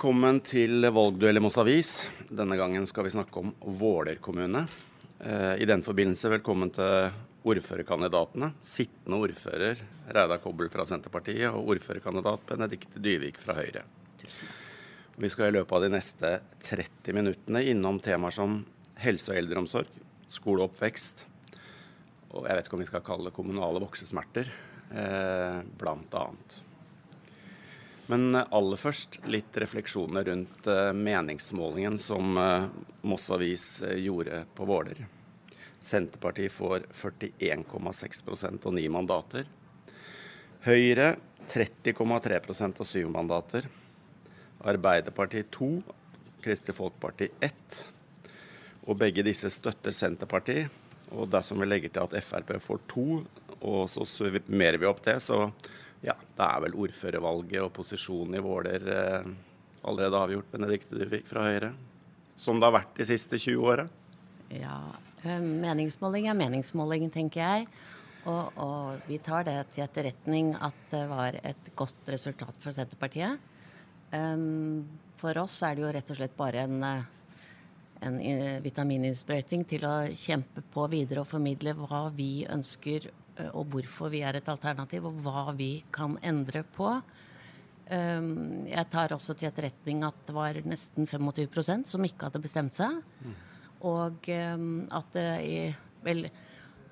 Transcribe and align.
Velkommen 0.00 0.38
til 0.40 0.80
valgduell 0.96 1.36
i 1.36 1.40
Moss 1.44 1.58
Avis. 1.60 1.88
Denne 2.32 2.56
gangen 2.56 2.86
skal 2.88 3.04
vi 3.04 3.10
snakke 3.12 3.36
om 3.36 3.50
Våler 3.76 4.16
kommune. 4.24 4.62
Eh, 5.20 5.60
I 5.60 5.66
den 5.68 5.82
forbindelse 5.84 6.30
velkommen 6.32 6.70
til 6.72 7.10
ordførerkandidatene. 7.44 8.48
Sittende 8.64 9.18
ordfører 9.20 9.82
Reidar 10.08 10.40
Kobbel 10.40 10.70
fra 10.72 10.86
Senterpartiet 10.88 11.50
og 11.50 11.68
ordførerkandidat 11.74 12.46
Benedicte 12.48 13.02
Dyvik 13.04 13.36
fra 13.42 13.58
Høyre. 13.58 13.82
Vi 15.20 15.32
skal 15.34 15.50
i 15.50 15.56
løpet 15.58 15.76
av 15.76 15.84
de 15.84 15.92
neste 15.92 16.32
30 16.70 17.18
minuttene 17.20 17.62
innom 17.68 18.00
temaer 18.00 18.38
som 18.38 18.56
helse- 19.04 19.34
og 19.34 19.42
eldreomsorg, 19.42 19.92
skole 20.32 20.64
og 20.64 20.70
oppvekst, 20.70 21.26
og 22.30 22.48
jeg 22.48 22.56
vet 22.56 22.72
ikke 22.72 22.80
om 22.80 22.86
vi 22.86 22.88
skal 22.88 23.04
kalle 23.04 23.28
det 23.28 23.36
kommunale 23.36 23.84
voksesmerter, 23.84 24.48
eh, 24.96 25.60
blant 25.76 26.20
annet. 26.24 26.62
Men 28.10 28.34
aller 28.34 28.80
først 28.80 29.20
litt 29.30 29.54
refleksjoner 29.62 30.26
rundt 30.26 30.66
uh, 30.66 30.90
meningsmålingen 30.96 31.98
som 32.00 32.34
uh, 32.38 32.66
Moss 33.06 33.30
Avis 33.30 33.68
gjorde 34.02 34.42
på 34.56 34.66
Våler. 34.66 35.04
Senterpartiet 35.80 36.52
får 36.52 36.88
41,6% 36.92 38.66
og 38.66 38.74
ni 38.76 38.88
mandater. 38.92 39.46
Høyre 40.66 41.14
30,3 41.50 42.40
og 42.68 42.86
syv 42.86 43.08
mandater. 43.10 43.64
Arbeiderpartiet 44.60 45.48
to, 45.54 45.78
Kristelig 46.44 46.76
Folkeparti 46.76 47.30
ett. 47.40 47.80
Og 48.86 48.98
begge 49.00 49.24
disse 49.24 49.50
støtter 49.52 49.94
Senterpartiet. 49.96 50.68
Og 51.10 51.30
dersom 51.32 51.62
vi 51.62 51.66
legger 51.66 51.94
til 51.94 52.04
at 52.06 52.22
Frp 52.22 52.52
får 52.62 52.82
to, 52.90 53.06
og 53.60 53.80
så 53.90 54.06
summerer 54.06 54.78
vi 54.78 54.88
opp 54.88 55.02
det, 55.04 55.16
så 55.24 55.48
ja, 56.00 56.14
det 56.16 56.46
er 56.46 56.64
vel 56.64 56.76
ordførervalget 56.80 57.60
og 57.60 57.72
posisjonen 57.76 58.38
i 58.38 58.42
Våler 58.44 58.86
eh, 58.88 59.30
allerede 59.84 60.22
avgjort, 60.24 60.48
Benedicte 60.52 60.96
Dyrvik 60.96 61.28
fra 61.28 61.44
Høyre? 61.44 61.74
Som 62.40 62.60
det 62.60 62.70
har 62.70 62.78
vært 62.78 62.96
de 62.96 63.06
siste 63.08 63.36
20 63.40 63.68
åra? 63.68 63.84
Ja, 64.48 64.78
eh, 65.22 65.40
meningsmåling 65.40 66.30
er 66.30 66.38
meningsmåling, 66.38 67.10
tenker 67.12 67.44
jeg. 67.44 67.68
Og, 68.28 68.56
og, 68.60 69.04
vi 69.08 69.16
tar 69.24 69.46
det 69.48 69.58
til 69.74 69.84
etterretning 69.84 70.52
at 70.60 70.80
det 70.92 71.06
var 71.08 71.36
et 71.40 71.70
godt 71.76 72.10
resultat 72.12 72.56
for 72.60 72.76
Senterpartiet. 72.76 73.40
Um, 74.12 74.84
for 75.20 75.36
oss 75.40 75.54
er 75.64 75.76
det 75.76 75.84
jo 75.84 75.92
rett 75.94 76.12
og 76.12 76.18
slett 76.18 76.36
bare 76.36 76.64
en, 76.66 76.82
eh, 76.84 77.08
en 78.08 78.18
vitamininnsprøyting 78.64 79.64
til 79.68 79.84
å 79.88 79.94
kjempe 80.16 80.64
på 80.72 80.88
videre 80.92 81.22
og 81.22 81.30
formidle 81.30 81.76
hva 81.76 82.06
vi 82.16 82.46
ønsker 82.48 83.08
Eh, 83.08 83.19
og 83.54 83.66
hvorfor 83.72 84.10
vi 84.12 84.20
er 84.26 84.36
et 84.38 84.48
alternativ, 84.52 85.06
og 85.08 85.20
hva 85.24 85.50
vi 85.56 85.72
kan 85.94 86.18
endre 86.26 86.64
på. 86.76 86.94
Ehm, 87.90 88.66
jeg 88.70 88.86
tar 88.92 89.14
også 89.16 89.34
til 89.34 89.48
etterretning 89.48 90.04
at 90.06 90.18
det 90.28 90.34
var 90.36 90.58
nesten 90.68 91.08
25% 91.10 91.90
som 91.90 92.04
ikke 92.06 92.28
hadde 92.28 92.42
bestemt 92.42 92.78
seg. 92.78 93.00
Og 93.86 94.28
ehm, 94.30 94.84
at 94.94 95.10
det 95.16 95.74
vel 96.04 96.28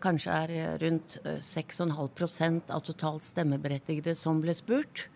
kanskje 0.02 0.34
er 0.34 0.80
rundt 0.82 1.18
6,5 1.24 1.86
eh, 1.86 2.58
av 2.74 2.82
totalt 2.86 3.26
stemmeberettigede 3.26 4.14
som 4.18 4.42
ble 4.42 4.54
spurt. 4.58 5.06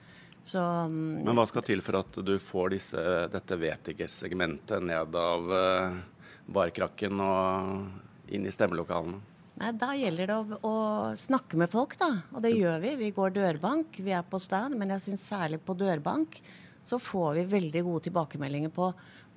Så, 0.43 0.62
ehm, 0.62 1.25
Men 1.27 1.39
hva 1.39 1.48
skal 1.50 1.67
til 1.67 1.83
for 1.83 1.98
at 2.03 2.23
du 2.23 2.37
får 2.39 2.77
disse, 2.77 3.03
dette 3.33 3.59
vet 3.59 3.93
ikke-segmentet 3.95 4.83
ned 4.87 5.19
av 5.19 5.50
uh, 5.50 5.98
barkrakken 6.47 7.23
og 7.23 8.33
inn 8.34 8.47
i 8.47 8.55
stemmelokalene? 8.55 9.31
Nei, 9.61 9.72
Da 9.78 9.92
gjelder 9.97 10.31
det 10.31 10.36
å, 10.36 10.58
å, 10.64 10.75
snakke 11.19 11.58
med 11.61 11.72
folk, 11.72 11.98
da. 12.00 12.11
Og 12.33 12.42
det 12.45 12.55
gjør 12.55 12.81
vi. 12.83 12.97
Vi 13.00 13.11
går 13.17 13.34
dørbank, 13.36 14.00
vi 14.05 14.14
er 14.17 14.25
på 14.27 14.41
stand. 14.42 14.78
Men 14.81 14.94
jeg 14.97 15.06
syns 15.09 15.27
særlig 15.28 15.61
på 15.64 15.77
dørbank 15.78 16.41
så 16.82 16.99
får 16.99 17.34
vi 17.37 17.44
veldig 17.53 17.82
gode 17.87 18.09
tilbakemeldinger 18.09 18.72
på 18.75 18.88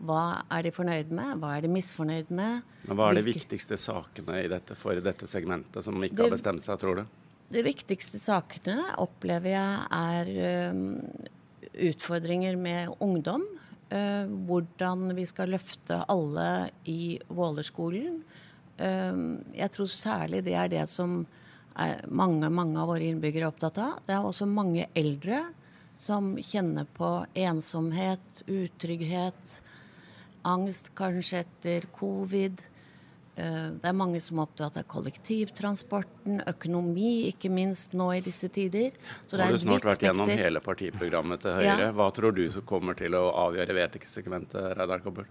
hva 0.06 0.22
er 0.52 0.66
de 0.66 0.72
fornøyd 0.76 1.12
med, 1.16 1.38
hva 1.40 1.54
er 1.56 1.64
de 1.64 1.72
misfornøyd 1.72 2.32
med. 2.36 2.64
Men 2.88 2.98
Hva 3.00 3.12
er 3.12 3.20
de 3.20 3.28
viktigste 3.30 3.78
sakene 3.80 4.42
i 4.44 4.50
dette 4.52 4.76
for 4.76 4.98
dette 5.00 5.30
segmentet 5.30 5.86
som 5.86 6.02
ikke 6.04 6.18
det, 6.18 6.26
har 6.26 6.34
bestemt 6.34 6.66
seg, 6.66 6.80
tror 6.82 7.00
du? 7.00 7.22
De 7.56 7.62
viktigste 7.64 8.20
sakene 8.20 8.80
opplever 9.00 9.54
jeg 9.54 9.86
er 9.96 10.74
um, 10.74 10.82
utfordringer 11.88 12.58
med 12.60 12.98
ungdom. 13.00 13.46
Uh, 13.94 14.26
hvordan 14.50 15.14
vi 15.16 15.28
skal 15.30 15.54
løfte 15.54 16.02
alle 16.12 16.50
i 16.90 17.16
Vålerskolen. 17.30 18.20
Ehm, 18.20 18.45
jeg 18.76 19.72
tror 19.72 19.88
særlig 19.88 20.42
det 20.44 20.56
er 20.60 20.72
det 20.72 20.82
som 20.92 21.22
mange, 22.12 22.50
mange 22.52 22.80
av 22.80 22.90
våre 22.92 23.08
innbyggere 23.08 23.48
er 23.48 23.54
opptatt 23.54 23.78
av. 23.80 24.02
Det 24.04 24.16
er 24.16 24.26
også 24.28 24.48
mange 24.48 24.88
eldre 24.96 25.46
som 25.96 26.34
kjenner 26.44 26.88
på 26.98 27.10
ensomhet, 27.40 28.44
utrygghet, 28.52 29.60
angst 30.46 30.92
kanskje 30.98 31.46
etter 31.46 31.88
covid. 31.96 32.64
Ehm, 33.36 33.80
det 33.82 33.90
er 33.90 33.96
mange 33.98 34.20
som 34.24 34.40
er 34.40 34.48
opptatt 34.48 34.78
av 34.80 34.86
kollektivtransporten, 34.92 36.42
økonomi, 36.52 37.28
ikke 37.32 37.52
minst 37.52 37.96
nå 37.98 38.12
i 38.16 38.22
disse 38.24 38.52
tider. 38.54 38.96
Så 39.28 39.40
har 39.40 39.52
du 39.52 39.60
snart 39.60 39.88
vært 39.88 40.06
gjennom 40.08 40.32
hele 40.32 40.62
partiprogrammet 40.64 41.44
til 41.44 41.58
Høyre. 41.60 41.80
Ja. 41.88 41.90
Hva 41.96 42.12
tror 42.16 42.36
du 42.36 42.46
kommer 42.68 43.00
til 43.00 43.18
å 43.18 43.28
avgjøre 43.48 43.80
vet-ikke-segmentet, 43.82 44.76
Reidar 44.80 45.04
Kobbel? 45.04 45.28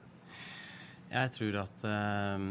Jeg 1.14 1.30
tror 1.30 1.56
at 1.60 1.82
uh, 1.86 2.46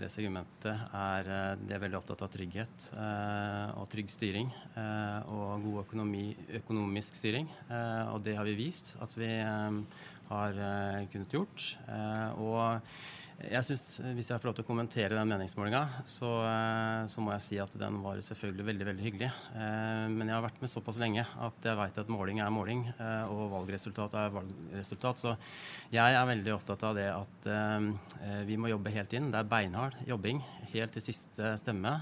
det 0.00 0.08
segmentet 0.08 0.70
er 0.96 1.26
uh, 1.28 1.58
De 1.60 1.74
er 1.76 1.82
veldig 1.82 1.98
opptatt 1.98 2.22
av 2.24 2.30
trygghet 2.32 2.86
uh, 2.96 3.76
og 3.76 3.90
trygg 3.92 4.08
styring 4.12 4.48
og 4.80 5.66
god 5.66 5.82
økonomi, 5.82 6.30
økonomisk 6.56 7.18
styring. 7.18 7.48
og 8.14 8.22
det 8.24 8.36
har 8.38 8.48
vi 8.48 8.56
vist 8.56 8.94
at 9.02 9.12
vi 9.18 9.28
har 10.30 10.60
kunnet 11.12 11.34
gjort. 11.34 11.66
og 12.38 12.80
jeg 13.48 13.64
synes, 13.64 13.84
Hvis 14.16 14.28
jeg 14.30 14.40
får 14.40 14.50
lov 14.50 14.56
til 14.58 14.64
å 14.64 14.68
kommentere 14.68 15.16
den 15.16 15.30
meningsmålinga, 15.30 15.80
så, 16.08 16.28
eh, 16.44 17.06
så, 17.08 17.22
må 17.24 17.32
jeg 17.32 17.44
si 17.46 17.58
at 17.62 17.72
den 17.80 18.00
var 18.04 18.20
selvfølgelig 18.20 18.66
veldig 18.68 18.86
veldig 18.90 19.06
hyggelig. 19.06 19.30
Eh, 19.54 20.06
men 20.12 20.28
jeg 20.28 20.36
har 20.36 20.44
vært 20.44 20.60
med 20.60 20.72
såpass 20.72 21.00
lenge 21.00 21.24
at 21.24 21.64
jeg 21.64 21.78
veit 21.78 22.00
at 22.02 22.12
måling 22.12 22.40
er 22.44 22.52
måling, 22.52 22.84
eh, 22.92 23.24
og 23.32 23.50
valgresultat 23.54 24.14
er 24.20 24.36
valgresultat. 24.36 25.24
Så 25.24 25.34
jeg 25.94 26.20
er 26.20 26.30
veldig 26.34 26.54
opptatt 26.54 26.84
av 26.84 26.96
det 26.98 27.08
at 27.10 27.50
vi 28.46 28.56
må 28.60 28.68
jobbe 28.68 28.92
helt 28.92 29.12
inn. 29.16 29.30
Det 29.32 29.40
er 29.40 29.48
beinhard 29.48 29.96
jobbing 30.06 30.42
helt 30.74 30.92
til 30.92 31.02
siste 31.02 31.54
stemme. 31.58 31.92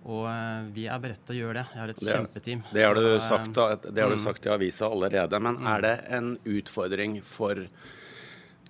Og 0.00 0.26
vi 0.72 0.86
er 0.88 1.00
beredt 1.02 1.24
til 1.28 1.36
å 1.36 1.40
gjøre 1.40 1.60
det. 1.60 1.66
Jeg 1.74 1.80
har 1.82 1.92
et 1.92 2.00
det, 2.00 2.12
kjempeteam. 2.14 2.62
Det 2.72 2.84
har, 2.86 2.94
du 2.94 3.20
sagt, 3.20 3.52
det 3.90 4.04
har 4.04 4.12
du 4.12 4.16
mm. 4.16 4.24
sagt 4.24 4.46
i 4.46 4.52
avisa 4.54 4.88
allerede. 4.88 5.40
Men 5.42 5.60
er 5.66 5.84
det 5.84 5.96
en 6.16 6.36
utfordring 6.48 7.18
for 7.26 7.66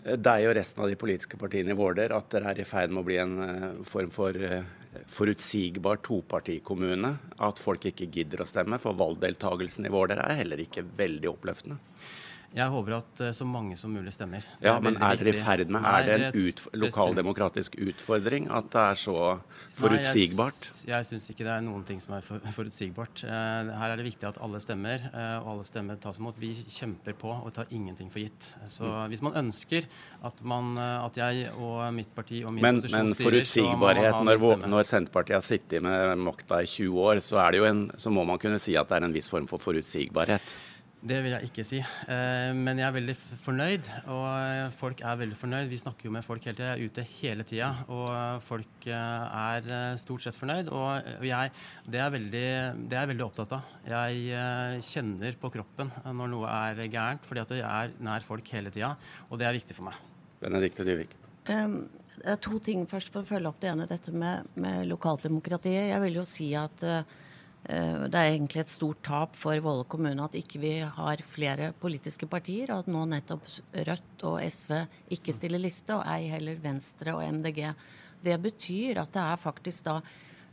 deg 0.05 0.47
og 0.49 0.55
resten 0.57 0.83
av 0.85 0.89
de 0.91 0.99
politiske 0.99 1.39
partiene 1.41 1.75
i 1.75 1.79
Våler 1.79 2.13
at 2.17 2.31
dere 2.33 2.55
er 2.55 2.63
i 2.63 2.69
ferd 2.69 2.93
med 2.93 3.03
å 3.03 3.09
bli 3.09 3.19
en 3.21 3.35
eh, 3.45 3.67
form 3.87 4.13
for 4.15 4.37
eh, 4.37 4.65
forutsigbar 5.11 6.01
topartikommune? 6.07 7.13
At 7.45 7.61
folk 7.61 7.85
ikke 7.91 8.09
gidder 8.13 8.43
å 8.43 8.49
stemme? 8.49 8.81
For 8.81 8.97
valgdeltagelsen 8.97 9.89
i 9.89 9.93
Våler 9.93 10.23
er 10.25 10.41
heller 10.41 10.63
ikke 10.65 10.87
veldig 10.97 11.31
oppløftende. 11.35 11.81
Jeg 12.51 12.67
håper 12.67 12.97
at 12.97 13.21
eh, 13.23 13.31
så 13.37 13.47
mange 13.47 13.77
som 13.79 13.93
mulig 13.95 14.11
stemmer. 14.11 14.43
Ja, 14.59 14.75
Men 14.83 14.97
er 14.99 15.19
dere 15.21 15.31
i 15.31 15.39
ferd 15.39 15.69
med 15.71 15.85
Er 15.87 16.07
det 16.09 16.15
en 16.19 16.47
utf 16.49 16.67
lokaldemokratisk 16.75 17.77
utfordring 17.79 18.49
at 18.51 18.67
det 18.73 18.81
er 18.83 18.99
så 18.99 19.19
forutsigbart? 19.79 20.59
Nei, 20.59 20.89
jeg, 20.91 21.07
syns 21.13 21.29
ikke 21.31 21.45
det 21.47 21.53
er 21.55 21.63
noen 21.63 21.85
ting 21.87 22.01
som 22.03 22.17
er 22.17 22.25
for, 22.27 22.43
forutsigbart. 22.57 23.23
Uh, 23.23 23.71
her 23.79 23.95
er 23.95 24.01
det 24.01 24.07
viktig 24.09 24.27
at 24.27 24.41
alle 24.43 24.59
stemmer, 24.63 25.05
uh, 25.13 25.37
og 25.45 25.53
alle 25.53 25.67
stemmer 25.69 26.01
tas 26.03 26.19
imot. 26.19 26.41
Vi 26.43 26.51
kjemper 26.65 27.15
på 27.21 27.31
og 27.37 27.53
tar 27.55 27.71
ingenting 27.71 28.11
for 28.11 28.25
gitt. 28.25 28.51
Så 28.67 28.89
mm. 28.89 29.05
hvis 29.13 29.23
man 29.29 29.39
ønsker 29.45 29.87
at, 30.27 30.43
man, 30.43 30.73
at, 30.81 31.21
jeg 31.23 31.53
og 31.55 31.85
mitt 31.95 32.11
parti 32.17 32.43
og 32.43 32.57
min 32.57 32.67
men, 32.67 32.81
posisjon 32.83 33.13
men 33.13 33.15
styrer 33.15 33.31
Men 33.31 33.31
forutsigbarhet 33.31 34.19
når, 34.27 34.67
når, 34.67 34.91
Senterpartiet 34.91 35.39
har 35.39 35.47
sittet 35.47 35.87
med 35.87 36.19
makta 36.27 36.65
i 36.65 36.67
20 36.67 36.99
år, 37.07 37.23
så, 37.23 37.39
en, 37.71 37.87
så 37.95 38.11
må 38.11 38.27
man 38.27 38.43
kunne 38.43 38.59
si 38.59 38.75
at 38.75 38.91
det 38.91 38.99
er 38.99 39.07
en 39.07 39.15
viss 39.15 39.31
form 39.31 39.47
for 39.51 39.63
forutsigbarhet? 39.63 40.59
Det 41.01 41.17
vil 41.25 41.33
jeg 41.33 41.49
ikke 41.49 41.65
si. 41.65 41.79
Eh, 41.81 42.51
men 42.53 42.77
jeg 42.77 42.85
er 42.85 42.93
veldig 42.93 43.15
fornøyd, 43.41 43.87
og 44.13 44.25
eh, 44.29 44.67
folk 44.77 44.99
er 45.01 45.21
veldig 45.23 45.39
fornøyd. 45.39 45.71
Vi 45.71 45.79
snakker 45.81 46.11
jo 46.11 46.13
med 46.13 46.27
folk 46.27 46.45
hele 46.45 46.59
tida. 46.59 46.75
Jeg 46.75 46.77
er 46.77 46.91
ute 46.91 47.05
hele 47.15 47.47
tida, 47.49 47.71
og 47.89 48.43
folk 48.45 48.89
eh, 48.91 49.39
er 49.41 49.97
stort 50.03 50.27
sett 50.27 50.37
fornøyd. 50.37 50.69
Og 50.69 51.25
jeg, 51.25 51.55
det, 51.89 52.03
er 52.05 52.13
veldig, 52.13 52.45
det 52.85 52.99
er 52.99 53.07
jeg 53.07 53.13
veldig 53.15 53.27
opptatt 53.31 53.57
av. 53.57 53.73
Jeg 53.89 54.85
kjenner 54.91 55.41
på 55.41 55.53
kroppen 55.57 55.95
når 56.05 56.31
noe 56.35 56.53
er 56.53 56.85
gærent, 56.93 57.25
fordi 57.25 57.45
at 57.47 57.57
jeg 57.57 57.65
er 57.65 57.97
nær 58.05 58.27
folk 58.27 58.53
hele 58.53 58.75
tida, 58.75 58.93
og 59.31 59.41
det 59.41 59.49
er 59.49 59.57
viktig 59.57 59.79
for 59.79 59.89
meg. 59.89 59.97
Benedikte 60.45 60.85
Dyvik. 60.85 61.17
Um, 61.49 61.81
det 62.21 62.29
er 62.35 62.45
to 62.45 62.61
ting 62.61 62.85
først 62.89 63.09
for 63.15 63.25
å 63.25 63.29
følge 63.29 63.49
opp 63.49 63.61
det 63.63 63.73
ene, 63.73 63.89
dette 63.89 64.13
med, 64.13 64.53
med 64.61 64.85
lokaldemokratiet. 64.91 65.95
Jeg 65.95 66.05
vil 66.05 66.21
jo 66.21 66.29
si 66.29 66.53
at 66.61 66.85
uh, 66.85 67.01
det 67.61 68.17
er 68.17 68.31
egentlig 68.33 68.63
et 68.63 68.71
stort 68.73 69.03
tap 69.05 69.35
for 69.37 69.61
Våle 69.63 69.85
kommune 69.85 70.25
at 70.25 70.35
ikke 70.39 70.59
vi 70.63 70.73
har 70.81 71.21
flere 71.29 71.71
politiske 71.77 72.27
partier, 72.27 72.73
og 72.73 72.87
at 72.87 72.89
nå 72.91 73.03
nettopp 73.11 73.45
Rødt 73.91 74.25
og 74.27 74.41
SV 74.41 74.73
ikke 75.17 75.35
stiller 75.37 75.61
liste, 75.61 75.95
og 75.95 76.09
ei 76.09 76.31
heller 76.33 76.57
Venstre 76.63 77.15
og 77.19 77.23
MDG. 77.37 77.61
Det 78.25 78.37
betyr 78.43 79.03
at 79.05 79.13
det 79.13 79.23
er 79.23 79.45
faktisk 79.45 79.87
da 79.87 80.01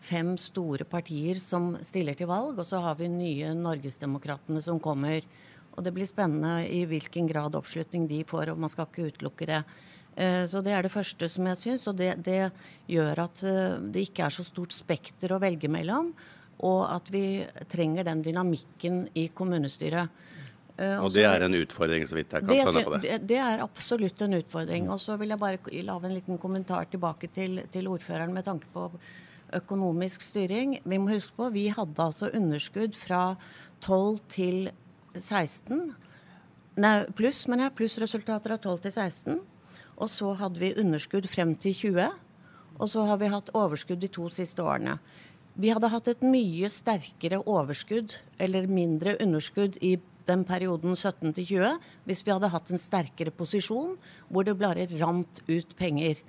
fem 0.03 0.35
store 0.39 0.85
partier 0.87 1.39
som 1.41 1.75
stiller 1.85 2.17
til 2.17 2.29
valg, 2.29 2.59
og 2.59 2.67
så 2.69 2.81
har 2.83 2.97
vi 2.99 3.09
nye 3.11 3.53
Norgesdemokratene 3.57 4.61
som 4.63 4.79
kommer. 4.83 5.25
Og 5.77 5.83
det 5.85 5.93
blir 5.93 6.09
spennende 6.09 6.65
i 6.73 6.83
hvilken 6.89 7.27
grad 7.29 7.57
oppslutning 7.57 8.07
de 8.09 8.23
får, 8.27 8.51
og 8.51 8.61
man 8.61 8.71
skal 8.73 8.89
ikke 8.89 9.11
utelukke 9.11 9.49
det. 9.49 9.61
Eh, 10.17 10.43
så 10.49 10.63
det 10.65 10.73
er 10.73 10.85
det 10.85 10.93
første 10.93 11.29
som 11.29 11.49
jeg 11.51 11.61
syns, 11.61 11.85
og 11.89 11.99
det, 11.99 12.15
det, 12.25 12.49
gjør 12.89 13.25
at 13.27 13.43
eh, 13.45 13.77
det 13.93 14.07
ikke 14.07 14.25
er 14.25 14.33
så 14.33 14.45
stort 14.47 14.73
spekter 14.73 15.33
å 15.33 15.41
velge 15.41 15.69
mellom. 15.69 16.13
Og 16.65 16.87
at 16.89 17.11
vi 17.13 17.43
trenger 17.69 18.07
den 18.07 18.23
dynamikken 18.25 19.03
i 19.17 19.27
kommunestyret. 19.35 20.09
Uh, 20.77 21.01
og 21.01 21.09
det 21.13 21.23
er 21.25 21.41
en 21.41 21.57
utfordring, 21.57 22.03
så 22.05 22.17
vidt 22.19 22.33
jeg 22.33 22.45
kan 22.45 22.53
skjønne 22.53 22.83
på 22.85 22.97
det? 22.97 23.01
det? 23.05 23.15
Det 23.31 23.37
er 23.41 23.63
absolutt 23.65 24.21
en 24.21 24.37
utfordring. 24.37 24.89
Og 24.93 24.99
så 25.01 25.17
vil 25.17 25.33
jeg 25.33 25.41
bare 25.41 25.85
lage 25.85 26.09
en 26.09 26.13
liten 26.13 26.41
kommentar 26.41 26.89
tilbake 26.91 27.29
til, 27.33 27.63
til, 27.73 27.89
ordføreren 27.89 28.33
med 28.33 28.45
tanke 28.45 28.69
på 28.73 28.89
økonomisk 29.57 30.21
styring. 30.21 30.77
Vi 30.83 30.99
må 31.01 31.13
huske 31.13 31.33
på, 31.37 31.49
vi 31.53 31.69
hadde 31.73 32.03
altså 32.03 32.29
underskudd 32.29 32.97
fra 32.97 33.21
12 33.81 34.19
til 34.29 34.69
16. 35.17 35.95
Nei, 36.77 36.93
pluss, 37.17 37.47
men 37.49 37.63
jeg, 37.63 37.73
plussresultater 37.77 38.53
av 38.53 38.61
12 38.61 38.81
til 38.85 38.93
16. 38.93 39.39
Og 39.97 40.09
så 40.13 40.33
hadde 40.37 40.61
vi 40.61 40.75
underskudd 40.77 41.25
frem 41.31 41.55
til 41.57 41.73
20. 41.73 42.11
Og 42.77 42.89
så 42.91 43.05
har 43.09 43.17
vi 43.17 43.31
hatt 43.33 43.49
overskudd 43.57 44.03
de 44.03 44.11
to 44.13 44.27
siste 44.29 44.61
årene. 44.61 44.99
Vi 45.57 45.71
hadde 45.73 45.89
hatt 45.89 46.09
et 46.11 46.19
mye 46.21 46.69
sterkere 46.69 47.39
overskudd, 47.49 48.13
eller 48.37 48.67
mindre 48.69 49.15
underskudd, 49.23 49.79
i 49.81 49.95
den 50.27 50.43
perioden 50.45 50.93
17 50.93 51.31
til 51.33 51.47
20 51.47 51.77
hvis 52.05 52.21
vi 52.27 52.33
hadde 52.33 52.51
hatt 52.51 52.69
en 52.69 52.81
sterkere 52.81 53.31
posisjon 53.33 53.95
hvor 54.27 54.45
det 54.45 54.57
bare 54.59 54.85
rant 54.99 55.41
ut 55.47 55.71
penger. 55.79 56.19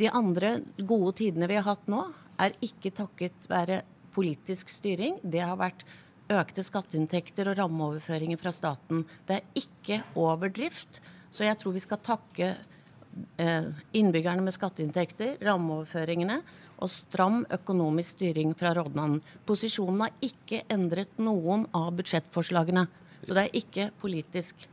De 0.00 0.08
andre 0.08 0.60
gode 0.78 1.12
tidene 1.18 1.48
vi 1.50 1.58
har 1.58 1.66
hatt 1.66 1.90
nå, 1.92 2.06
er 2.40 2.56
ikke 2.64 2.94
takket 2.96 3.50
være 3.50 3.82
politisk 4.14 4.70
styring. 4.72 5.18
Det 5.20 5.42
har 5.44 5.58
vært 5.60 5.84
økte 6.30 6.64
skatteinntekter 6.64 7.50
og 7.50 7.58
rammeoverføringer 7.58 8.40
fra 8.40 8.54
staten. 8.54 9.04
Det 9.28 9.40
er 9.40 9.60
ikke 9.60 10.00
overdrift. 10.16 11.02
Så 11.28 11.44
jeg 11.44 11.58
tror 11.60 11.76
vi 11.76 11.84
skal 11.84 12.00
takke 12.06 12.54
eh, 12.54 13.68
innbyggerne 13.98 14.46
med 14.46 14.56
skatteinntekter, 14.56 15.36
rammeoverføringene 15.44 16.40
og 16.80 16.90
stram 16.92 17.44
økonomisk 17.52 18.16
styring 18.18 18.54
fra 18.58 18.72
rådmannen. 18.76 19.22
Posisjonen 19.46 20.06
har 20.06 20.16
ikke 20.24 20.62
endret 20.72 21.20
noen 21.20 21.66
av 21.76 21.92
budsjettforslagene. 21.98 22.86
Så 23.24 23.36
det 23.36 23.46
er 23.46 23.58
ikke 23.60 23.90
politisk. 24.00 24.66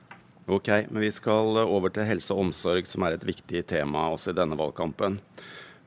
Ok, 0.47 0.69
men 0.87 1.03
vi 1.03 1.11
skal 1.11 1.59
over 1.65 1.91
til 1.91 2.07
helse 2.07 2.31
og 2.31 2.45
omsorg, 2.45 2.87
som 2.87 3.03
er 3.03 3.17
et 3.17 3.25
viktig 3.27 3.65
tema 3.67 4.05
også 4.13 4.31
i 4.31 4.37
denne 4.37 4.55
valgkampen. 4.59 5.19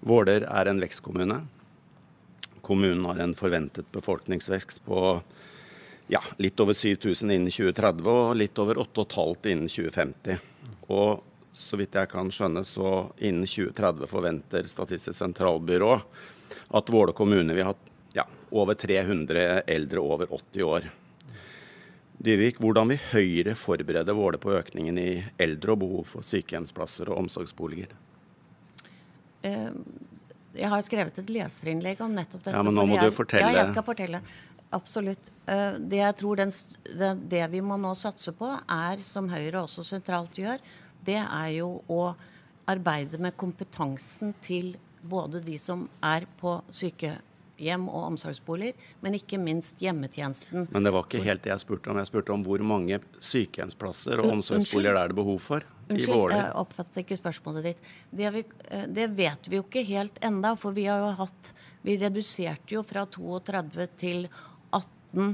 Våler 0.05 0.45
er 0.45 0.69
en 0.69 0.83
vekstkommune. 0.83 1.39
Kommunen 2.61 3.07
har 3.09 3.23
en 3.25 3.33
forventet 3.37 3.89
befolkningsvekst 3.95 4.85
på 4.85 5.01
ja, 6.13 6.21
litt 6.43 6.61
over 6.61 6.77
7000 6.77 7.33
innen 7.33 7.53
2030 7.53 8.13
og 8.13 8.37
litt 8.37 8.61
over 8.61 8.83
8500 8.83 9.53
innen 9.55 9.73
2050. 9.73 10.41
Og 10.91 11.25
så 11.53 11.79
vidt 11.81 11.97
jeg 11.99 12.11
kan 12.11 12.31
skjønne, 12.33 12.63
så 12.65 13.11
innen 13.19 13.49
2030 13.49 14.11
forventer 14.11 14.69
Statistisk 14.71 15.19
sentralbyrå 15.19 15.95
at 16.79 16.91
Våle 16.93 17.15
kommune 17.17 17.55
vil 17.57 17.67
ha 17.67 17.75
ja, 18.15 18.27
over 18.51 18.75
300 18.79 19.63
eldre 19.67 20.03
over 20.03 20.31
80 20.31 20.67
år. 20.67 20.91
Dyvik, 22.21 22.61
hvordan 22.61 22.93
vil 22.93 23.01
Høyre 23.15 23.57
forberede 23.57 24.15
Våle 24.17 24.39
på 24.41 24.53
økningen 24.53 24.99
i 25.01 25.11
eldre 25.41 25.75
og 25.75 25.83
behov 25.85 26.07
for 26.11 26.27
sykehjemsplasser 26.27 27.09
og 27.09 27.23
omsorgsboliger? 27.25 27.95
Eh, 29.47 29.71
jeg 30.59 30.69
har 30.69 30.85
skrevet 30.85 31.19
et 31.23 31.33
leserinnlegg 31.33 32.03
om 32.05 32.13
nettopp 32.13 32.45
dette. 32.45 32.57
Ja, 32.59 32.67
men 32.67 32.77
nå 32.77 32.85
må 32.91 32.99
jeg, 32.99 33.09
du 33.09 33.17
fortelle. 33.17 33.49
Ja, 33.49 33.63
jeg 33.63 33.73
skal 33.73 33.87
fortelle. 33.87 34.21
Absolutt. 34.77 35.33
Eh, 35.51 35.79
det 35.81 36.03
jeg 36.03 36.19
tror 36.21 36.43
den, 36.43 36.53
det 37.31 37.43
vi 37.55 37.63
må 37.65 37.79
nå 37.81 37.95
satse 37.99 38.35
på, 38.37 38.51
er, 38.69 39.01
som 39.07 39.31
Høyre 39.33 39.65
også 39.65 39.87
sentralt 39.87 40.37
gjør, 40.39 40.61
det 41.07 41.21
er 41.23 41.49
jo 41.57 41.81
å 41.91 42.13
arbeide 42.71 43.19
med 43.19 43.37
kompetansen 43.41 44.35
til 44.45 44.77
både 45.03 45.41
de 45.43 45.57
som 45.59 45.87
er 46.05 46.27
på 46.41 46.59
sykehjem 46.71 47.89
og 47.89 48.13
omsorgsboliger, 48.13 48.77
men 49.01 49.17
ikke 49.17 49.41
minst 49.41 49.81
hjemmetjenesten. 49.83 50.69
Men 50.71 50.87
det 50.87 50.93
var 50.95 51.07
ikke 51.07 51.25
helt 51.25 51.45
det 51.45 51.55
jeg 51.55 51.65
spurte 51.65 51.91
om. 51.91 52.01
Jeg 52.01 52.11
spurte 52.11 52.35
om 52.35 52.45
hvor 52.47 52.63
mange 52.65 53.01
sykehjemsplasser 53.19 54.23
og 54.23 54.37
omsorgsboliger 54.37 54.97
det 54.97 55.05
er 55.05 55.15
det 55.15 55.21
behov 55.23 55.41
for 55.45 55.69
Unnskyld. 55.91 56.31
Jeg 56.31 56.51
oppfattet 56.55 57.01
ikke 57.03 57.19
spørsmålet 57.19 57.65
ditt. 57.67 57.87
Det, 58.15 58.29
vi, 58.31 58.45
eh, 58.71 58.87
det, 58.87 59.09
vet 59.19 59.49
vi 59.51 59.59
jo 59.59 59.65
ikke 59.65 59.83
helt 59.89 60.21
enda, 60.23 60.53
for 60.59 60.77
vi 60.77 60.87
har 60.87 61.03
jo 61.03 61.13
hatt 61.19 61.53
Vi 61.83 61.97
reduserte 61.97 62.77
jo 62.77 62.83
fra 62.85 63.07
32 63.09 63.87
til 63.99 64.27
18 64.77 65.33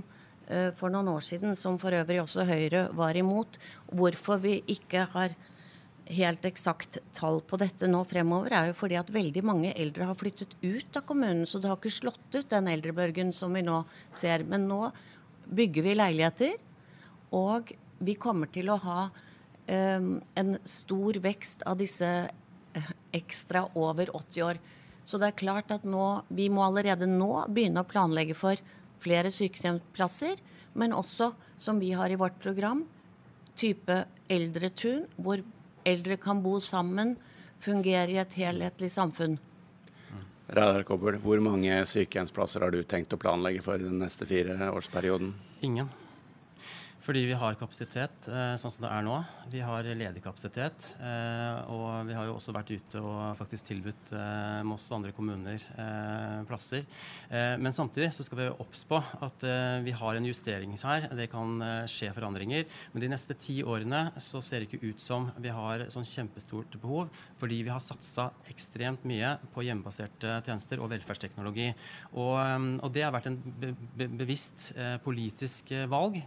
eh, 0.48 0.70
for 0.78 0.94
noen 0.94 1.10
år 1.10 1.24
siden, 1.26 1.56
som 1.58 1.76
for 1.82 1.92
øvrig 1.92 2.20
også 2.22 2.46
Høyre 2.46 2.86
var 2.96 3.18
imot. 3.18 3.58
Hvorfor 3.90 4.40
vi 4.40 4.60
ikke 4.70 5.08
har 5.12 5.34
helt 6.06 6.44
eksakt 6.46 6.98
tall 7.16 7.40
på 7.46 7.58
dette 7.60 7.88
nå 7.90 8.02
fremover, 8.06 8.54
er 8.54 8.70
jo 8.70 8.76
fordi 8.78 8.98
at 9.00 9.10
veldig 9.12 9.42
mange 9.46 9.72
eldre 9.74 10.06
har 10.08 10.18
flyttet 10.18 10.54
ut 10.62 10.98
av 10.98 11.04
kommunen. 11.08 11.46
Så 11.48 11.58
det 11.58 11.70
har 11.70 11.78
ikke 11.80 11.94
slått 11.94 12.36
ut 12.36 12.48
den 12.50 12.70
eldrebørgen 12.70 13.32
som 13.34 13.54
vi 13.56 13.64
nå 13.66 13.80
ser. 14.14 14.44
Men 14.46 14.68
nå 14.70 14.84
bygger 15.46 15.86
vi 15.86 15.96
leiligheter, 15.98 16.56
og 17.34 17.72
vi 17.98 18.16
kommer 18.20 18.50
til 18.52 18.70
å 18.70 18.78
ha 18.82 19.00
um, 19.08 20.16
en 20.38 20.56
stor 20.68 21.18
vekst 21.22 21.62
av 21.66 21.78
disse 21.80 22.08
eh, 22.26 22.90
ekstra 23.16 23.66
over 23.78 24.10
80 24.14 24.46
år. 24.46 24.60
Så 25.06 25.20
det 25.22 25.30
er 25.30 25.38
klart 25.38 25.70
at 25.74 25.86
nå, 25.86 26.06
vi 26.28 26.48
må 26.50 26.64
allerede 26.66 27.08
nå 27.10 27.46
begynne 27.46 27.82
å 27.82 27.88
planlegge 27.88 28.34
for 28.38 28.58
flere 29.02 29.30
sykehjemsplasser, 29.30 30.38
men 30.76 30.94
også, 30.96 31.30
som 31.56 31.78
vi 31.80 31.92
har 31.96 32.10
i 32.10 32.18
vårt 32.18 32.38
program, 32.42 32.82
type 33.56 34.02
eldretun, 34.28 35.06
hvor 35.16 35.40
eldre 35.86 36.18
kan 36.20 36.42
bo 36.42 36.58
sammen, 36.60 37.14
fungere 37.62 38.12
i 38.12 38.18
et 38.22 38.34
helhetlig 38.38 38.90
samfunn. 38.92 39.38
Reidar 40.46 40.84
Kobbel, 40.86 41.18
hvor 41.18 41.40
mange 41.42 41.80
sykehjemsplasser 41.90 42.62
har 42.62 42.74
du 42.74 42.82
tenkt 42.86 43.14
å 43.14 43.18
planlegge 43.18 43.64
for 43.64 43.80
i 43.80 43.88
den 43.88 43.98
neste 44.02 44.28
fireårsperioden? 44.28 45.32
Ingen. 45.66 45.90
Fordi 47.06 47.20
vi 47.22 47.36
har 47.38 47.54
kapasitet 47.54 48.26
eh, 48.26 48.56
sånn 48.58 48.72
som 48.74 48.82
det 48.82 48.88
er 48.90 49.04
nå. 49.06 49.14
Vi 49.52 49.60
har 49.62 49.86
ledig 49.86 50.24
kapasitet. 50.24 50.88
Eh, 50.98 51.68
og 51.70 52.08
vi 52.08 52.16
har 52.16 52.26
jo 52.26 52.32
også 52.34 52.54
vært 52.56 52.72
ute 52.74 52.98
og 52.98 53.36
faktisk 53.38 53.68
tilbudt 53.68 54.10
eh, 54.10 54.64
Moss 54.66 54.88
og 54.90 54.96
andre 54.98 55.12
kommuner 55.14 55.62
plasser. 56.48 56.82
Men 57.30 57.74
samtidig 57.74 58.08
så 58.14 58.24
skal 58.24 58.38
vi 58.38 58.46
obs 58.62 58.82
på 58.88 58.98
at 58.98 59.44
vi 59.84 59.92
har 59.94 60.16
en 60.18 60.26
justering 60.26 60.72
her. 60.80 61.06
Det 61.18 61.26
kan 61.30 61.60
skje 61.90 62.08
forandringer. 62.14 62.64
Men 62.92 63.04
de 63.04 63.10
neste 63.10 63.36
ti 63.38 63.58
årene 63.66 64.00
så 64.22 64.40
ser 64.44 64.62
det 64.62 64.68
ikke 64.68 64.90
ut 64.90 65.02
som 65.02 65.28
vi 65.42 65.52
har 65.52 65.86
sånn 65.92 66.06
kjempestort 66.06 66.76
behov, 66.82 67.10
fordi 67.40 67.60
vi 67.66 67.72
har 67.72 67.82
satsa 67.82 68.28
ekstremt 68.50 69.04
mye 69.08 69.34
på 69.54 69.64
hjemmebaserte 69.66 70.38
tjenester 70.46 70.82
og 70.82 70.90
velferdsteknologi. 70.94 71.68
Og, 72.14 72.36
og 72.80 72.94
det 72.94 73.04
har 73.06 73.14
vært 73.14 73.30
en 73.30 73.38
be 73.46 73.72
be 73.96 74.08
bevisst 74.24 74.70
politisk 75.04 75.72
valg 75.92 76.20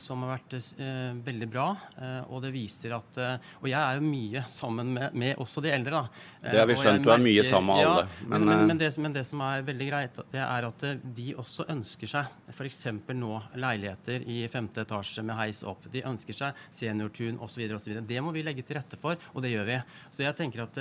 som 0.00 0.19
som 0.20 0.28
har 0.28 0.36
vært 0.36 0.54
uh, 0.80 1.20
veldig 1.24 1.48
bra. 1.50 1.66
Uh, 1.96 2.32
og 2.34 2.42
det 2.44 2.52
viser 2.54 2.92
at 2.96 3.20
uh, 3.20 3.52
Og 3.62 3.68
jeg 3.70 3.80
er 3.80 3.98
jo 3.98 4.04
mye 4.04 4.42
sammen 4.50 4.92
med, 4.96 5.16
med 5.16 5.40
også 5.40 5.62
de 5.64 5.72
eldre, 5.72 6.00
da. 6.02 6.24
det 6.44 6.60
har 6.60 6.68
vi 6.68 6.76
skjønt, 6.78 7.04
du 7.04 7.12
er 7.14 7.22
mye 7.22 7.44
sammen 7.46 7.78
med 7.78 7.88
alle. 7.88 8.06
Men, 8.26 8.44
men, 8.44 8.64
men, 8.70 8.80
det, 8.80 8.90
men, 9.00 9.14
det, 9.16 9.24
som 9.28 9.42
er 9.46 9.64
veldig 9.66 9.88
greit, 9.88 10.20
det 10.32 10.42
er 10.44 10.66
at 10.68 10.84
de 11.16 11.26
også 11.40 11.66
ønsker 11.72 12.10
seg 12.10 12.52
f.eks. 12.52 12.80
nå 13.16 13.32
leiligheter 13.60 14.24
i 14.28 14.42
femte 14.52 14.84
etasje 14.84 15.24
med 15.26 15.38
heis 15.38 15.62
opp. 15.66 15.86
De 15.92 16.04
ønsker 16.06 16.36
seg 16.36 16.60
seniortun 16.74 17.40
osv. 17.42 17.64
osv. 17.76 17.96
Det 18.06 18.20
må 18.24 18.34
vi 18.34 18.44
legge 18.44 18.64
til 18.66 18.78
rette 18.78 18.98
for, 19.00 19.18
og 19.32 19.44
det 19.44 19.54
gjør 19.54 19.68
vi. 19.68 19.78
Så 20.12 20.24
jeg 20.26 20.36
tenker 20.38 20.64
at 20.66 20.78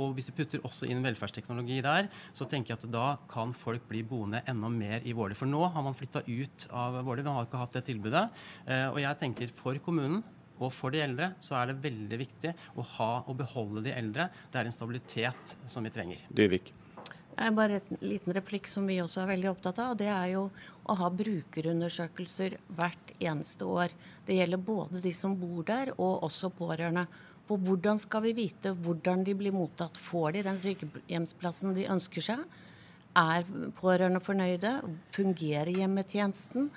Og 0.00 0.14
hvis 0.16 0.28
du 0.28 0.34
putter 0.36 0.64
også 0.66 0.88
inn 0.90 1.02
velferdsteknologi 1.04 1.80
der, 1.84 2.10
så 2.36 2.46
tenker 2.48 2.74
jeg 2.74 2.82
at 2.82 2.88
da 2.92 3.06
kan 3.30 3.54
folk 3.56 3.86
bli 3.88 4.02
boende 4.06 4.42
enda 4.50 4.70
mer 4.72 5.06
i 5.06 5.14
Våler. 5.16 5.38
For 5.38 5.48
nå 5.50 5.62
har 5.72 5.84
man 5.84 5.96
flytta 5.96 6.24
ut 6.26 6.66
av 6.70 7.00
Våler. 7.06 7.24
Vi 7.26 7.36
har 7.36 7.48
ikke 7.48 7.62
hatt 7.62 7.78
det 7.78 7.84
tilbudet. 7.88 8.26
Eh, 8.66 8.86
og 8.90 9.00
jeg 9.02 9.20
tenker 9.20 9.56
for 9.56 9.78
kommunen 9.84 10.22
og 10.60 10.68
for 10.76 10.92
de 10.92 11.00
eldre 11.00 11.32
så 11.40 11.56
er 11.56 11.70
det 11.70 11.80
veldig 11.86 12.20
viktig 12.20 12.52
å 12.76 12.84
ha 12.96 13.10
og 13.24 13.36
beholde 13.38 13.84
de 13.86 13.96
eldre. 13.96 14.28
Det 14.52 14.60
er 14.60 14.68
en 14.68 14.76
stabilitet 14.76 15.56
som 15.64 15.86
vi 15.86 15.92
trenger. 15.94 16.22
Dyvik. 16.28 16.74
Det 17.30 17.46
er 17.46 17.54
bare 17.56 17.78
en 17.78 18.02
liten 18.04 18.34
replikk 18.36 18.66
som 18.68 18.84
vi 18.90 18.98
også 19.00 19.22
er 19.22 19.30
veldig 19.30 19.48
opptatt 19.54 19.78
av. 19.80 19.94
og 19.94 20.00
Det 20.02 20.10
er 20.12 20.26
jo 20.34 20.42
å 20.84 20.96
ha 21.00 21.08
brukerundersøkelser 21.08 22.58
hvert 22.76 23.14
eneste 23.16 23.64
år. 23.64 23.94
Det 24.26 24.36
gjelder 24.36 24.60
både 24.60 25.00
de 25.00 25.12
som 25.16 25.36
bor 25.38 25.64
der, 25.64 25.94
og 25.96 26.26
også 26.26 26.50
pårørende. 26.52 27.06
For 27.48 27.58
hvordan 27.64 27.98
skal 27.98 28.26
vi 28.26 28.34
vite 28.36 28.74
hvordan 28.76 29.24
de 29.24 29.32
blir 29.38 29.54
mottatt? 29.56 29.96
Får 29.96 30.36
de 30.36 30.44
den 30.50 30.60
sykehjemsplassen 30.60 31.72
de 31.78 31.88
ønsker 31.90 32.26
seg? 32.28 32.44
Er 33.16 33.48
pårørende 33.80 34.20
fornøyde? 34.22 34.76
Fungerer 35.16 35.72
hjemmetjenesten? 35.80 36.68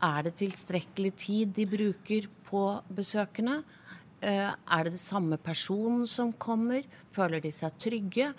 Er 0.00 0.24
det 0.24 0.38
tilstrekkelig 0.40 1.12
tid 1.20 1.52
de 1.56 1.66
bruker 1.68 2.28
på 2.48 2.62
besøkende? 2.96 3.58
Eh, 4.24 4.48
er 4.48 4.84
det 4.84 4.94
det 4.94 5.02
samme 5.02 5.36
personen 5.36 6.06
som 6.08 6.32
kommer? 6.32 6.86
Føler 7.12 7.42
de 7.44 7.52
seg 7.52 7.76
trygge? 7.80 8.30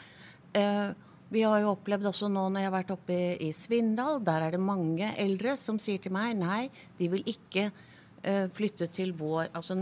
Eh, 0.57 0.89
vi 1.31 1.43
har 1.45 1.61
jo 1.61 1.75
opplevd 1.75 2.09
også 2.09 2.31
nå 2.33 2.47
når 2.49 2.63
jeg 2.63 2.69
har 2.69 2.75
vært 2.79 2.93
oppe 2.95 3.17
i, 3.37 3.51
Svindal, 3.55 4.19
der 4.25 4.47
er 4.47 4.55
det 4.55 4.61
mange 4.61 5.13
eldre 5.21 5.53
som 5.57 5.77
sier 5.79 6.01
til 6.01 6.11
meg 6.11 6.33
nei, 6.35 6.65
de 6.97 7.07
vil 7.13 7.23
ikke 7.29 7.69
eh, 7.69 8.49
flytte 8.51 8.89
til 8.91 9.13
vår 9.15 9.53
Altså 9.53 9.77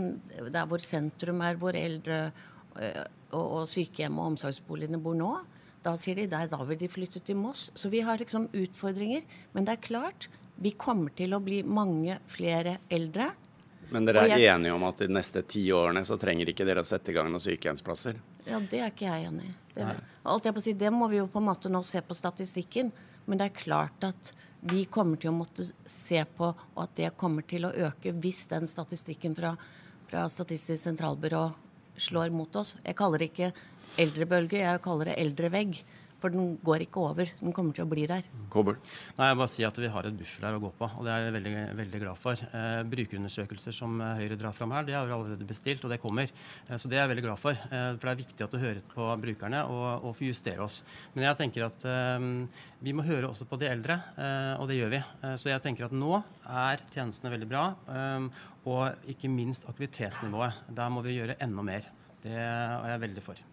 der 0.52 0.68
hvor 0.68 0.84
sentrum 0.84 1.40
er, 1.42 1.58
hvor 1.58 1.76
eldre 1.76 2.28
og 3.34 3.64
sykehjem 3.68 4.20
og 4.20 4.34
omsorgsboligene 4.34 5.00
bor 5.02 5.16
nå. 5.18 5.32
Da 5.84 5.96
sier 5.98 6.18
de 6.18 6.28
nei, 6.30 6.44
da 6.50 6.60
vil 6.68 6.78
de 6.80 6.88
flytte 6.92 7.22
til 7.24 7.38
Moss. 7.40 7.70
Så 7.74 7.90
vi 7.92 8.02
har 8.04 8.20
liksom 8.20 8.48
utfordringer. 8.52 9.24
Men 9.52 9.66
det 9.66 9.74
er 9.74 9.84
klart, 9.84 10.28
vi 10.60 10.74
kommer 10.76 11.14
til 11.16 11.32
å 11.32 11.40
bli 11.42 11.62
mange 11.64 12.18
flere 12.28 12.78
eldre. 12.92 13.30
Men 13.90 14.04
dere 14.06 14.22
er 14.22 14.38
jeg- 14.38 14.54
enige 14.54 14.74
om 14.74 14.84
at 14.84 14.98
de 14.98 15.08
neste 15.08 15.42
ti 15.46 15.64
årene 15.72 16.04
så 16.04 16.18
trenger 16.18 16.46
ikke 16.46 16.66
dere 16.66 16.80
å 16.80 16.86
sette 16.86 17.08
i 17.10 17.12
gang 17.12 17.30
noen 17.30 17.40
sykehjemsplasser? 17.40 18.20
Ja, 18.46 18.60
Det 18.60 18.80
er 18.80 18.90
ikke 18.90 19.08
jeg 19.08 19.26
enig 19.26 19.44
i. 19.48 19.54
Det, 19.74 20.00
alt 20.24 20.44
jeg 20.44 20.54
på 20.54 20.58
å 20.58 20.62
si, 20.62 20.72
det 20.72 20.92
må 20.92 21.08
vi 21.10 21.16
jo 21.16 21.26
på 21.26 21.38
en 21.38 21.46
måte 21.46 21.70
nå 21.70 21.82
se 21.84 22.00
på 22.00 22.14
statistikken. 22.14 22.92
Men 23.26 23.38
det 23.38 23.52
er 23.52 23.62
klart 23.62 24.04
at 24.04 24.32
vi 24.62 24.84
kommer 24.86 25.18
til 25.18 25.30
å 25.30 25.38
måtte 25.38 25.72
se 25.86 26.24
på, 26.24 26.54
og 26.76 26.82
at 26.82 26.94
det 26.94 27.16
kommer 27.16 27.46
til 27.46 27.62
å 27.62 27.72
øke 27.72 28.12
hvis 28.20 28.46
den 28.48 28.66
statistikken 28.66 29.34
fra, 29.34 29.56
fra 30.08 30.28
Statistisk 30.28 30.82
sentralbyrå 30.84 31.54
slår 31.96 32.30
mot 32.30 32.54
oss. 32.56 32.76
Jeg 32.84 32.96
kaller 32.96 33.18
det 33.18 33.32
ikke 33.32 33.52
eldrebølge, 33.98 34.58
jeg 34.58 34.82
kaller 34.82 35.04
det 35.06 35.16
eldrevegg. 35.18 35.82
For 36.20 36.32
den 36.32 36.58
går 36.64 36.84
ikke 36.84 37.00
over. 37.00 37.30
Den 37.40 37.54
kommer 37.56 37.72
til 37.76 37.86
å 37.86 37.88
bli 37.88 38.02
der. 38.10 38.26
Kobber? 38.52 38.76
Nei, 39.16 39.30
jeg 39.30 39.38
bare 39.40 39.48
sier 39.48 39.70
at 39.70 39.78
Vi 39.80 39.88
har 39.94 40.08
et 40.08 40.16
buffer 40.18 40.44
der 40.44 40.56
å 40.58 40.60
gå 40.60 40.70
på, 40.76 40.88
og 40.98 41.06
det 41.06 41.12
er 41.14 41.22
jeg 41.24 41.34
veldig, 41.38 41.52
veldig 41.78 42.00
glad 42.02 42.20
for. 42.20 42.42
Eh, 42.60 42.80
brukerundersøkelser 42.92 43.76
som 43.76 43.96
eh, 44.04 44.18
Høyre 44.20 44.36
drar 44.40 44.52
fram 44.56 44.74
her, 44.76 44.84
det 44.84 44.96
har 44.98 45.08
vi 45.08 45.14
allerede 45.16 45.48
bestilt, 45.48 45.84
og 45.86 45.94
det 45.94 46.00
kommer. 46.02 46.28
Eh, 46.68 46.76
så 46.76 46.90
det 46.92 46.98
er 46.98 47.06
jeg 47.06 47.12
veldig 47.14 47.26
glad 47.28 47.40
for. 47.40 47.56
Eh, 47.56 47.86
for 47.96 48.04
det 48.04 48.12
er 48.12 48.20
viktig 48.20 48.46
at 48.46 48.52
du 48.52 48.60
hører 48.60 48.82
på 48.92 49.08
brukerne 49.24 49.64
og, 49.72 49.88
og 50.10 50.16
får 50.18 50.28
justere 50.28 50.66
oss. 50.66 50.82
Men 51.16 51.28
jeg 51.30 51.40
tenker 51.40 51.66
at 51.70 51.88
eh, 51.88 52.28
vi 52.84 52.96
må 52.96 53.04
høre 53.08 53.32
også 53.32 53.48
på 53.48 53.58
de 53.60 53.70
eldre, 53.72 53.96
eh, 54.20 54.54
og 54.60 54.68
det 54.68 54.80
gjør 54.80 54.94
vi. 54.98 55.02
Eh, 55.24 55.36
så 55.40 55.54
jeg 55.54 55.64
tenker 55.64 55.88
at 55.88 55.96
nå 55.96 56.14
er 56.44 56.84
tjenestene 56.92 57.32
veldig 57.32 57.48
bra, 57.50 57.66
eh, 57.96 58.46
og 58.68 59.08
ikke 59.08 59.32
minst 59.32 59.64
aktivitetsnivået. 59.72 60.66
Der 60.76 60.92
må 60.92 61.00
vi 61.06 61.16
gjøre 61.16 61.40
enda 61.40 61.64
mer. 61.64 61.88
Det 62.20 62.36
er 62.36 62.90
jeg 62.92 63.06
veldig 63.08 63.24
for. 63.24 63.46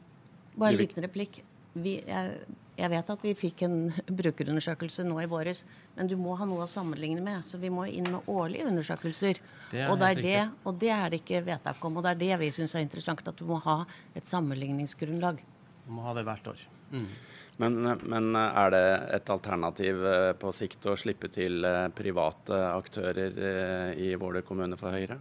Bare 0.58 0.76
en 0.76 0.84
liten 0.84 1.06
replikk. 1.06 1.46
Vi, 1.84 1.98
jeg, 2.08 2.40
jeg 2.78 2.92
vet 2.94 3.12
at 3.14 3.24
vi 3.26 3.34
fikk 3.38 3.64
en 3.68 3.78
brukerundersøkelse 4.20 5.06
nå 5.08 5.20
i 5.24 5.30
våres, 5.30 5.64
men 5.98 6.10
du 6.10 6.16
må 6.20 6.36
ha 6.40 6.48
noe 6.50 6.66
å 6.66 6.72
sammenligne 6.72 7.24
med. 7.26 7.46
Så 7.50 7.60
vi 7.62 7.72
må 7.74 7.88
inn 7.90 8.10
med 8.14 8.30
årlige 8.32 8.68
undersøkelser. 8.70 9.42
Det 9.72 9.84
er 9.84 9.92
og, 9.92 10.00
det 10.02 10.12
er 10.12 10.24
det, 10.24 10.42
og 10.64 10.80
det 10.82 10.94
er 10.94 11.10
det 11.12 11.22
ikke 11.24 11.46
vedtak 11.48 11.84
om. 11.90 12.00
Og 12.00 12.06
det 12.06 12.16
er 12.16 12.24
det 12.24 12.42
vi 12.46 12.54
syns 12.56 12.78
er 12.78 12.86
interessant, 12.86 13.26
at 13.26 13.40
du 13.40 13.48
må 13.50 13.60
ha 13.66 13.82
et 14.16 14.30
sammenligningsgrunnlag. 14.30 15.42
Vi 15.88 15.96
må 15.96 16.06
ha 16.06 16.14
det 16.18 16.28
hvert 16.28 16.54
år. 16.54 16.68
Mm. 16.92 17.10
Men, 17.58 17.80
men 18.06 18.36
er 18.38 18.70
det 18.74 18.86
et 19.18 19.30
alternativ 19.34 20.04
eh, 20.06 20.32
på 20.38 20.52
sikt 20.54 20.86
å 20.86 20.94
slippe 21.00 21.30
til 21.34 21.66
eh, 21.66 21.88
private 21.96 22.60
aktører 22.70 23.40
eh, 23.50 24.04
i 24.06 24.12
Våler 24.20 24.46
kommune 24.46 24.78
for 24.78 24.94
Høyre? 24.94 25.18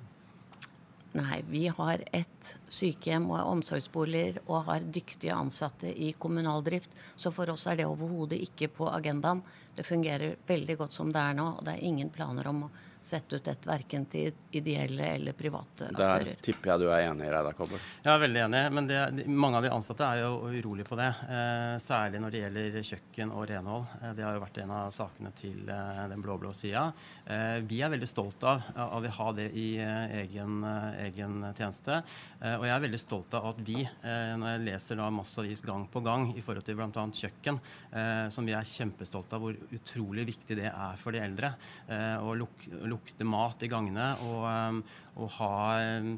Nei, 1.13 1.39
vi 1.49 1.69
har 1.69 2.03
et 2.13 2.49
sykehjem 2.69 3.31
og 3.31 3.53
omsorgsboliger 3.55 4.41
og 4.47 4.67
har 4.67 4.89
dyktige 4.93 5.33
ansatte 5.33 5.89
i 5.89 6.11
kommunal 6.19 6.65
drift. 6.67 6.93
Så 7.17 7.33
for 7.33 7.49
oss 7.53 7.67
er 7.71 7.79
det 7.79 7.87
overhodet 7.89 8.41
ikke 8.45 8.69
på 8.69 8.91
agendaen. 8.91 9.41
Det 9.77 9.87
fungerer 9.87 10.37
veldig 10.49 10.77
godt 10.83 10.97
som 10.97 11.13
det 11.13 11.23
er 11.23 11.39
nå, 11.39 11.47
og 11.57 11.65
det 11.65 11.77
er 11.77 11.89
ingen 11.89 12.11
planer 12.13 12.51
om 12.51 12.67
å 12.67 12.71
sette 13.05 13.39
ut 13.39 13.49
et 13.49 13.67
verken 13.69 14.07
til 14.11 14.35
ideelle 14.57 15.11
eller 15.17 15.37
private 15.37 15.91
aktører. 15.91 16.31
Der 16.33 16.43
tipper 16.45 16.73
jeg 16.73 16.83
du 16.83 16.87
er 16.91 17.05
enig, 17.07 17.27
i 17.27 17.33
Reidar 17.33 17.57
Kobber. 17.59 17.83
Jeg 18.03 18.13
er 18.13 18.23
veldig 18.23 18.43
enig, 18.47 18.63
men 18.77 18.89
det, 18.91 19.01
mange 19.29 19.61
av 19.61 19.67
de 19.67 19.73
ansatte 19.75 20.07
er 20.07 20.23
jo 20.23 20.33
urolige 20.51 20.89
på 20.89 20.99
det. 20.99 21.09
Eh, 21.27 21.75
særlig 21.83 22.23
når 22.23 22.35
det 22.35 22.43
gjelder 22.45 22.79
kjøkken 22.91 23.35
og 23.37 23.47
renhold. 23.51 23.87
Eh, 24.01 24.15
det 24.19 24.27
har 24.27 24.37
jo 24.37 24.45
vært 24.45 24.61
en 24.63 24.75
av 24.79 24.91
sakene 24.95 25.33
til 25.37 25.71
eh, 25.73 26.03
den 26.13 26.25
blå-blå 26.25 26.53
sida. 26.57 26.87
Eh, 27.27 27.59
vi 27.69 27.83
er 27.85 27.93
veldig 27.93 28.11
stolt 28.11 28.47
av, 28.47 28.65
at 28.77 29.03
vi 29.05 29.13
har 29.19 29.37
det 29.37 29.49
i 29.57 29.67
eh, 29.83 30.17
egen, 30.23 30.59
eh, 30.67 31.01
egen 31.07 31.39
tjeneste. 31.53 32.01
Eh, 32.41 32.57
og 32.57 32.67
jeg 32.67 32.75
er 32.77 32.85
veldig 32.87 33.03
stolt 33.03 33.37
av 33.39 33.51
at 33.53 33.63
vi, 33.67 33.83
eh, 33.85 34.33
når 34.41 34.55
jeg 34.55 34.65
leser 34.71 35.01
da 35.01 35.11
massevis 35.15 35.65
gang 35.67 35.87
på 35.93 36.03
gang 36.07 36.31
i 36.37 36.45
forhold 36.45 36.67
til 36.67 36.79
bl.a. 36.79 36.91
kjøkken, 37.21 37.61
eh, 37.93 38.27
som 38.33 38.49
vi 38.49 38.55
er 38.57 38.67
kjempestolte 38.67 39.37
av 39.37 39.45
hvor 39.47 39.57
utrolig 39.77 40.27
viktig 40.33 40.59
det 40.59 40.71
er 40.71 41.01
for 41.01 41.15
de 41.17 41.23
eldre. 41.23 41.53
Eh, 41.89 42.17
å 42.23 42.35
luk, 42.39 42.67
lukte 42.97 43.27
mat 43.29 43.63
i 43.63 43.71
gangene 43.71 44.09
og, 44.27 44.43
eh, 44.51 44.97
og 45.17 45.31
ha 45.39 45.53
eh, 45.81 46.09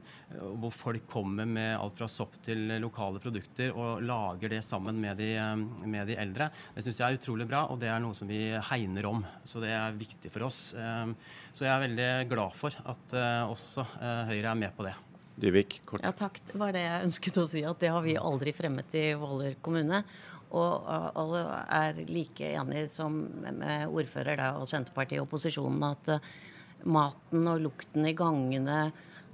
Hvor 0.62 0.72
folk 0.74 1.04
kommer 1.10 1.46
med 1.46 1.74
alt 1.76 1.98
fra 1.98 2.08
sopp 2.10 2.38
til 2.46 2.64
lokale 2.82 3.20
produkter 3.22 3.74
og 3.74 4.02
lager 4.06 4.56
det 4.56 4.62
sammen 4.66 4.98
med 5.02 5.18
de, 5.20 5.32
eh, 5.38 5.56
med 5.86 6.08
de 6.10 6.16
eldre. 6.18 6.50
Det 6.74 6.86
syns 6.86 7.02
jeg 7.02 7.06
er 7.08 7.18
utrolig 7.20 7.48
bra, 7.50 7.66
og 7.68 7.78
det 7.82 7.90
er 7.92 8.00
noe 8.02 8.16
som 8.16 8.30
vi 8.30 8.40
hegner 8.70 9.10
om. 9.10 9.22
Så 9.44 9.62
det 9.62 9.74
er 9.74 9.98
viktig 9.98 10.32
for 10.32 10.48
oss. 10.48 10.72
Eh, 10.74 11.12
Så 11.52 11.66
jeg 11.66 11.74
er 11.74 11.84
veldig 11.88 12.10
glad 12.30 12.54
for 12.54 12.74
at 12.86 13.14
eh, 13.18 13.44
også 13.50 13.84
eh, 13.98 14.24
Høyre 14.32 14.52
er 14.52 14.58
med 14.58 14.74
på 14.76 14.86
det. 14.86 14.94
Dyvik, 15.38 15.80
kort. 15.86 16.02
Ja 16.02 16.12
takk, 16.14 16.40
det 16.50 16.58
var 16.58 16.74
det 16.74 16.82
jeg 16.82 17.06
ønsket 17.06 17.38
å 17.38 17.46
si. 17.46 17.62
At 17.66 17.78
det 17.82 17.92
har 17.94 18.02
vi 18.02 18.16
aldri 18.18 18.52
fremmet 18.54 18.94
i 18.98 19.12
Våler 19.18 19.54
kommune. 19.62 20.02
Og 20.48 20.86
uh, 20.88 21.10
alle 21.18 21.42
er 21.76 21.98
like 22.08 22.54
enig 22.56 22.86
som 22.88 23.18
med 23.44 23.90
ordfører 23.92 24.38
da, 24.40 24.52
og 24.56 24.68
Senterpartiet 24.70 25.18
i 25.18 25.22
opposisjonen 25.24 25.84
at 25.90 26.14
uh, 26.14 26.30
maten 26.84 27.48
og 27.50 27.62
lukten 27.64 28.06
i 28.06 28.16
gangene 28.16 28.80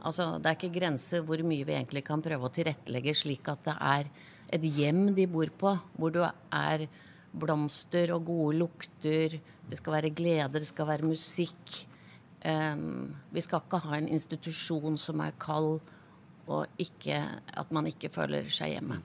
Altså 0.05 0.35
det 0.37 0.51
er 0.51 0.59
ikke 0.59 0.77
grenser 0.77 1.23
hvor 1.25 1.41
mye 1.49 1.65
vi 1.65 1.73
egentlig 1.73 2.03
kan 2.05 2.21
prøve 2.21 2.45
å 2.45 2.53
tilrettelegge 2.53 3.15
slik 3.17 3.49
at 3.49 3.63
det 3.65 3.75
er 3.81 4.11
et 4.53 4.67
hjem 4.77 5.07
de 5.17 5.25
bor 5.31 5.49
på, 5.59 5.73
hvor 5.97 6.13
du 6.13 6.21
er 6.25 6.85
blomster 7.35 8.13
og 8.15 8.29
gode 8.29 8.59
lukter. 8.61 9.39
Det 9.65 9.81
skal 9.81 9.97
være 9.97 10.13
glede, 10.15 10.61
det 10.61 10.69
skal 10.69 10.91
være 10.91 11.09
musikk. 11.09 11.79
Um, 12.45 13.15
vi 13.33 13.41
skal 13.41 13.65
ikke 13.65 13.81
ha 13.87 13.97
en 13.97 14.11
institusjon 14.13 15.01
som 15.01 15.23
er 15.25 15.33
kald, 15.41 15.81
og 16.45 16.67
ikke, 16.77 17.23
at 17.57 17.71
man 17.73 17.89
ikke 17.89 18.13
føler 18.13 18.51
seg 18.53 18.75
hjemme. 18.75 19.01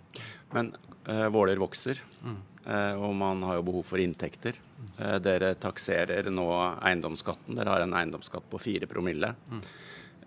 Men 0.52 0.74
uh, 1.08 1.30
Våler 1.32 1.62
vokser, 1.62 2.02
eh, 2.28 2.40
og 2.68 3.14
man 3.16 3.44
har 3.48 3.60
jo 3.60 3.68
behov 3.70 3.86
for 3.88 4.02
inntekter. 4.04 4.58
Eh, 5.00 5.18
dere 5.24 5.54
takserer 5.60 6.30
nå 6.34 6.48
eiendomsskatten. 6.86 7.56
Dere 7.58 7.76
har 7.76 7.86
en 7.86 7.96
eiendomsskatt 7.98 8.50
på 8.52 8.60
4 8.62 8.90
promille. 8.92 9.34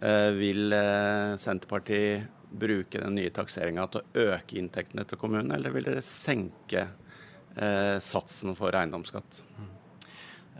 Eh, 0.02 0.30
vil 0.34 0.72
eh, 0.74 1.36
Senterpartiet 1.38 2.40
bruke 2.52 3.00
den 3.00 3.14
nye 3.16 3.32
takseringa 3.32 3.86
til 3.92 4.02
å 4.02 4.24
øke 4.34 4.58
inntektene 4.60 5.06
til 5.08 5.20
kommunen, 5.20 5.54
eller 5.54 5.72
vil 5.72 5.86
dere 5.86 6.02
senke 6.04 6.82
eh, 7.56 7.96
satsen 8.02 8.56
for 8.58 8.74
eiendomsskatt? 8.76 9.42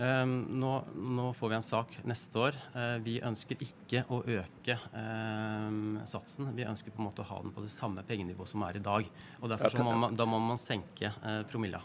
Um, 0.02 0.32
nå, 0.58 0.70
nå 0.98 1.28
får 1.38 1.50
vi 1.52 1.54
en 1.54 1.62
sak 1.62 1.92
neste 2.10 2.40
år. 2.40 2.56
Eh, 2.74 2.96
vi 3.04 3.12
ønsker 3.22 3.60
ikke 3.62 4.00
å 4.10 4.18
øke 4.24 4.74
eh, 4.74 5.76
satsen. 6.10 6.48
Vi 6.56 6.64
ønsker 6.66 6.90
på 6.90 6.98
en 6.98 7.06
måte 7.06 7.22
å 7.22 7.28
ha 7.28 7.38
den 7.44 7.52
på 7.54 7.62
det 7.62 7.70
samme 7.70 8.02
pengenivået 8.08 8.50
som 8.50 8.64
er 8.66 8.80
i 8.80 8.82
dag. 8.82 9.06
Og 9.38 9.52
Derfor 9.52 9.70
så 9.76 9.84
må 9.86 9.92
man, 9.94 10.16
da 10.18 10.26
må 10.26 10.40
man 10.42 10.58
senke 10.58 11.12
eh, 11.12 11.42
promilla. 11.46 11.84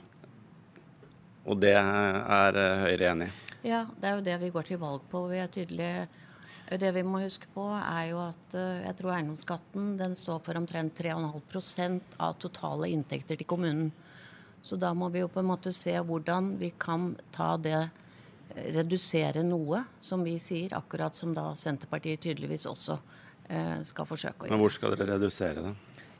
Og 1.45 1.59
det 1.61 1.75
er 1.77 2.57
eh, 2.57 2.85
Høyre 2.87 3.11
enig 3.11 3.27
i. 3.29 3.35
Ja, 3.69 3.83
det 3.99 4.09
er 4.09 4.17
jo 4.17 4.25
det 4.25 4.39
vi 4.41 4.49
går 4.55 4.65
til 4.71 4.81
valg 4.81 5.05
på. 5.11 5.21
Vi 5.29 5.43
er 5.43 5.53
tydelige. 5.53 6.07
Det 6.67 6.89
vi 6.97 7.05
må 7.05 7.21
huske 7.21 7.47
på, 7.53 7.67
er 7.77 8.09
jo 8.15 8.23
at 8.25 8.57
eh, 8.57 8.81
jeg 8.87 8.97
tror 8.97 9.13
eiendomsskatten 9.13 9.93
den 10.01 10.17
står 10.17 10.41
for 10.47 10.57
omtrent 10.57 10.97
3,5% 10.97 12.17
av 12.17 12.35
totale 12.41 12.89
inntekter 12.97 13.37
til 13.37 13.51
kommunen. 13.53 13.93
Så 14.65 14.75
da 14.81 14.89
må 14.97 15.13
vi 15.13 15.21
jo 15.21 15.29
på 15.29 15.45
en 15.45 15.51
måte 15.53 15.71
se 15.75 15.93
hvordan 15.93 16.55
vi 16.57 16.73
kan 16.81 17.11
ta 17.31 17.53
det 17.61 17.85
redusere 18.75 19.43
noe, 19.45 19.83
som 20.01 20.23
vi 20.25 20.37
sier, 20.41 20.73
akkurat 20.77 21.15
som 21.15 21.33
da 21.35 21.49
Senterpartiet 21.57 22.23
tydeligvis 22.23 22.65
også 22.69 22.97
eh, 23.49 23.83
skal 23.87 24.09
forsøke 24.09 24.47
å 24.47 24.51
Men 24.51 24.61
hvor 24.61 24.73
skal 24.73 24.95
dere 24.95 25.15
redusere 25.15 25.65
det? 25.69 25.75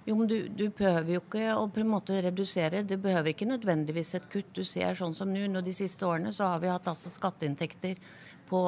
Jo, 0.07 0.15
men 0.15 0.29
du, 0.31 0.37
du 0.47 0.69
behøver 0.71 1.17
jo 1.17 1.23
ikke 1.25 1.49
å 1.57 1.65
på 1.67 1.81
en 1.83 1.89
måte 1.91 2.21
redusere. 2.23 2.85
Det 2.87 2.95
behøver 3.03 3.33
ikke 3.33 3.49
nødvendigvis 3.49 4.13
et 4.15 4.29
kutt. 4.31 4.53
Du 4.55 4.63
ser 4.63 4.95
sånn 4.95 5.15
som 5.17 5.27
nå, 5.33 5.41
nå 5.51 5.63
de 5.65 5.73
siste 5.75 6.07
årene 6.07 6.31
så 6.35 6.53
har 6.53 6.61
vi 6.63 6.71
hatt 6.71 6.87
altså 6.87 7.11
skatteinntekter 7.11 7.99
på 8.47 8.61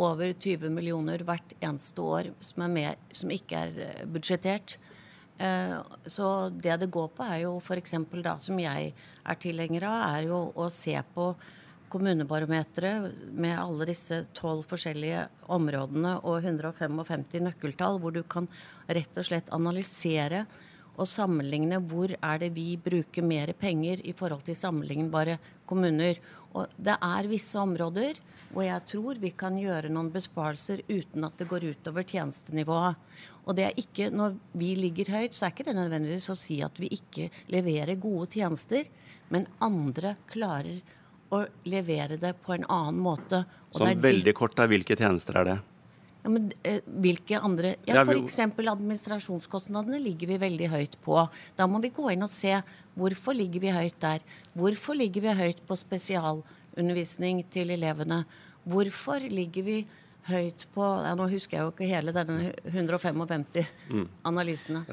over 0.00 0.32
20 0.32 0.72
millioner 0.72 1.20
hvert 1.26 1.52
eneste 1.60 2.00
år 2.00 2.30
som, 2.40 2.64
er 2.64 2.72
med, 2.72 3.12
som 3.12 3.32
ikke 3.34 3.60
er 3.66 3.82
eh, 3.84 4.02
budsjettert. 4.08 4.78
Eh, 5.36 5.76
Så 6.08 6.26
det 6.56 6.78
det 6.80 6.90
går 6.96 7.12
på, 7.12 7.28
er 7.28 7.42
jo 7.44 7.58
f.eks. 7.60 7.96
da, 8.24 8.38
som 8.40 8.58
jeg 8.60 8.94
er 8.94 9.40
tilhenger 9.40 9.84
av, 9.90 9.98
er 10.16 10.30
jo 10.30 10.40
å 10.56 10.70
se 10.72 10.96
på 11.14 11.34
kommunebarometeret 11.90 13.30
med 13.34 13.58
alle 13.58 13.88
disse 13.90 14.22
tolv 14.36 14.64
forskjellige 14.70 15.26
områdene 15.50 16.16
og 16.22 16.44
155 16.44 17.40
nøkkeltall, 17.44 18.00
hvor 18.00 18.14
du 18.14 18.22
kan 18.22 18.48
rett 18.88 19.18
og 19.18 19.26
slett 19.26 19.50
analysere 19.54 20.44
og 21.00 21.08
sammenligne 21.08 21.78
hvor 21.90 22.12
er 22.12 22.42
det 22.42 22.50
vi 22.54 22.74
bruker 22.80 23.24
mer 23.24 23.52
penger 23.58 24.02
i 24.04 24.14
forhold 24.16 24.44
til 24.46 24.58
sammenlignbare 24.58 25.38
kommuner. 25.68 26.18
Og 26.54 26.72
det 26.76 26.96
er 26.96 27.30
visse 27.30 27.58
områder 27.60 28.20
hvor 28.50 28.66
jeg 28.66 28.82
tror 28.90 29.18
vi 29.22 29.30
kan 29.38 29.58
gjøre 29.58 29.92
noen 29.92 30.10
besparelser 30.10 30.82
uten 30.88 31.26
at 31.26 31.36
det 31.38 31.46
går 31.50 31.68
utover 31.70 32.06
tjenestenivået. 32.06 32.98
Og 33.46 33.56
det 33.56 33.64
er 33.68 33.78
ikke, 33.78 34.10
Når 34.10 34.36
vi 34.52 34.74
ligger 34.74 35.10
høyt, 35.10 35.34
så 35.34 35.46
er 35.46 35.52
ikke 35.54 35.64
det 35.70 35.76
nødvendigvis 35.76 36.30
å 36.30 36.38
si 36.38 36.60
at 36.62 36.76
vi 36.78 36.90
ikke 36.92 37.30
leverer 37.48 37.96
gode 37.96 38.26
tjenester, 38.34 38.84
men 39.30 39.46
andre 39.60 40.16
klarer 40.26 40.82
å 41.30 41.44
levere 41.68 42.18
det 42.20 42.34
på 42.44 42.54
en 42.56 42.66
annen 42.68 43.00
måte. 43.02 43.44
Og 43.70 43.82
det 43.82 43.92
Sånn 43.94 44.02
veldig 44.02 44.34
kort, 44.38 44.56
da, 44.58 44.66
hvilke 44.70 44.96
tjenester 44.98 45.38
er 45.40 45.48
det? 45.48 45.58
Ja, 46.20 46.28
men 46.28 46.50
eh, 46.68 46.82
hvilke 47.00 47.38
andre 47.40 47.74
Ja, 47.88 48.02
F.eks. 48.02 48.38
administrasjonskostnadene 48.44 50.00
ligger 50.02 50.34
vi 50.34 50.40
veldig 50.42 50.68
høyt 50.72 50.98
på. 51.04 51.16
Da 51.56 51.68
må 51.70 51.80
vi 51.80 51.92
gå 51.96 52.10
inn 52.12 52.26
og 52.26 52.32
se 52.32 52.58
hvorfor 52.98 53.36
ligger 53.38 53.64
vi 53.64 53.72
høyt 53.72 53.96
der. 54.02 54.24
Hvorfor 54.58 54.98
ligger 54.98 55.24
vi 55.28 55.36
høyt 55.38 55.62
på 55.68 55.78
spesialundervisning 55.80 57.44
til 57.54 57.72
elevene? 57.72 58.24
Hvorfor 58.68 59.24
ligger 59.32 59.64
vi 59.64 59.78
høyt 60.28 60.66
på 60.74 60.84
ja, 60.84 61.14
Nå 61.18 61.26
husker 61.32 61.58
jeg 61.58 61.66
jo 61.66 61.72
ikke 61.72 61.88
hele 61.90 62.14
denne 62.14 62.50
155 62.68 63.20
analysene. 64.28 64.84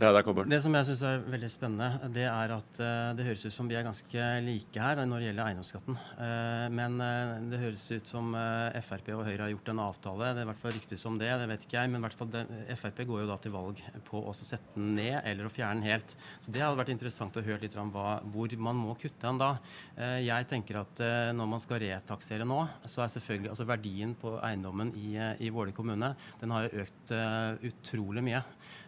Det 0.49 0.61
som 0.63 0.77
jeg 0.77 0.89
syns 0.89 1.03
er 1.07 1.25
veldig 1.27 1.51
spennende, 1.51 2.11
det 2.15 2.27
er 2.29 2.53
at 2.55 2.81
uh, 2.81 3.11
det 3.17 3.27
høres 3.27 3.45
ut 3.47 3.55
som 3.55 3.69
vi 3.69 3.77
er 3.77 3.85
ganske 3.87 4.29
like 4.45 4.81
her 4.81 5.03
når 5.03 5.23
det 5.23 5.29
gjelder 5.29 5.51
eiendomsskatten. 5.51 5.99
Uh, 6.17 6.67
men 6.73 6.99
uh, 7.01 7.37
det 7.51 7.61
høres 7.61 7.85
ut 7.91 8.07
som 8.09 8.33
eh, 8.37 8.79
Frp 8.83 9.09
og 9.15 9.25
Høyre 9.27 9.45
har 9.45 9.51
gjort 9.51 9.71
en 9.71 9.81
avtale. 9.83 10.31
Det 10.33 10.41
er 10.41 10.47
i 10.47 10.49
hvert 10.51 10.61
fall 10.61 10.75
ryktes 10.75 11.05
om 11.09 11.17
det, 11.19 11.29
det 11.41 11.47
vet 11.51 11.65
ikke 11.65 11.77
jeg. 11.79 11.91
Men 11.91 12.01
i 12.01 12.05
hvert 12.05 12.17
fall 12.19 12.31
det, 12.33 12.43
Frp 12.79 13.03
går 13.09 13.23
jo 13.23 13.29
da 13.29 13.37
til 13.41 13.53
valg 13.55 13.81
på 14.07 14.21
å 14.21 14.35
sette 14.35 14.75
den 14.75 14.93
ned 14.97 15.19
eller 15.23 15.47
å 15.47 15.53
fjerne 15.53 15.81
den 15.81 15.91
helt. 15.91 16.15
Så 16.39 16.53
det 16.53 16.63
hadde 16.63 16.79
vært 16.79 16.93
interessant 16.93 17.37
å 17.37 17.43
høre 17.45 17.63
litt 17.63 17.75
om 17.77 17.91
hva, 17.93 18.17
hvor 18.33 18.55
man 18.63 18.79
må 18.79 18.95
kutte 18.99 19.23
den 19.25 19.41
da. 19.41 19.51
Eh, 19.97 20.19
jeg 20.25 20.47
tenker 20.51 20.81
at 20.81 21.01
eh, 21.03 21.31
når 21.37 21.51
man 21.53 21.63
skal 21.63 21.81
retaksere 21.83 22.47
nå, 22.47 22.59
så 22.85 23.03
er 23.03 23.13
selvfølgelig 23.13 23.51
altså 23.53 23.67
verdien 23.69 24.15
på 24.17 24.35
eiendommen 24.45 24.93
i, 24.97 25.16
i 25.39 25.51
Våler 25.53 25.75
kommune 25.75 26.13
den 26.41 26.53
har 26.55 26.69
økt 26.71 27.13
eh, 27.15 27.69
utrolig 27.69 28.23
mye. 28.25 28.43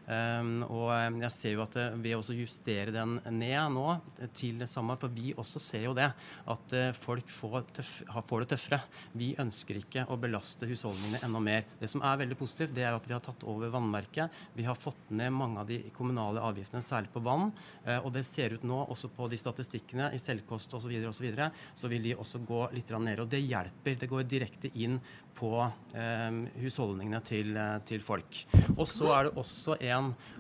Um, 0.10 0.64
og 0.66 0.88
um, 0.90 1.20
jeg 1.22 1.34
ser 1.36 1.52
jo 1.54 1.62
at 1.62 1.76
uh, 1.78 1.98
ved 2.02 2.16
å 2.18 2.34
justere 2.34 2.90
den 2.96 3.20
ned 3.30 3.76
nå 3.76 3.84
uh, 3.94 4.24
til 4.34 4.58
det 4.58 4.66
samme, 4.72 4.96
for 4.98 5.14
vi 5.14 5.36
også 5.38 5.62
ser 5.62 5.84
jo 5.86 5.94
det, 5.94 6.08
at 6.50 6.74
uh, 6.74 6.88
folk 6.98 7.30
får, 7.30 7.68
tøff, 7.78 7.92
får 8.32 8.42
det 8.42 8.48
tøffere. 8.56 8.80
Vi 9.22 9.28
ønsker 9.44 9.78
ikke 9.78 10.08
å 10.10 10.18
belaste 10.18 10.66
husholdningene 10.70 11.22
enda 11.28 11.44
mer. 11.46 11.68
Det 11.78 11.92
som 11.94 12.02
er 12.02 12.24
veldig 12.24 12.40
positivt, 12.40 12.74
det 12.74 12.88
er 12.88 12.98
at 12.98 13.06
vi 13.06 13.14
har 13.14 13.22
tatt 13.26 13.46
over 13.46 13.70
vannmerket. 13.76 14.42
Vi 14.58 14.66
har 14.66 14.80
fått 14.80 15.14
ned 15.14 15.30
mange 15.36 15.62
av 15.62 15.70
de 15.70 15.78
kommunale 15.94 16.42
avgiftene, 16.42 16.82
særlig 16.86 17.14
på 17.14 17.22
vann. 17.24 17.52
Og 18.00 18.10
det 18.16 18.26
ser 18.26 18.56
ut 18.58 18.66
nå, 18.66 18.82
også 18.90 19.12
på 19.14 19.30
de 19.30 19.38
statistikkene 19.40 20.10
i 20.16 20.22
selvkost 20.22 20.74
osv., 20.74 20.90
så, 20.90 21.08
og 21.10 21.16
så, 21.16 21.24
videre, 21.24 21.52
så 21.78 21.90
vil 21.92 22.06
de 22.06 22.18
også 22.18 22.42
gå 22.48 22.66
litt 22.74 22.92
ned. 22.98 23.22
Og 23.22 23.30
det 23.30 23.44
hjelper. 23.44 23.98
Det 24.00 24.10
går 24.10 24.26
direkte 24.30 24.72
inn 24.82 24.98
på 25.40 25.52
um, 25.64 26.40
husholdningene 26.60 27.22
til, 27.26 27.54
eh, 27.58 27.76
til 27.88 28.02
folk. 28.04 28.42
Og 28.76 28.86
så 28.90 29.12
er 29.16 29.28
det 29.28 29.40
også 29.40 29.78
en 29.80 29.99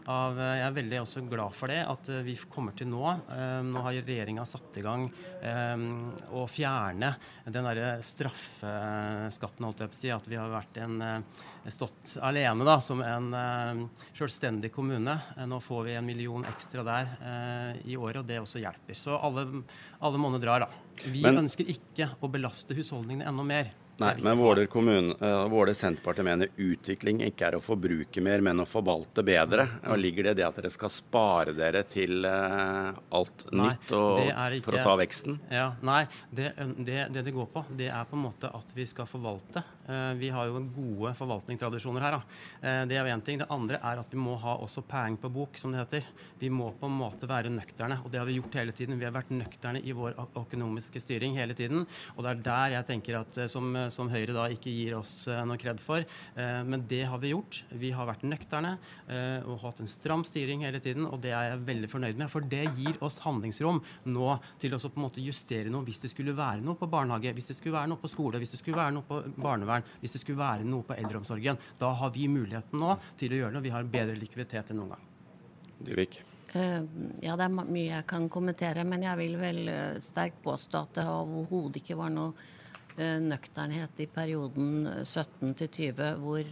av 0.09 0.39
eh, 0.39 0.55
Jeg 0.59 0.65
er 0.67 0.75
veldig 0.77 0.99
også 1.01 1.23
glad 1.27 1.55
for 1.57 1.71
det, 1.71 1.79
at 1.87 2.09
eh, 2.11 2.21
vi 2.25 2.35
kommer 2.51 2.75
til 2.77 2.89
nå 2.91 3.03
eh, 3.07 3.59
Nå 3.67 3.83
har 3.85 3.97
regjeringa 3.97 4.45
satt 4.47 4.77
i 4.79 4.83
gang 4.85 5.05
å 6.35 6.43
fjerne 6.49 7.09
den 7.49 7.65
derre 7.65 7.91
straffeskatten, 8.03 9.65
holdt 9.65 9.83
jeg 9.83 9.91
på 9.91 9.95
å 9.95 9.99
si. 9.99 10.11
At 10.13 10.27
vi 10.29 10.37
har 10.39 10.51
vært 10.51 10.79
en, 10.83 10.97
stått 11.71 12.15
alene 12.25 12.67
da, 12.67 12.75
som 12.83 13.01
en 13.05 13.29
selvstendig 14.17 14.71
kommune. 14.75 15.15
Nå 15.49 15.59
får 15.63 15.83
vi 15.87 15.95
en 15.97 16.07
million 16.07 16.45
ekstra 16.49 16.83
der 16.87 17.11
i 17.87 17.97
året, 17.97 18.21
og 18.21 18.29
det 18.29 18.41
også 18.43 18.61
hjelper. 18.63 18.97
Så 18.99 19.17
alle, 19.17 19.45
alle 20.05 20.21
måneder 20.21 20.45
drar, 20.45 20.67
da. 20.67 21.05
Vi 21.07 21.23
Men- 21.25 21.45
ønsker 21.45 21.69
ikke 21.71 22.11
å 22.21 22.31
belaste 22.31 22.77
husholdningene 22.77 23.29
enda 23.31 23.47
mer. 23.47 23.71
Nei, 23.99 24.13
men 24.23 24.37
Våler 24.39 24.65
kommune, 24.71 25.15
eh, 25.19 25.47
Våler 25.51 25.73
Senterpartiet 25.75 26.23
mener 26.25 26.47
utvikling 26.55 27.19
ikke 27.25 27.47
er 27.49 27.57
å 27.57 27.61
forbruke 27.63 28.21
mer, 28.23 28.39
men 28.41 28.61
å 28.63 28.65
forvalte 28.69 29.23
bedre. 29.27 29.65
Og 29.91 29.97
Ligger 29.99 30.23
det 30.29 30.31
i 30.31 30.39
det 30.39 30.45
at 30.47 30.55
dere 30.61 30.71
skal 30.71 30.89
spare 30.93 31.53
dere 31.57 31.83
til 31.83 32.23
eh, 32.25 32.93
alt 33.11 33.45
Nei, 33.51 33.73
nytt 33.73 33.91
og, 33.97 34.21
ikke- 34.23 34.63
for 34.63 34.77
å 34.79 34.83
ta 34.83 34.95
veksten? 35.01 35.39
Ja, 35.51 35.73
nei, 35.83 36.05
det, 36.31 36.53
det, 36.77 37.01
det 37.11 37.25
det 37.27 37.33
går 37.35 37.47
på, 37.51 37.65
det 37.75 37.89
er 37.91 38.05
på 38.09 38.15
en 38.15 38.23
måte 38.23 38.49
at 38.55 38.71
vi 38.75 38.85
skal 38.87 39.05
forvalte. 39.05 39.63
Eh, 39.89 40.13
vi 40.13 40.29
har 40.29 40.45
jo 40.45 40.59
gode 40.75 41.13
forvaltningstradisjoner 41.17 42.03
her. 42.05 42.17
Da. 42.17 42.21
Eh, 42.61 42.81
det 42.89 42.97
er 42.99 43.09
én 43.09 43.23
ting. 43.25 43.39
Det 43.41 43.49
andre 43.49 43.79
er 43.81 44.01
at 44.01 44.11
vi 44.13 44.21
må 44.21 44.35
ha 44.37 44.55
også 44.61 44.83
peng 44.85 45.17
på 45.17 45.31
bok, 45.33 45.57
som 45.57 45.73
det 45.73 45.81
heter. 45.81 46.05
Vi 46.39 46.51
må 46.53 46.69
på 46.77 46.85
en 46.85 46.97
måte 46.99 47.29
være 47.29 47.49
nøkterne, 47.49 47.97
og 48.03 48.11
det 48.11 48.21
har 48.21 48.27
vi 48.29 48.37
gjort 48.37 48.59
hele 48.59 48.75
tiden. 48.75 48.99
Vi 48.99 49.07
har 49.07 49.15
vært 49.15 49.33
nøkterne 49.33 49.81
i 49.81 49.95
vår 49.95 50.19
økonomiske 50.37 51.01
styring 51.01 51.37
hele 51.39 51.57
tiden. 51.57 51.87
Og 52.15 52.23
det 52.23 52.31
er 52.31 52.43
der 52.45 52.75
jeg 52.77 52.89
tenker 52.91 53.19
at 53.23 53.41
eh, 53.41 53.49
som, 53.49 53.73
som 53.89 54.11
Høyre 54.13 54.35
da 54.35 54.45
ikke 54.53 54.73
gir 54.73 54.97
oss 54.99 55.27
noe 55.29 55.57
kred 55.59 55.79
for. 55.81 56.03
Men 56.35 56.81
det 56.89 57.03
har 57.09 57.19
vi 57.21 57.31
gjort. 57.31 57.59
Vi 57.77 57.91
har 57.93 58.07
vært 58.07 58.23
nøkterne 58.25 58.71
og 59.45 59.59
hatt 59.61 59.81
en 59.83 59.89
stram 59.89 60.23
styring 60.25 60.63
hele 60.65 60.79
tiden, 60.81 61.05
og 61.05 61.19
det 61.21 61.31
er 61.35 61.51
jeg 61.51 61.61
veldig 61.67 61.89
fornøyd 61.91 62.19
med. 62.19 62.31
For 62.31 62.45
det 62.45 62.63
gir 62.77 62.97
oss 63.05 63.19
handlingsrom 63.23 63.81
nå 64.09 64.29
til 64.61 64.75
å 64.75 64.79
på 64.81 64.97
en 64.97 65.05
måte 65.05 65.23
justere 65.23 65.71
noe 65.71 65.85
hvis 65.85 66.01
det 66.03 66.11
skulle 66.11 66.33
være 66.37 66.63
noe 66.65 66.79
på 66.79 66.89
barnehage, 66.89 67.33
hvis 67.37 67.51
det 67.51 67.57
skulle 67.59 67.77
være 67.77 67.91
noe 67.91 68.01
på 68.01 68.11
skole, 68.11 68.41
hvis 68.41 68.55
det 68.55 68.61
skulle 68.61 68.79
være 68.79 68.95
noe 68.95 69.05
på 69.07 69.21
barnevern, 69.37 69.78
hvis 70.01 70.17
det 70.17 70.23
skulle 70.23 70.41
være 70.41 70.67
noe 70.67 70.87
på 70.87 70.97
eldreomsorgen. 70.97 71.59
Da 71.79 71.93
har 72.01 72.11
vi 72.15 72.27
muligheten 72.31 72.81
nå 72.81 72.97
til 73.19 73.35
å 73.35 73.43
gjøre 73.43 73.55
det. 73.55 73.61
og 73.61 73.69
Vi 73.69 73.77
har 73.77 73.93
bedre 73.97 74.19
likviditet 74.19 74.73
enn 74.73 74.81
noen 74.81 74.95
gang. 74.95 75.07
Dyvik. 75.79 76.21
Eh, 76.53 76.83
ja, 77.21 77.35
det 77.37 77.45
er 77.45 77.51
mye 77.53 77.89
jeg 77.91 78.05
kan 78.09 78.29
kommentere, 78.31 78.85
men 78.87 79.03
jeg 79.05 79.19
vil 79.19 79.35
vel 79.39 79.59
eh, 79.69 79.99
sterkt 80.01 80.41
påstå 80.45 80.81
at 80.81 80.95
det 80.97 81.05
overhodet 81.09 81.83
ikke 81.83 81.99
var 81.99 82.13
noe 82.13 82.31
eh, 82.97 83.19
nøkternhet 83.21 84.01
i 84.01 84.07
perioden 84.09 84.87
eh, 84.89 85.03
17 85.03 85.53
til 85.59 85.69
20, 85.93 86.09
hvor 86.23 86.49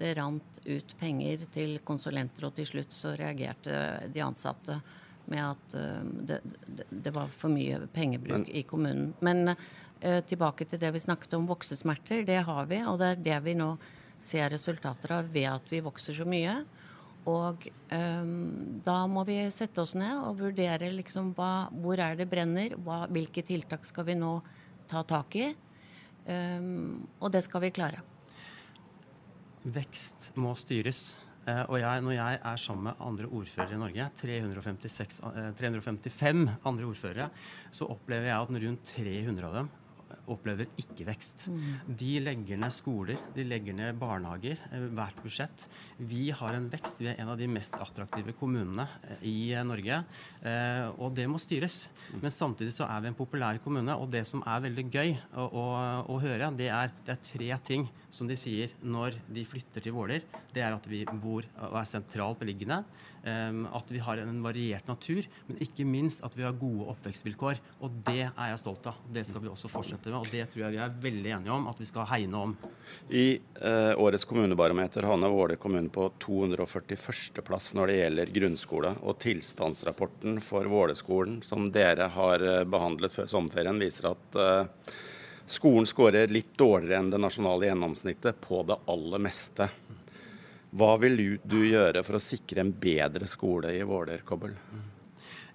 det 0.00 0.14
rant 0.16 0.62
ut 0.64 0.96
penger 0.96 1.44
til 1.52 1.76
konsulenter, 1.84 2.48
og 2.48 2.56
til 2.56 2.68
slutt 2.70 2.96
så 2.96 3.12
reagerte 3.20 4.08
de 4.08 4.24
ansatte 4.24 4.78
med 5.30 5.42
at 5.44 5.74
det, 6.26 6.38
det, 6.64 6.86
det 6.88 7.12
var 7.14 7.28
for 7.28 7.52
mye 7.52 7.82
pengebruk 7.92 8.48
i 8.48 8.64
kommunen. 8.66 9.12
Men 9.20 9.52
tilbake 10.00 10.64
til 10.64 10.80
det 10.80 10.90
vi 10.94 11.02
snakket 11.02 11.34
om, 11.36 11.48
voksesmerter. 11.50 12.22
Det 12.24 12.38
har 12.46 12.68
vi, 12.70 12.78
og 12.88 13.00
det 13.02 13.08
er 13.12 13.24
det 13.24 13.40
vi 13.44 13.56
nå 13.58 13.74
ser 14.20 14.52
resultater 14.52 15.16
av 15.18 15.32
ved 15.32 15.48
at 15.50 15.72
vi 15.72 15.82
vokser 15.84 16.16
så 16.16 16.26
mye. 16.28 16.54
Og 17.28 17.66
um, 17.92 18.80
da 18.84 18.96
må 19.10 19.24
vi 19.28 19.38
sette 19.52 19.82
oss 19.82 19.92
ned 19.98 20.22
og 20.24 20.38
vurdere 20.40 20.88
liksom 20.94 21.34
hva, 21.36 21.68
hvor 21.82 22.00
er 22.00 22.16
det 22.16 22.28
brenner, 22.30 22.76
hva, 22.80 23.02
hvilke 23.12 23.44
tiltak 23.44 23.84
skal 23.88 24.08
vi 24.08 24.16
nå 24.16 24.38
ta 24.90 25.02
tak 25.08 25.36
i. 25.36 25.50
Um, 26.24 27.02
og 27.20 27.32
det 27.34 27.44
skal 27.44 27.66
vi 27.66 27.74
klare. 27.76 28.00
Vekst 29.68 30.32
må 30.40 30.54
styres. 30.56 31.18
Eh, 31.48 31.62
og 31.72 31.78
jeg, 31.80 32.02
når 32.04 32.14
jeg 32.14 32.38
er 32.50 32.58
sammen 32.60 32.90
med 32.90 33.04
andre 33.04 33.28
ordførere 33.28 33.76
i 33.76 33.80
Norge, 33.80 34.06
356, 34.20 35.20
eh, 35.24 35.46
355 35.56 36.42
andre 36.68 36.88
ordførere, 36.88 37.28
så 37.72 37.88
opplever 37.88 38.28
jeg 38.28 38.36
at 38.36 38.64
rundt 38.64 38.92
300 38.92 39.48
av 39.48 39.56
dem 39.56 39.70
opplever 40.30 40.70
ikke 40.80 41.06
vekst. 41.08 41.48
De 41.86 42.12
legger 42.22 42.60
ned 42.60 42.74
skoler, 42.74 43.20
de 43.34 43.44
legger 43.46 43.76
ned 43.76 43.98
barnehager 44.00 44.60
eh, 44.70 44.86
hvert 44.96 45.20
budsjett. 45.24 45.66
Vi 45.98 46.28
har 46.34 46.56
en 46.56 46.68
vekst. 46.72 47.02
Vi 47.02 47.10
er 47.10 47.20
en 47.20 47.32
av 47.32 47.38
de 47.40 47.48
mest 47.50 47.76
attraktive 47.80 48.34
kommunene 48.38 48.86
eh, 49.08 49.24
i 49.30 49.36
eh, 49.54 49.64
Norge, 49.66 50.02
eh, 50.42 50.86
og 50.98 51.14
det 51.16 51.26
må 51.30 51.40
styres. 51.42 51.82
Men 52.20 52.34
samtidig 52.34 52.74
så 52.76 52.88
er 52.88 53.04
vi 53.04 53.10
en 53.10 53.18
populær 53.18 53.60
kommune, 53.64 53.96
og 53.96 54.10
det 54.12 54.24
som 54.28 54.44
er 54.46 54.64
veldig 54.66 54.86
gøy 54.90 55.14
å, 55.34 55.46
å, 55.46 55.66
å 56.14 56.20
høre, 56.22 56.52
det 56.58 56.70
er, 56.74 56.94
det 57.06 57.16
er 57.16 57.24
tre 57.30 57.50
ting 57.66 57.88
som 58.10 58.30
de 58.30 58.36
sier 58.38 58.72
når 58.82 59.20
de 59.30 59.46
flytter 59.46 59.84
til 59.84 59.94
Våler. 59.96 60.24
Det 60.50 60.64
er 60.64 60.74
at 60.74 60.86
vi 60.90 61.04
bor 61.22 61.46
og 61.68 61.78
er 61.80 61.88
sentralt 61.88 62.40
beliggende, 62.40 62.82
at 63.20 63.90
vi 63.92 64.00
har 64.00 64.20
en 64.22 64.38
variert 64.40 64.86
natur, 64.88 65.26
men 65.46 65.58
ikke 65.60 65.84
minst 65.84 66.22
at 66.24 66.32
vi 66.38 66.44
har 66.46 66.56
gode 66.56 66.86
oppvekstvilkår. 66.94 67.60
Og 67.84 67.98
det 68.06 68.22
er 68.30 68.52
jeg 68.52 68.60
stolt 68.62 68.86
av. 68.88 69.00
Det 69.12 69.26
skal 69.28 69.44
vi 69.44 69.50
også 69.52 69.68
fortsette 69.68 70.08
med, 70.08 70.18
og 70.22 70.30
det 70.32 70.46
tror 70.48 70.64
jeg 70.64 70.76
vi 70.76 70.80
er 70.80 70.94
veldig 71.02 71.34
enige 71.36 71.52
om 71.52 71.68
at 71.68 71.80
vi 71.80 71.88
skal 71.88 72.08
hegne 72.08 72.40
om. 72.46 72.54
I 73.12 73.26
eh, 73.36 73.92
årets 74.00 74.24
kommunebarometer 74.24 75.06
havner 75.08 75.32
Våler 75.32 75.60
kommune 75.60 75.92
på 75.92 76.08
241. 76.22 77.42
plass 77.44 77.72
når 77.76 77.90
det 77.90 77.98
gjelder 78.00 78.34
grunnskole. 78.34 78.94
Og 79.04 79.20
tilstandsrapporten 79.22 80.40
for 80.44 80.68
Vålerskolen 80.70 81.40
som 81.46 81.70
dere 81.74 82.10
har 82.14 82.46
eh, 82.46 82.64
behandlet 82.64 83.14
før 83.14 83.30
sommerferien, 83.30 83.80
viser 83.80 84.10
at 84.12 84.40
eh, 84.40 84.92
skolen 85.50 85.88
skårer 85.88 86.32
litt 86.32 86.54
dårligere 86.58 87.02
enn 87.02 87.12
det 87.12 87.22
nasjonale 87.22 87.70
gjennomsnittet 87.70 88.40
på 88.44 88.62
det 88.68 88.80
aller 88.90 89.24
meste. 89.28 89.70
Hva 90.70 90.94
vil 91.02 91.18
du, 91.42 91.58
gjøre 91.66 92.04
for 92.06 92.14
å 92.14 92.22
sikre 92.22 92.62
en 92.62 92.70
bedre 92.70 93.26
skole 93.26 93.72
i 93.74 93.82
Våler, 93.82 94.22
Kobbel? 94.26 94.54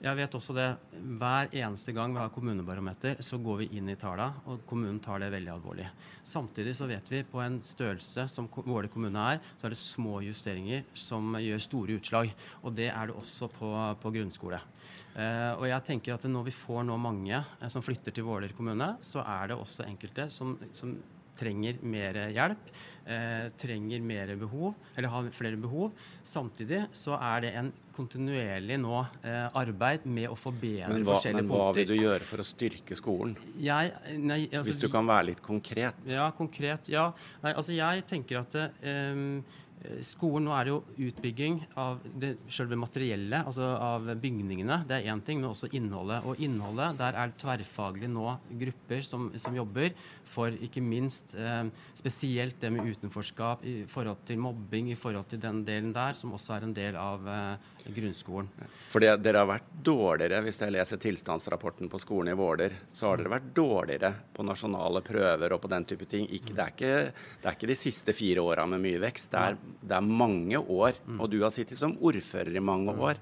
Jeg 0.04 0.17
vet 0.19 0.36
også 0.38 0.54
det. 0.54 0.65
Hver 0.91 1.47
eneste 1.56 1.93
gang 1.95 2.12
vi 2.13 2.19
har 2.19 2.34
kommunebarometer, 2.36 3.21
så 3.23 3.39
går 3.41 3.62
vi 3.63 3.69
inn 3.80 3.88
i 3.89 3.95
tallene, 3.97 4.43
og 4.51 4.65
kommunen 4.67 4.99
tar 5.01 5.23
det 5.23 5.32
veldig 5.34 5.54
alvorlig. 5.54 5.88
Samtidig 6.28 6.75
så 6.78 6.89
vet 6.89 7.08
vi 7.10 7.23
på 7.25 7.39
en 7.41 7.62
størrelse 7.63 8.28
som 8.30 8.51
Våler 8.51 8.91
kommune 8.91 9.23
er, 9.32 9.41
så 9.56 9.69
er 9.69 9.73
det 9.73 9.80
små 9.82 10.19
justeringer 10.25 10.84
som 10.91 11.39
gjør 11.39 11.63
store 11.63 11.97
utslag. 11.97 12.36
Og 12.67 12.75
det 12.75 12.91
er 12.91 13.10
det 13.10 13.15
også 13.15 13.49
på, 13.56 13.71
på 14.04 14.13
grunnskole. 14.19 14.60
Eh, 15.15 15.51
og 15.56 15.63
jeg 15.71 15.88
tenker 15.88 16.17
at 16.17 16.28
når 16.28 16.49
vi 16.49 16.58
får 16.60 16.84
nå 16.86 16.99
mange 16.99 17.39
eh, 17.39 17.69
som 17.71 17.84
flytter 17.86 18.12
til 18.12 18.28
Våler 18.28 18.51
kommune, 18.58 18.97
så 18.99 19.23
er 19.23 19.54
det 19.54 19.62
også 19.63 19.88
enkelte 19.88 20.28
som, 20.30 20.58
som 20.75 20.97
trenger 21.38 21.82
mer 21.86 22.26
hjelp. 22.36 22.69
Eh, 23.06 23.50
trenger 23.54 24.02
mer 24.02 24.32
behov, 24.36 24.74
eller 24.98 25.12
har 25.13 25.28
flere 25.30 25.58
behov. 25.62 25.91
Samtidig 26.26 26.88
så 26.98 27.13
er 27.21 27.43
det 27.43 27.52
en 27.60 27.67
kontinuerlig 27.93 28.80
nå 28.82 28.95
eh, 29.21 29.43
arbeid 29.62 30.08
med 30.10 30.32
å 30.32 30.38
forbedre 30.39 30.89
men 30.89 31.06
hva, 31.06 31.13
forskjellige 31.13 31.43
men 31.43 31.52
hva 31.52 31.67
punkter. 31.67 31.84
vil 31.84 31.91
du 31.91 32.02
gjøre 32.08 32.26
for 32.26 32.41
å 32.41 32.45
styrke 32.50 32.98
skolen? 32.98 33.36
Jeg, 33.62 33.93
nei, 34.17 34.39
altså, 34.50 34.65
Hvis 34.71 34.82
du 34.82 34.88
kan 34.89 35.06
være 35.06 35.28
litt 35.30 35.43
konkret. 35.45 36.02
Ja, 36.10 36.32
konkret. 36.34 36.89
Ja. 36.89 37.12
Nei, 37.45 37.54
altså 37.54 37.78
jeg 37.78 38.08
tenker 38.10 38.41
at 38.41 38.58
eh, 38.58 39.21
skolen 40.05 40.45
Nå 40.45 40.53
er 40.55 40.67
det 40.67 40.73
jo 40.73 41.07
utbygging 41.09 41.59
av 41.79 42.01
det 42.21 42.35
selve 42.53 42.77
materiellet, 42.79 43.47
altså 43.47 43.67
av 43.81 44.07
bygningene. 44.21 44.81
Det 44.88 44.97
er 44.97 45.09
én 45.13 45.21
ting, 45.25 45.39
men 45.41 45.49
også 45.51 45.69
innholdet. 45.77 46.25
Og 46.27 46.41
innholdet, 46.43 46.97
der 46.99 47.17
er 47.17 47.31
det 47.31 47.39
tverrfaglig 47.41 48.09
nå 48.11 48.27
grupper 48.61 49.05
som, 49.05 49.29
som 49.41 49.55
jobber 49.57 49.93
for 50.29 50.53
ikke 50.67 50.83
minst 50.85 51.35
eh, 51.39 51.63
spesielt 51.97 52.59
det 52.61 52.71
med 52.73 52.89
utenforskap 52.91 53.65
i 53.65 53.75
forhold 53.89 54.21
til 54.27 54.41
mobbing, 54.41 54.91
i 54.91 54.99
forhold 54.99 55.29
til 55.31 55.41
den 55.41 55.63
delen 55.67 55.93
der, 55.95 56.17
som 56.17 56.33
også 56.35 56.57
er 56.57 56.67
en 56.67 56.75
del 56.75 56.99
av 56.99 57.25
eh, 57.29 57.71
grunnskolen. 57.95 58.49
Fordi 58.91 59.11
dere 59.21 59.43
har 59.43 59.49
vært 59.49 59.71
dårligere, 59.85 60.41
hvis 60.45 60.61
jeg 60.61 60.75
leser 60.75 61.01
tilstandsrapporten 61.01 61.89
på 61.91 62.01
skolen 62.01 62.33
i 62.33 62.38
Våler, 62.38 62.77
så 62.95 63.11
har 63.11 63.21
dere 63.21 63.35
vært 63.38 63.51
dårligere 63.57 64.13
på 64.35 64.45
nasjonale 64.45 65.01
prøver 65.05 65.55
og 65.55 65.63
på 65.63 65.71
den 65.71 65.89
type 65.89 66.09
ting. 66.09 66.29
Ikke, 66.29 66.53
det, 66.53 66.63
er 66.63 66.75
ikke, 66.75 66.93
det 67.41 67.49
er 67.49 67.57
ikke 67.57 67.71
de 67.73 67.79
siste 67.79 68.15
fire 68.15 68.45
åra 68.45 68.67
med 68.69 68.83
mye 68.85 69.01
vekst. 69.07 69.31
Det 69.33 69.41
er, 69.41 69.59
det 69.82 69.97
er 69.97 70.06
mange 70.06 70.60
år. 70.60 70.99
Og 71.17 71.30
du 71.32 71.39
har 71.43 71.54
sittet 71.54 71.80
som 71.80 71.97
ordfører 72.01 72.56
i 72.56 72.63
mange 72.63 72.93
år. 72.95 73.21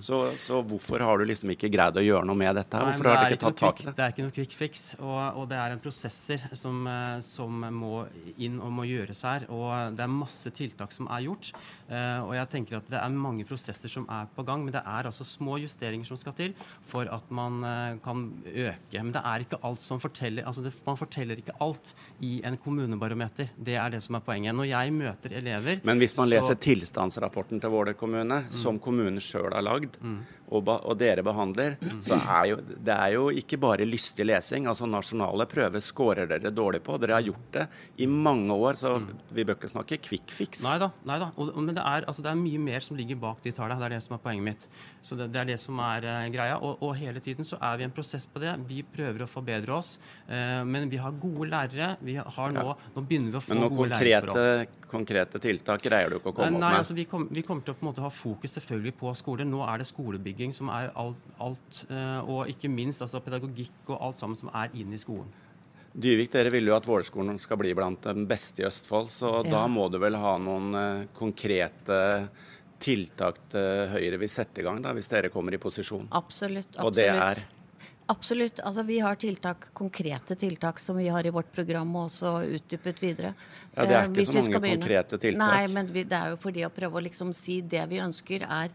Så, 0.00 0.18
så 0.40 0.60
hvorfor 0.64 1.02
har 1.04 1.20
du 1.20 1.26
liksom 1.28 1.50
ikke 1.52 1.68
greid 1.72 1.98
å 2.00 2.04
gjøre 2.04 2.24
noe 2.28 2.38
med 2.38 2.56
dette? 2.56 2.76
her? 2.76 2.86
Nei, 2.86 2.92
Hvorfor 2.94 3.04
men 3.04 3.16
har 3.16 3.24
du 3.24 3.34
ikke 3.34 3.42
tatt 3.44 3.60
tak 3.60 3.82
i 3.82 3.86
det? 3.86 3.94
Det 3.94 4.04
er 4.04 4.14
ikke 4.14 4.24
noe 4.24 4.34
quick 4.34 4.56
fix, 4.56 4.84
og, 5.00 5.20
og 5.40 5.48
det 5.50 5.58
er 5.60 5.74
en 5.74 5.82
prosesser 5.84 6.46
som, 6.56 6.80
eh, 6.88 7.18
som 7.24 7.66
må 7.74 7.92
inn 8.34 8.56
og 8.64 8.72
må 8.78 8.86
gjøres 8.88 9.20
her. 9.26 9.46
Og 9.52 9.96
det 9.96 10.04
er 10.06 10.12
masse 10.12 10.52
tiltak 10.56 10.94
som 10.94 11.08
er 11.12 11.26
gjort. 11.26 11.52
Uh, 11.88 12.24
og 12.24 12.32
jeg 12.38 12.50
tenker 12.54 12.78
at 12.78 12.88
det 12.90 13.00
er 13.00 13.16
mange 13.26 13.44
prosesser 13.48 13.92
som 13.92 14.06
er 14.12 14.28
på 14.34 14.44
gang, 14.46 14.64
men 14.64 14.74
det 14.74 14.80
er 14.80 15.10
altså 15.10 15.26
små 15.28 15.58
justeringer 15.62 16.08
som 16.08 16.20
skal 16.20 16.36
til 16.38 16.54
for 16.88 17.08
at 17.12 17.28
man 17.34 17.60
uh, 17.64 18.00
kan 18.04 18.26
øke. 18.48 18.96
Men 18.96 19.12
det 19.14 19.24
er 19.24 19.44
ikke 19.44 19.60
alt 19.68 19.82
som 19.84 20.00
forteller 20.02 20.48
altså 20.48 20.64
det, 20.64 20.72
Man 20.86 20.98
forteller 21.00 21.40
ikke 21.40 21.56
alt 21.64 21.92
i 22.24 22.38
en 22.46 22.56
kommunebarometer. 22.60 23.52
Det 23.56 23.76
er 23.80 23.92
det 23.92 24.02
som 24.04 24.16
er 24.18 24.24
poenget. 24.24 24.56
Når 24.56 24.70
jeg 24.70 24.96
møter 24.96 25.36
elever 25.40 25.83
Men 25.84 26.00
hvis 26.00 26.16
man 26.16 26.28
så- 26.28 26.34
leser 26.34 26.56
tilstandsrapporten 26.56 27.60
til 27.60 27.70
Våler 27.70 27.94
kommune, 27.94 28.44
som 28.50 28.78
kommunen 28.78 29.20
sjøl 29.20 29.52
har 29.52 29.62
lagd, 29.62 29.98
og, 30.54 30.60
ba, 30.64 30.76
og 30.84 30.98
dere 31.00 31.24
behandler, 31.24 31.76
så 32.04 32.18
er 32.18 32.48
jo 32.50 32.58
det 32.60 32.94
er 32.94 33.14
jo 33.16 33.24
ikke 33.32 33.58
bare 33.60 33.86
lystig 33.88 34.26
lesing. 34.26 34.68
Altså 34.70 34.86
Nasjonale 34.88 35.46
prøver 35.50 35.82
scorer 35.82 36.28
dere 36.30 36.52
dårlig 36.54 36.82
på. 36.84 36.98
Dere 37.00 37.16
har 37.18 37.26
gjort 37.26 37.48
det 37.56 37.64
i 38.04 38.06
mange 38.06 38.54
år, 38.54 38.78
så 38.78 38.94
vi 39.34 39.44
bør 39.44 39.58
ikke 39.58 39.72
snakke 39.72 39.98
quick 40.04 40.34
fix. 40.34 40.62
Nei 40.66 40.76
da. 40.82 40.90
Nei 41.08 41.18
da. 41.22 41.30
Og, 41.36 41.50
og, 41.54 41.62
men 41.64 41.74
det 41.76 41.84
er, 41.84 42.06
altså, 42.10 42.24
det 42.24 42.32
er 42.32 42.40
mye 42.40 42.60
mer 42.60 42.84
som 42.84 42.98
ligger 42.98 43.20
bak 43.24 43.42
de 43.44 43.54
tallene. 43.56 43.80
Det 43.80 43.88
er 43.88 43.96
det 43.96 44.02
som 44.06 44.16
er 44.18 44.22
poenget 44.26 44.48
mitt. 44.50 44.68
Så 45.02 45.18
det, 45.18 45.30
det 45.34 45.42
er 45.42 45.50
det 45.54 45.58
som 45.62 45.80
er 45.84 46.06
uh, 46.06 46.28
greia. 46.34 46.60
Og, 46.60 46.84
og 46.84 46.94
hele 47.00 47.24
tiden 47.24 47.48
så 47.48 47.58
er 47.60 47.80
vi 47.80 47.86
i 47.86 47.88
en 47.88 47.96
prosess 47.96 48.28
på 48.30 48.42
det. 48.44 48.54
Vi 48.68 48.84
prøver 48.94 49.24
å 49.24 49.30
forbedre 49.30 49.78
oss. 49.78 49.96
Uh, 50.28 50.62
men 50.68 50.90
vi 50.92 51.00
har 51.00 51.16
gode 51.24 51.48
lærere. 51.50 51.94
Vi 52.04 52.18
har 52.20 52.54
nå, 52.54 52.66
nå 52.94 53.06
begynner 53.08 53.34
vi 53.34 53.40
å 53.40 53.44
få 53.44 53.54
gode 53.54 53.60
Men 53.60 53.66
noen 53.66 53.80
konkrete, 53.80 54.46
konkrete 54.92 55.40
tiltak 55.42 55.73
greier 55.82 56.10
du 56.10 56.16
ikke 56.20 56.30
å 56.30 56.36
komme 56.36 56.50
Nei, 56.52 56.58
opp 56.60 56.70
med. 56.70 56.78
altså 56.78 56.94
vi, 56.94 57.04
kom, 57.10 57.26
vi 57.30 57.42
kommer 57.42 57.62
til 57.66 57.74
å 57.74 57.78
på 57.78 57.82
en 57.86 57.88
måte 57.90 58.02
ha 58.04 58.10
fokus 58.12 58.54
selvfølgelig 58.54 58.94
på 59.00 59.14
skole. 59.18 59.44
Nå 59.48 59.62
er 59.66 59.78
det 59.82 59.86
skolebygging 59.88 60.52
som 60.54 60.68
er 60.70 60.92
alt, 60.94 61.16
alt 61.42 61.80
eh, 61.90 62.20
og 62.30 62.48
ikke 62.52 62.68
minst 62.70 63.02
altså 63.02 63.20
pedagogikk 63.24 63.90
og 63.90 63.98
alt 64.00 64.16
sammen 64.20 64.36
som 64.38 64.50
er 64.54 64.70
inn 64.74 64.92
i 64.94 64.98
skolen. 65.02 65.26
Dyvik, 65.94 66.32
dere 66.32 66.50
vil 66.50 66.66
jo 66.66 66.74
at 66.74 66.86
Vålerskolen 66.86 67.36
skal 67.38 67.56
bli 67.60 67.70
blant 67.78 68.02
den 68.02 68.24
beste 68.26 68.62
i 68.64 68.66
Østfold, 68.66 69.10
så 69.14 69.44
Ja. 69.44 69.50
da 69.50 69.66
må 69.70 69.88
du 69.90 69.98
vel 70.02 70.16
ha 70.18 70.36
noen 70.38 70.74
eh, 70.74 71.04
konkrete 71.14 72.28
tiltak 72.84 73.38
til 73.52 73.88
Høyre 73.94 74.18
vil 74.20 74.28
sette 74.28 74.60
i 74.60 74.64
gang, 74.66 74.80
da, 74.82 74.92
hvis 74.92 75.08
dere 75.08 75.30
kommer 75.32 75.54
i 75.54 75.58
posisjon. 75.62 76.08
Absolutt. 76.10 76.66
absolutt. 76.74 76.84
Og 76.84 76.92
det 76.98 77.06
er? 77.08 77.44
Absolutt. 78.06 78.60
Altså, 78.60 78.82
vi 78.84 78.98
har 79.00 79.16
tiltak, 79.16 79.70
konkrete 79.72 80.36
tiltak 80.36 80.80
som 80.80 80.96
vi 80.96 81.08
har 81.08 81.26
i 81.26 81.32
vårt 81.32 81.52
program 81.52 81.94
og 81.96 82.10
også 82.10 82.34
utdypet 82.58 83.00
videre. 83.00 83.32
Ja, 83.72 83.86
det 83.86 83.94
er 83.94 84.02
Eh, 84.02 84.08
ikke 84.10 84.18
hvis 84.18 84.32
så 84.34 84.42
mange 84.50 84.74
konkrete 84.76 85.18
tiltak. 85.18 85.40
Nei, 85.40 85.68
men 85.72 85.92
vi, 85.92 86.04
det 86.04 86.18
er 86.18 86.34
jo 86.34 86.40
fordi 86.42 86.66
å 86.66 86.72
prøve 86.72 87.00
å 87.00 87.04
liksom 87.06 87.32
si 87.32 87.62
det 87.62 87.86
vi 87.88 88.02
ønsker 88.04 88.44
er 88.44 88.74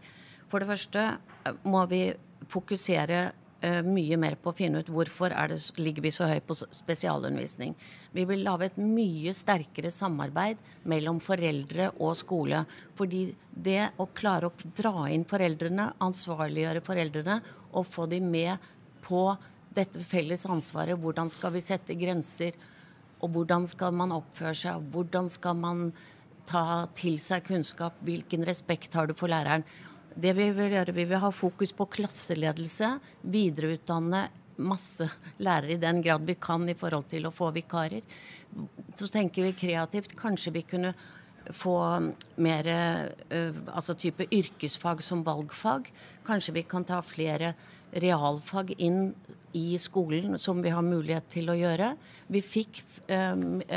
For 0.50 0.58
det 0.58 0.66
første 0.66 1.04
eh, 1.46 1.60
må 1.62 1.84
vi 1.86 2.08
fokusere 2.50 3.30
uh, 3.62 3.82
mye 3.86 4.16
mer 4.18 4.34
på 4.34 4.50
å 4.50 4.56
finne 4.56 4.80
ut 4.80 4.88
hvorfor 4.90 5.30
er 5.30 5.52
det, 5.52 5.60
ligger 5.78 6.02
vi 6.02 6.10
så 6.10 6.26
høyt 6.26 6.46
på 6.48 6.56
spesialundervisning. 6.56 7.76
Vi 8.10 8.24
vil 8.26 8.42
lage 8.42 8.66
et 8.66 8.80
mye 8.80 9.30
sterkere 9.36 9.92
samarbeid 9.94 10.58
mellom 10.90 11.20
foreldre 11.22 11.92
og 12.00 12.16
skole. 12.18 12.64
Fordi 12.98 13.28
det 13.54 13.92
å 14.02 14.08
klare 14.10 14.50
å 14.50 14.72
dra 14.74 15.06
inn 15.12 15.28
foreldrene, 15.28 15.92
ansvarliggjøre 16.02 16.82
foreldrene 16.82 17.38
og 17.70 17.86
få 17.86 18.08
de 18.10 18.18
med 18.24 18.58
på 19.10 19.24
dette 19.74 20.02
felles 20.06 20.46
ansvaret, 20.50 20.98
hvordan 20.98 21.30
skal 21.30 21.54
vi 21.54 21.62
sette 21.64 21.98
grenser, 21.98 22.56
og 23.20 23.34
hvordan 23.34 23.66
skal 23.68 23.94
man 23.94 24.14
oppføre 24.16 24.56
seg, 24.56 24.88
hvordan 24.94 25.28
skal 25.30 25.58
man 25.58 25.84
ta 26.48 26.86
til 26.96 27.18
seg 27.20 27.44
kunnskap, 27.46 27.98
hvilken 28.06 28.46
respekt 28.48 28.96
har 28.96 29.10
du 29.10 29.14
for 29.14 29.30
læreren. 29.30 29.66
Det 30.10 30.32
vi 30.34 30.48
vil 30.56 30.74
gjøre, 30.74 30.94
vi 30.96 31.06
vil 31.06 31.22
ha 31.22 31.30
fokus 31.30 31.72
på 31.76 31.86
klasseledelse, 31.92 32.96
videreutdanne 33.30 34.24
masse 34.60 35.06
lærere 35.40 35.76
i 35.76 35.80
den 35.80 36.02
grad 36.04 36.26
vi 36.26 36.36
kan 36.40 36.66
i 36.68 36.76
forhold 36.76 37.06
til 37.12 37.28
å 37.28 37.34
få 37.34 37.50
vikarer. 37.54 38.02
Så 38.98 39.08
tenker 39.12 39.46
vi 39.46 39.56
kreativt. 39.56 40.16
Kanskje 40.18 40.52
vi 40.56 40.64
kunne 40.68 40.92
få 41.56 41.76
mer 42.42 42.68
eh, 42.70 43.58
altså 43.72 43.94
type 43.98 44.26
yrkesfag 44.30 45.02
som 45.04 45.24
valgfag. 45.26 45.90
Kanskje 46.26 46.54
vi 46.58 46.64
kan 46.68 46.86
ta 46.88 47.00
flere 47.02 47.54
realfag 47.90 48.74
inn 48.78 49.10
i 49.52 49.78
skolen, 49.82 50.38
som 50.38 50.62
vi 50.62 50.70
har 50.70 50.86
mulighet 50.86 51.26
til 51.32 51.50
å 51.50 51.58
gjøre. 51.58 51.94
Vi 52.30 52.42
fikk 52.44 52.82
eh, 53.10 53.34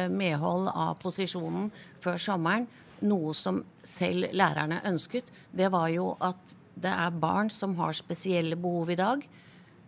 medhold 0.09 0.69
av 0.69 0.97
posisjonen 1.01 1.71
før 2.03 2.21
sommeren. 2.21 2.67
Noe 3.03 3.33
som 3.35 3.63
selv 3.83 4.29
lærerne 4.31 4.79
ønsket, 4.87 5.31
det 5.51 5.67
var 5.73 5.89
jo 5.91 6.13
at 6.23 6.39
det 6.79 6.91
er 6.91 7.17
barn 7.21 7.49
som 7.53 7.75
har 7.77 7.93
spesielle 7.97 8.55
behov 8.57 8.93
i 8.93 8.99
dag, 8.99 9.25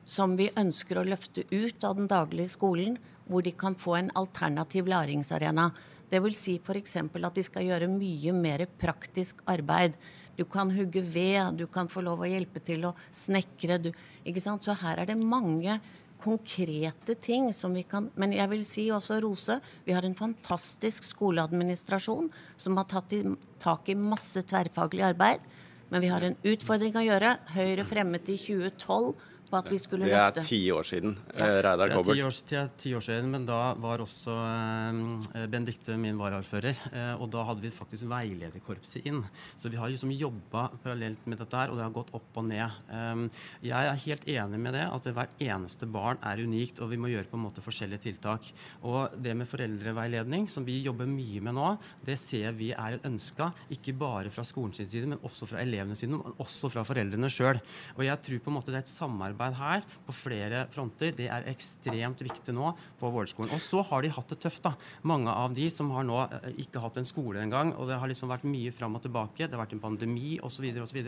som 0.05 0.35
vi 0.37 0.51
ønsker 0.57 0.99
å 0.99 1.05
løfte 1.07 1.45
ut 1.49 1.85
av 1.87 1.95
den 1.97 2.09
daglige 2.11 2.51
skolen, 2.53 2.97
hvor 3.25 3.41
de 3.45 3.53
kan 3.57 3.77
få 3.77 3.95
en 3.97 4.11
alternativ 4.19 4.89
læringsarena. 4.91 5.71
Vil 6.11 6.35
si 6.37 6.59
f.eks. 6.61 6.95
at 7.01 7.35
de 7.35 7.43
skal 7.43 7.65
gjøre 7.65 7.89
mye 7.91 8.33
mer 8.35 8.65
praktisk 8.79 9.41
arbeid. 9.49 9.97
Du 10.37 10.43
kan 10.45 10.71
hugge 10.71 11.01
ved, 11.01 11.57
du 11.57 11.65
kan 11.67 11.87
få 11.87 12.03
lov 12.03 12.23
å 12.23 12.29
hjelpe 12.29 12.59
til 12.63 12.85
å 12.89 12.95
snekre. 13.11 13.79
Du, 13.79 13.91
ikke 14.27 14.43
sant? 14.43 14.63
Så 14.63 14.75
her 14.79 15.01
er 15.01 15.09
det 15.09 15.17
mange 15.19 15.79
konkrete 16.25 17.15
ting 17.21 17.51
som 17.53 17.75
vi 17.75 17.83
kan 17.85 18.09
Men 18.17 18.33
jeg 18.33 18.49
vil 18.49 18.63
si 18.65 18.87
også 18.91 19.19
rose. 19.21 19.59
Vi 19.85 19.93
har 19.93 20.05
en 20.05 20.17
fantastisk 20.17 21.05
skoleadministrasjon 21.05 22.31
som 22.57 22.77
har 22.77 22.89
tatt 22.89 23.13
i, 23.13 23.21
tak 23.61 23.89
i 23.89 23.99
masse 23.99 24.41
tverrfaglig 24.41 25.05
arbeid. 25.05 25.43
Men 25.91 26.01
vi 26.01 26.09
har 26.09 26.25
en 26.25 26.37
utfordring 26.43 26.95
å 26.97 27.05
gjøre. 27.05 27.37
Høyre 27.53 27.85
fremmet 27.87 28.29
i 28.33 28.39
2012 28.41 29.13
på 29.49 29.59
at 29.59 29.69
vi 29.71 29.79
skulle 29.81 30.07
løfte? 30.09 30.15
Det 30.15 30.19
er 30.19 30.35
løfte 30.35 30.49
ti 30.49 30.59
år 30.73 30.87
siden. 30.87 31.15
Ja. 31.35 31.47
Reidar 31.65 31.91
Det 31.91 31.97
er 31.97 32.07
ti 32.07 32.23
år, 32.25 32.69
ti 32.81 32.93
år 32.97 33.03
siden, 33.05 33.29
men 33.33 33.45
da 33.47 33.59
var 33.81 34.03
også 34.03 34.35
eh, 34.35 35.45
Benedicte 35.51 35.97
min 35.99 36.17
varaordfører. 36.19 36.81
Eh, 36.91 37.13
og 37.21 37.29
da 37.33 37.45
hadde 37.47 37.63
vi 37.63 37.71
faktisk 37.73 38.09
veilederkorpset 38.11 39.05
inn. 39.09 39.21
Så 39.55 39.71
vi 39.71 39.79
har 39.79 39.91
liksom 39.91 40.13
jobba 40.15 40.67
parallelt 40.83 41.25
med 41.29 41.41
dette 41.41 41.59
her, 41.59 41.71
og 41.71 41.79
det 41.79 41.85
har 41.85 41.95
gått 41.95 42.13
opp 42.17 42.41
og 42.41 42.47
ned. 42.49 42.79
Um, 42.89 43.27
jeg 43.63 43.91
er 43.91 44.01
helt 44.05 44.27
enig 44.35 44.61
med 44.61 44.75
det, 44.77 44.85
at 44.89 45.09
hvert 45.15 45.37
eneste 45.43 45.89
barn 45.89 46.19
er 46.25 46.41
unikt, 46.43 46.81
og 46.83 46.91
vi 46.91 46.99
må 47.01 47.11
gjøre 47.11 47.29
på 47.31 47.39
en 47.39 47.45
måte 47.45 47.63
forskjellige 47.65 48.05
tiltak. 48.07 48.49
Og 48.87 49.15
det 49.21 49.35
med 49.37 49.49
foreldreveiledning, 49.49 50.49
som 50.51 50.65
vi 50.67 50.81
jobber 50.85 51.09
mye 51.09 51.43
med 51.45 51.57
nå, 51.57 51.71
det 52.05 52.17
ser 52.21 52.55
vi 52.57 52.71
er 52.75 52.97
et 52.97 53.07
ønska, 53.07 53.51
ikke 53.75 53.95
bare 53.99 54.33
fra 54.33 54.45
skolens 54.47 54.81
side, 54.81 55.05
men 55.07 55.21
også 55.25 55.47
fra 55.49 55.61
elevenes 55.63 56.01
side, 56.01 56.15
men 56.15 56.41
også 56.41 56.71
fra 56.73 56.85
foreldrene 56.87 57.31
sjøl. 57.31 57.61
Og 57.95 58.05
jeg 58.07 58.23
tror 58.25 58.43
på 58.43 58.51
en 58.51 58.59
måte 58.59 58.73
det 58.73 58.81
er 58.81 58.87
et 58.87 58.91
samarbeid 58.91 59.34
her 59.39 59.83
på 60.05 60.15
flere 60.15 60.65
fronter. 60.73 61.13
Det 61.15 61.27
er 61.31 61.47
ekstremt 61.51 62.21
viktig 62.25 62.53
nå 62.55 62.71
på 62.99 63.11
Vålerskolen. 63.13 63.51
Og 63.55 63.61
så 63.63 63.83
har 63.85 64.03
de 64.05 64.11
hatt 64.15 64.31
det 64.31 64.39
tøft, 64.43 64.63
da. 64.65 64.73
Mange 65.03 65.31
av 65.31 65.53
de 65.55 65.69
som 65.73 65.91
har 65.95 66.05
nå 66.07 66.21
eh, 66.25 66.59
ikke 66.65 66.81
hatt 66.83 66.97
en 67.01 67.07
skole 67.07 67.41
engang, 67.43 67.73
og 67.75 67.89
det 67.89 67.99
har 68.01 68.11
liksom 68.11 68.31
vært 68.31 68.47
mye 68.49 68.73
fram 68.75 68.97
og 68.97 69.03
tilbake. 69.05 69.45
Det 69.45 69.55
har 69.55 69.63
vært 69.63 69.75
en 69.77 69.83
pandemi 69.83 70.35
osv. 70.43 70.67
osv. 70.83 71.01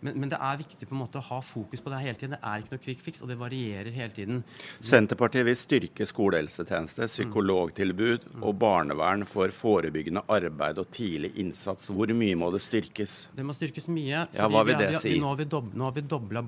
Men, 0.00 0.12
men 0.14 0.32
det 0.32 0.40
er 0.40 0.60
viktig 0.60 0.88
på 0.88 0.96
en 0.96 1.02
måte 1.02 1.20
å 1.22 1.26
ha 1.30 1.40
fokus 1.44 1.82
på 1.84 1.92
det 1.92 2.02
hele 2.04 2.18
tiden. 2.18 2.36
Det 2.36 2.42
er 2.42 2.64
ikke 2.64 2.76
noe 2.76 2.84
quick 2.84 3.04
fix, 3.04 3.22
og 3.24 3.32
det 3.32 3.38
varierer 3.40 3.94
hele 3.94 4.14
tiden. 4.14 4.42
Senterpartiet 4.84 5.46
vil 5.48 5.58
styrke 5.58 6.06
skolehelsetjeneste, 6.08 7.08
psykologtilbud 7.08 8.28
og 8.42 8.58
barnevern 8.60 9.24
for 9.28 9.52
forebyggende 9.54 10.24
arbeid 10.32 10.80
og 10.82 10.90
tidlig 10.94 11.32
innsats. 11.40 11.90
Hvor 11.92 12.10
mye 12.16 12.38
må 12.38 12.50
det 12.54 12.62
styrkes? 12.64 13.18
Det 13.36 13.46
må 13.46 13.56
styrkes 13.56 13.88
mye. 13.92 14.26
Ja, 14.36 14.48
hva 14.50 14.64
vil 14.66 14.78
det 14.78 14.92
vi, 14.92 15.00
si? 15.02 15.14
Nå 15.20 15.32
har 15.32 15.40
vi, 15.40 15.48
dob, 15.50 15.72
nå 15.78 15.88
har 15.88 15.96
vi 15.96 16.04
dobla 16.08 16.42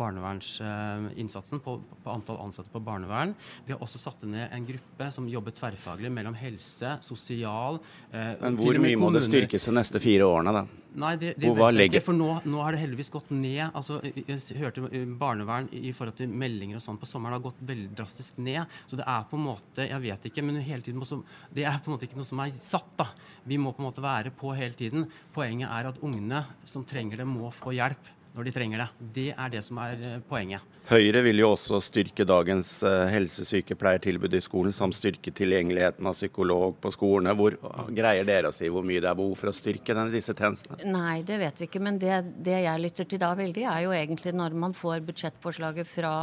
innsatsen 1.20 1.62
på, 1.64 1.76
på, 2.02 2.11
antall 2.12 2.40
ansatte 2.44 2.72
på 2.72 2.83
barnevern. 2.85 3.35
Vi 3.66 3.74
har 3.74 3.83
også 3.85 4.00
satt 4.02 4.26
ned 4.28 4.48
en 4.50 4.66
gruppe 4.68 5.11
som 5.14 5.28
jobber 5.30 5.54
tverrfaglig 5.56 6.12
mellom 6.12 6.37
helse, 6.38 6.96
sosial 7.04 7.80
eh, 8.11 8.37
Men 8.40 8.59
hvor 8.61 8.80
mye 8.83 9.00
må 9.00 9.12
det 9.14 9.24
styrkes 9.26 9.70
de 9.70 9.76
neste 9.76 10.02
fire 10.02 10.28
årene, 10.28 10.54
da? 10.61 10.66
Nei, 10.98 11.12
det, 11.20 11.35
det 11.38 11.50
vet 11.54 11.76
jeg 11.78 11.90
ikke, 11.92 12.02
for 12.02 12.18
nå, 12.18 12.28
nå 12.50 12.62
har 12.64 12.74
det 12.74 12.80
heldigvis 12.80 13.12
gått 13.14 13.28
ned. 13.30 13.61
Altså, 13.68 14.00
jeg 14.02 14.59
hørte 14.59 14.83
barnevern 15.20 15.68
i 15.76 15.92
forhold 15.94 16.16
til 16.18 16.33
meldinger 16.33 16.80
og 16.80 16.85
sånn 16.85 16.98
på 16.98 17.06
sommeren 17.06 17.37
har 17.37 17.44
gått 17.44 17.61
veldig 17.66 17.92
drastisk 18.00 18.40
ned. 18.42 18.66
Så 18.90 18.98
det 18.98 19.06
er 19.06 19.26
på 19.30 19.38
en 19.38 19.46
måte 19.46 19.87
Jeg 19.87 20.02
vet 20.02 20.26
ikke, 20.30 20.42
men 20.46 20.59
hele 20.59 20.83
tiden 20.83 20.98
må, 20.98 21.22
det 21.54 21.66
er 21.68 21.78
på 21.78 21.90
en 21.90 21.96
måte 21.96 22.09
ikke 22.09 22.18
noe 22.18 22.28
som 22.28 22.42
er 22.42 22.54
satt. 22.56 22.90
da. 22.98 23.06
Vi 23.46 23.59
må 23.61 23.74
på 23.74 23.85
en 23.85 23.90
måte 23.90 24.04
være 24.04 24.35
på 24.35 24.54
hele 24.59 24.74
tiden. 24.74 25.06
Poenget 25.35 25.70
er 25.70 25.92
at 25.92 26.02
ungene 26.02 26.42
som 26.66 26.87
trenger 26.87 27.22
det, 27.22 27.28
må 27.28 27.52
få 27.54 27.76
hjelp 27.76 28.16
når 28.34 28.46
de 28.46 28.52
trenger 28.54 28.82
det. 28.82 28.88
Det 29.14 29.28
er 29.34 29.52
det 29.52 29.62
som 29.66 29.78
er 29.82 30.02
eh, 30.06 30.18
poenget. 30.28 30.66
Høyre 30.90 31.22
vil 31.26 31.42
jo 31.42 31.52
også 31.52 31.78
styrke 31.82 32.24
dagens 32.26 32.70
uh, 32.86 33.06
helsesykepleiertilbud 33.10 34.34
i 34.34 34.42
skolen, 34.42 34.74
samt 34.74 34.96
styrke 34.98 35.32
tilgjengeligheten 35.36 36.06
av 36.06 36.16
psykolog 36.16 36.76
på 36.82 36.92
skolene. 36.94 37.34
Hvor 37.38 37.56
Greier 37.94 38.26
dere 38.26 38.50
å 38.50 38.54
si 38.54 38.70
hvor 38.72 38.86
mye 38.86 39.02
det 39.02 39.10
er 39.10 39.18
behov 39.18 39.36
for 39.38 39.52
å 39.52 39.54
styrke 39.54 39.94
denne, 39.94 40.10
disse 40.14 40.34
tjenestene? 40.34 40.80
Nei, 40.90 41.20
det 41.26 41.38
vet 41.42 41.62
vi 41.62 41.68
ikke. 41.70 41.82
Men 41.84 42.00
det, 42.02 42.22
det 42.42 42.62
jeg 42.64 42.84
lytter 42.84 43.10
til 43.10 43.22
da 43.22 43.32
veldig, 43.38 43.66
er 43.70 43.84
jo 43.86 43.94
egentlig 43.94 44.34
når 44.34 44.56
man 44.66 44.74
får 44.78 45.04
budsjettforslaget 45.10 45.90
fra 45.90 46.14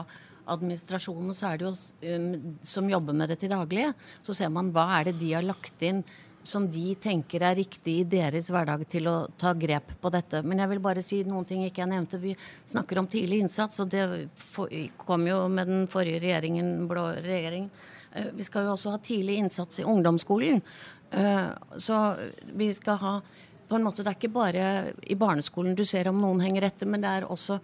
administrasjonen, 0.47 1.35
så 1.35 1.51
er 1.51 1.59
det 1.59 1.67
jo 1.67 1.73
um, 2.15 2.55
som 2.63 2.87
jobber 2.91 3.15
med 3.15 3.31
det 3.31 3.41
til 3.41 3.51
daglig, 3.51 3.89
så 4.23 4.35
ser 4.35 4.51
man 4.53 4.71
hva 4.75 4.87
er 4.99 5.09
det 5.09 5.17
de 5.19 5.33
har 5.35 5.45
lagt 5.45 5.83
inn 5.83 6.03
som 6.47 6.65
de 6.71 6.95
tenker 7.01 7.43
er 7.43 7.57
riktig 7.59 7.93
i 7.99 8.07
deres 8.07 8.49
hverdag 8.53 8.85
til 8.89 9.09
å 9.11 9.15
ta 9.39 9.51
grep 9.57 9.91
på 10.01 10.11
dette. 10.13 10.41
Men 10.47 10.63
jeg 10.63 10.71
vil 10.71 10.83
bare 10.83 11.03
si 11.05 11.21
noen 11.27 11.47
ting 11.47 11.65
ikke 11.65 11.83
jeg 11.83 11.91
nevnte. 11.91 12.21
Vi 12.21 12.35
snakker 12.65 13.01
om 13.01 13.09
tidlig 13.11 13.41
innsats, 13.43 13.81
og 13.83 13.91
det 13.91 14.05
kom 15.03 15.27
jo 15.27 15.41
med 15.51 15.67
den 15.69 15.87
forrige 15.91 16.23
regjeringen, 16.23 16.87
blå 16.89 17.09
regjering. 17.25 17.67
Eh, 18.13 18.31
vi 18.37 18.47
skal 18.47 18.67
jo 18.67 18.75
også 18.75 18.95
ha 18.95 19.01
tidlig 19.03 19.41
innsats 19.43 19.81
i 19.81 19.87
ungdomsskolen. 19.87 20.63
Eh, 21.11 21.49
så 21.77 21.99
vi 22.55 22.71
skal 22.73 23.03
ha 23.03 23.21
på 23.67 23.75
en 23.75 23.83
måte, 23.83 24.03
Det 24.03 24.07
er 24.07 24.15
ikke 24.15 24.31
bare 24.31 24.93
i 25.03 25.15
barneskolen 25.15 25.75
du 25.75 25.83
ser 25.83 26.07
om 26.07 26.21
noen 26.21 26.39
henger 26.39 26.63
etter, 26.63 26.87
men 26.87 27.01
det 27.01 27.09
er 27.09 27.27
også 27.27 27.59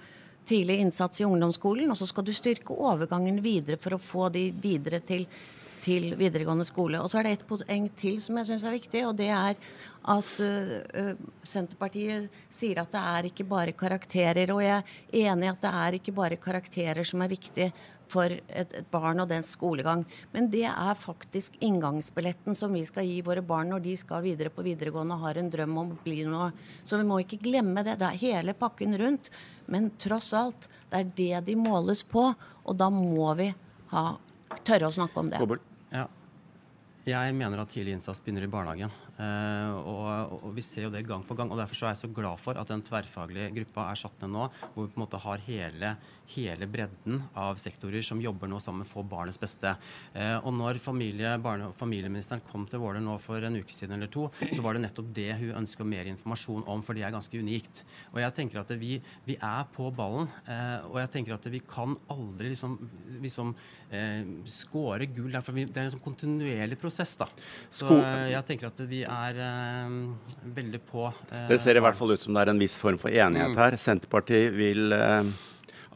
tidlig 0.46 0.82
innsats 0.84 1.22
i 1.22 1.24
ungdomsskolen. 1.24 1.90
Og 1.90 1.98
så 1.98 2.08
skal 2.08 2.26
du 2.28 2.34
styrke 2.36 2.76
overgangen 2.76 3.40
videre 3.42 3.78
for 3.80 3.96
å 3.96 4.02
få 4.04 4.30
de 4.34 4.50
videre 4.52 5.00
til 5.00 5.28
til 5.84 6.14
videregående 6.20 6.66
skole. 6.68 7.02
Og 7.02 7.12
så 7.12 7.20
er 7.20 7.28
det 7.28 7.38
et 7.38 7.48
poeng 7.48 7.90
til 8.00 8.20
som 8.24 8.40
jeg 8.40 8.50
syns 8.52 8.68
er 8.68 8.78
viktig, 8.78 9.06
og 9.10 9.18
det 9.20 9.30
er 9.36 9.58
at 10.14 10.36
uh, 10.40 11.16
Senterpartiet 11.48 12.32
sier 12.52 12.82
at 12.82 12.92
det 12.94 13.04
er 13.14 13.30
ikke 13.30 13.48
bare 13.48 13.76
karakterer. 13.78 14.52
Og 14.56 14.64
jeg 14.64 14.80
er 14.80 15.34
enig 15.34 15.50
i 15.50 15.54
at 15.54 15.64
det 15.64 15.74
er 15.84 16.00
ikke 16.00 16.16
bare 16.16 16.40
karakterer 16.42 17.08
som 17.08 17.24
er 17.24 17.32
viktig 17.36 17.72
for 18.14 18.30
et, 18.30 18.74
et, 18.76 18.86
barn 18.92 19.22
og 19.24 19.30
dens 19.32 19.54
skolegang. 19.56 20.04
Men 20.34 20.50
det 20.54 20.66
er 20.70 21.00
faktisk 21.00 21.56
inngangsbilletten 21.64 22.58
som 22.58 22.74
vi 22.76 22.84
skal 22.88 23.08
gi 23.08 23.22
våre 23.26 23.44
barn 23.46 23.72
når 23.74 23.84
de 23.86 23.96
skal 24.00 24.24
videre 24.26 24.54
på 24.54 24.66
videregående 24.66 25.18
og 25.18 25.28
har 25.28 25.40
en 25.40 25.52
drøm 25.54 25.78
om 25.82 25.94
å 25.96 26.00
bli 26.04 26.22
noe. 26.28 26.52
Så 26.84 27.00
vi 27.00 27.08
må 27.08 27.22
ikke 27.24 27.42
glemme 27.44 27.86
det. 27.86 27.98
Det 28.02 28.10
er 28.10 28.24
hele 28.24 28.58
pakken 28.58 28.98
rundt. 29.00 29.32
Men 29.72 29.94
tross 30.02 30.34
alt, 30.36 30.68
det 30.92 31.00
er 31.00 31.14
det 31.18 31.46
de 31.52 31.60
måles 31.60 32.04
på, 32.04 32.28
og 32.64 32.80
da 32.80 32.90
må 32.94 33.32
vi 33.40 33.48
ha, 33.94 34.04
tørre 34.68 34.90
å 34.90 34.94
snakke 34.94 35.22
om 35.22 35.32
det. 35.32 35.40
Jeg 37.04 37.36
mener 37.36 37.60
at 37.60 37.68
tidlig 37.68 37.98
innsats 37.98 38.22
begynner 38.24 38.46
i 38.46 38.52
barnehagen. 38.52 38.92
Uh, 39.14 39.78
og, 39.86 40.32
og, 40.40 40.48
vi 40.56 40.64
ser 40.66 40.88
jo 40.88 40.92
det 40.94 41.04
gang 41.06 41.22
på 41.26 41.36
gang. 41.38 41.52
og 41.54 41.60
Derfor 41.60 41.78
så 41.78 41.86
er 41.86 41.94
jeg 41.94 42.02
så 42.02 42.10
glad 42.10 42.42
for 42.42 42.58
at 42.58 42.70
den 42.72 42.82
tverrfaglige 42.86 43.52
gruppa 43.60 43.86
er 43.92 44.00
satt 44.00 44.24
ned 44.24 44.34
nå, 44.34 44.48
hvor 44.74 44.88
vi 44.88 44.94
på 44.94 44.98
en 44.98 45.04
måte 45.04 45.20
har 45.22 45.44
hele, 45.46 45.92
hele 46.34 46.68
bredden 46.72 47.20
av 47.38 47.60
sektorer 47.62 48.02
som 48.06 48.22
jobber 48.24 48.50
nå 48.50 48.58
sammen 48.64 48.88
for 48.90 49.06
barnets 49.06 49.38
beste. 49.42 49.76
Uh, 50.16 50.40
og 50.42 50.50
når 50.58 50.82
familie, 50.82 51.36
barne- 51.44 51.70
familieministeren 51.78 52.42
kom 52.50 52.66
til 52.70 52.82
Våler 52.82 53.04
nå 53.06 53.20
for 53.22 53.46
en 53.46 53.60
uke 53.60 53.76
siden 53.76 54.00
eller 54.00 54.10
to, 54.14 54.26
så 54.42 54.66
var 54.66 54.74
det 54.74 54.86
nettopp 54.88 55.14
det 55.14 55.30
hun 55.44 55.62
ønska 55.62 55.86
mer 55.86 56.10
informasjon 56.10 56.66
om, 56.74 56.82
for 56.86 56.98
det 56.98 57.06
er 57.06 57.14
ganske 57.14 57.44
unikt. 57.44 57.84
Og 58.16 58.22
jeg 58.24 58.38
tenker 58.40 58.64
at 58.64 58.74
vi, 58.82 58.98
vi 59.28 59.38
er 59.38 59.70
på 59.78 59.92
ballen, 59.94 60.32
uh, 60.50 60.90
og 60.90 60.98
jeg 61.04 61.14
tenker 61.20 61.38
at 61.38 61.52
vi 61.54 61.62
kan 61.62 61.94
aldri 62.14 62.54
liksom, 62.56 62.80
liksom 63.22 63.54
skåre 64.50 65.06
gull. 65.14 65.30
Derfor 65.36 65.54
vi, 65.54 65.68
det 65.70 65.78
er 65.78 65.86
en 65.86 65.92
sånn 65.94 66.02
kontinuerlig 66.02 66.80
prosess. 66.82 67.12
da. 67.20 67.28
Så 67.70 67.86
jeg 67.94 68.42
tenker 68.48 68.72
at 68.72 68.82
vi 68.90 69.04
er 69.06 69.13
uh, 69.38 70.52
veldig 70.56 70.82
på. 70.90 71.08
Uh, 71.32 71.40
det 71.50 71.60
ser 71.64 71.80
i 71.80 71.84
hvert 71.84 71.98
fall 71.98 72.14
ut 72.14 72.22
som 72.22 72.36
det 72.36 72.46
er 72.46 72.54
en 72.54 72.62
viss 72.62 72.78
form 72.82 73.00
for 73.02 73.14
enighet 73.14 73.54
mm. 73.54 73.60
her. 73.60 73.78
Senterpartiet 73.82 74.54
vil 74.58 74.94
uh, 74.94 75.24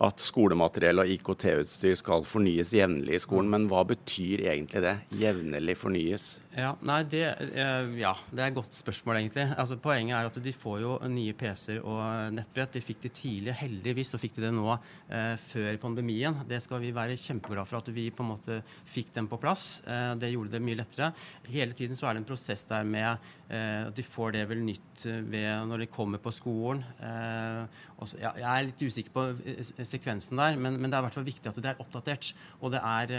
at 0.04 0.22
skolemateriell 0.22 1.02
og 1.02 1.12
IKT-utstyr 1.16 1.96
skal 1.98 2.26
fornyes 2.28 2.74
jevnlig 2.76 3.18
i 3.18 3.22
skolen. 3.22 3.50
Men 3.54 3.68
hva 3.72 3.84
betyr 3.88 4.46
egentlig 4.52 4.84
det? 4.86 4.96
Jevnlig 5.18 5.78
fornyes? 5.80 6.28
Ja, 6.58 6.72
nei, 6.86 7.04
det, 7.06 7.24
eh, 7.54 7.90
ja, 8.02 8.14
det 8.32 8.42
er 8.42 8.48
et 8.50 8.58
godt 8.58 8.74
spørsmål, 8.74 9.20
egentlig. 9.20 9.46
Altså, 9.58 9.78
poenget 9.82 10.18
er 10.18 10.30
at 10.30 10.40
de 10.42 10.54
får 10.54 10.80
jo 10.82 10.96
nye 11.14 11.36
PC-er 11.38 11.84
og 11.86 12.34
nettbrett. 12.34 12.78
De 12.78 12.82
fikk 12.82 13.04
det 13.06 13.14
tidlig. 13.18 13.54
Heldigvis 13.60 14.16
og 14.18 14.24
fikk 14.24 14.38
de 14.38 14.48
det 14.48 14.54
nå 14.56 14.70
eh, 14.74 15.36
før 15.42 15.78
pandemien. 15.82 16.42
Det 16.50 16.62
skal 16.66 16.82
vi 16.82 16.94
være 16.96 17.18
kjempeglade 17.18 17.70
for 17.70 17.82
at 17.82 17.92
vi 17.94 18.08
på 18.10 18.26
en 18.26 18.32
måte 18.32 18.60
fikk 18.90 19.14
dem 19.18 19.30
på 19.30 19.42
plass. 19.42 19.84
Eh, 19.86 20.14
det 20.18 20.34
gjorde 20.34 20.56
det 20.56 20.64
mye 20.66 20.80
lettere. 20.82 21.12
Hele 21.50 21.78
tiden 21.78 21.98
så 21.98 22.10
er 22.10 22.18
det 22.18 22.24
en 22.24 22.30
prosess 22.30 22.66
der 22.70 22.86
med 22.88 23.10
eh, 23.50 23.88
at 23.88 23.98
de 23.98 24.06
får 24.06 24.38
det 24.38 24.46
vel 24.50 24.66
nytt 24.66 25.06
ved 25.30 25.70
når 25.70 25.86
de 25.86 25.92
kommer 25.94 26.22
på 26.22 26.34
skolen. 26.34 26.82
Eh, 27.02 27.86
også, 27.98 28.20
ja, 28.22 28.34
jeg 28.38 28.50
er 28.50 28.68
litt 28.68 28.84
usikker 28.86 29.14
på 29.14 29.28
eh, 29.46 29.87
sekvensen 29.88 30.40
der, 30.40 30.60
men, 30.60 30.78
men, 30.78 30.92
det 30.92 30.98
er 30.98 31.04
i 31.04 31.08
hvert 31.08 31.18
fall 31.18 31.28
viktig 31.28 31.52
at 31.52 31.60
det 31.64 31.72
er 31.72 31.82
oppdatert. 31.84 32.32
Og 32.62 32.74
det 32.76 32.84
er, 32.84 33.14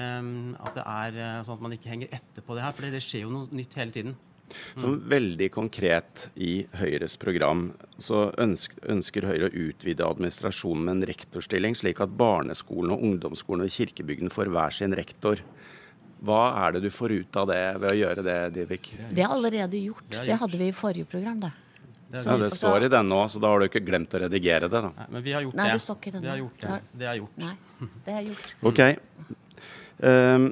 at 0.61 0.79
det 0.79 0.87
er 0.87 1.45
sånn 1.47 1.59
at 1.59 1.67
man 1.67 1.77
ikke 1.77 1.93
henger 1.93 2.15
etter 2.15 2.45
på 2.45 2.57
det 2.57 2.65
her. 2.65 2.75
For 2.77 2.89
det 2.89 3.05
skjer 3.05 3.27
jo 3.27 3.35
noe 3.35 3.51
nytt 3.55 3.79
hele 3.81 3.95
tiden. 3.95 4.17
Så 4.49 4.81
Som 4.81 4.97
veldig 5.11 5.51
konkret 5.53 6.29
i 6.41 6.67
Høyres 6.79 7.19
program 7.21 7.69
så 8.01 8.29
ønsker, 8.41 8.81
ønsker 8.89 9.27
Høyre 9.29 9.51
å 9.51 9.67
utvide 9.69 10.07
administrasjonen 10.07 10.87
med 10.87 10.95
en 10.97 11.09
rektorstilling, 11.11 11.77
slik 11.79 12.01
at 12.05 12.17
barneskolen 12.19 12.95
og 12.95 13.05
ungdomsskolen 13.11 13.67
og 13.67 13.75
kirkebygden 13.75 14.33
får 14.33 14.53
hver 14.55 14.75
sin 14.75 14.97
rektor. 14.97 15.43
Hva 16.25 16.43
er 16.65 16.75
det 16.75 16.87
du 16.89 16.91
får 16.91 17.15
ut 17.21 17.39
av 17.39 17.51
det 17.53 17.63
ved 17.79 17.93
å 17.93 17.99
gjøre 17.99 18.25
det, 18.27 18.39
Divik? 18.57 18.91
Det 19.15 19.23
er 19.23 19.31
allerede 19.31 19.79
gjort. 19.79 20.07
Det, 20.09 20.17
gjort. 20.17 20.31
det 20.31 20.39
hadde 20.43 20.63
vi 20.63 20.71
i 20.71 20.75
forrige 20.75 21.11
program, 21.11 21.45
det. 21.45 21.53
Det, 22.09 22.23
ja, 22.25 22.37
det 22.41 22.51
står 22.57 22.87
i 22.87 22.89
den 22.89 23.11
nå, 23.11 23.19
så 23.29 23.41
da 23.43 23.51
har 23.53 23.61
du 23.61 23.67
ikke 23.67 23.83
glemt 23.85 24.15
å 24.17 24.21
redigere 24.23 24.71
det, 24.73 24.81
da. 24.81 24.91
Nei, 24.97 25.07
men 25.13 25.25
vi 25.27 25.35
har 25.37 25.43
gjort 25.45 25.59
Nei, 25.59 25.67
det. 25.69 25.75
det 25.77 25.83
står 25.83 25.99
ikke 25.99 26.09
i 26.09 26.15
den. 26.15 26.23
Vi 26.25 26.31
har 26.31 26.39
gjort 26.41 26.63
det. 26.63 26.79
Det 27.03 27.09
er 27.11 27.19
gjort. 27.19 27.43
Nei, 27.43 27.91
det 28.07 28.15
er 28.15 28.23
gjort. 28.31 28.55
OK. 28.71 28.81
Um, 29.99 30.47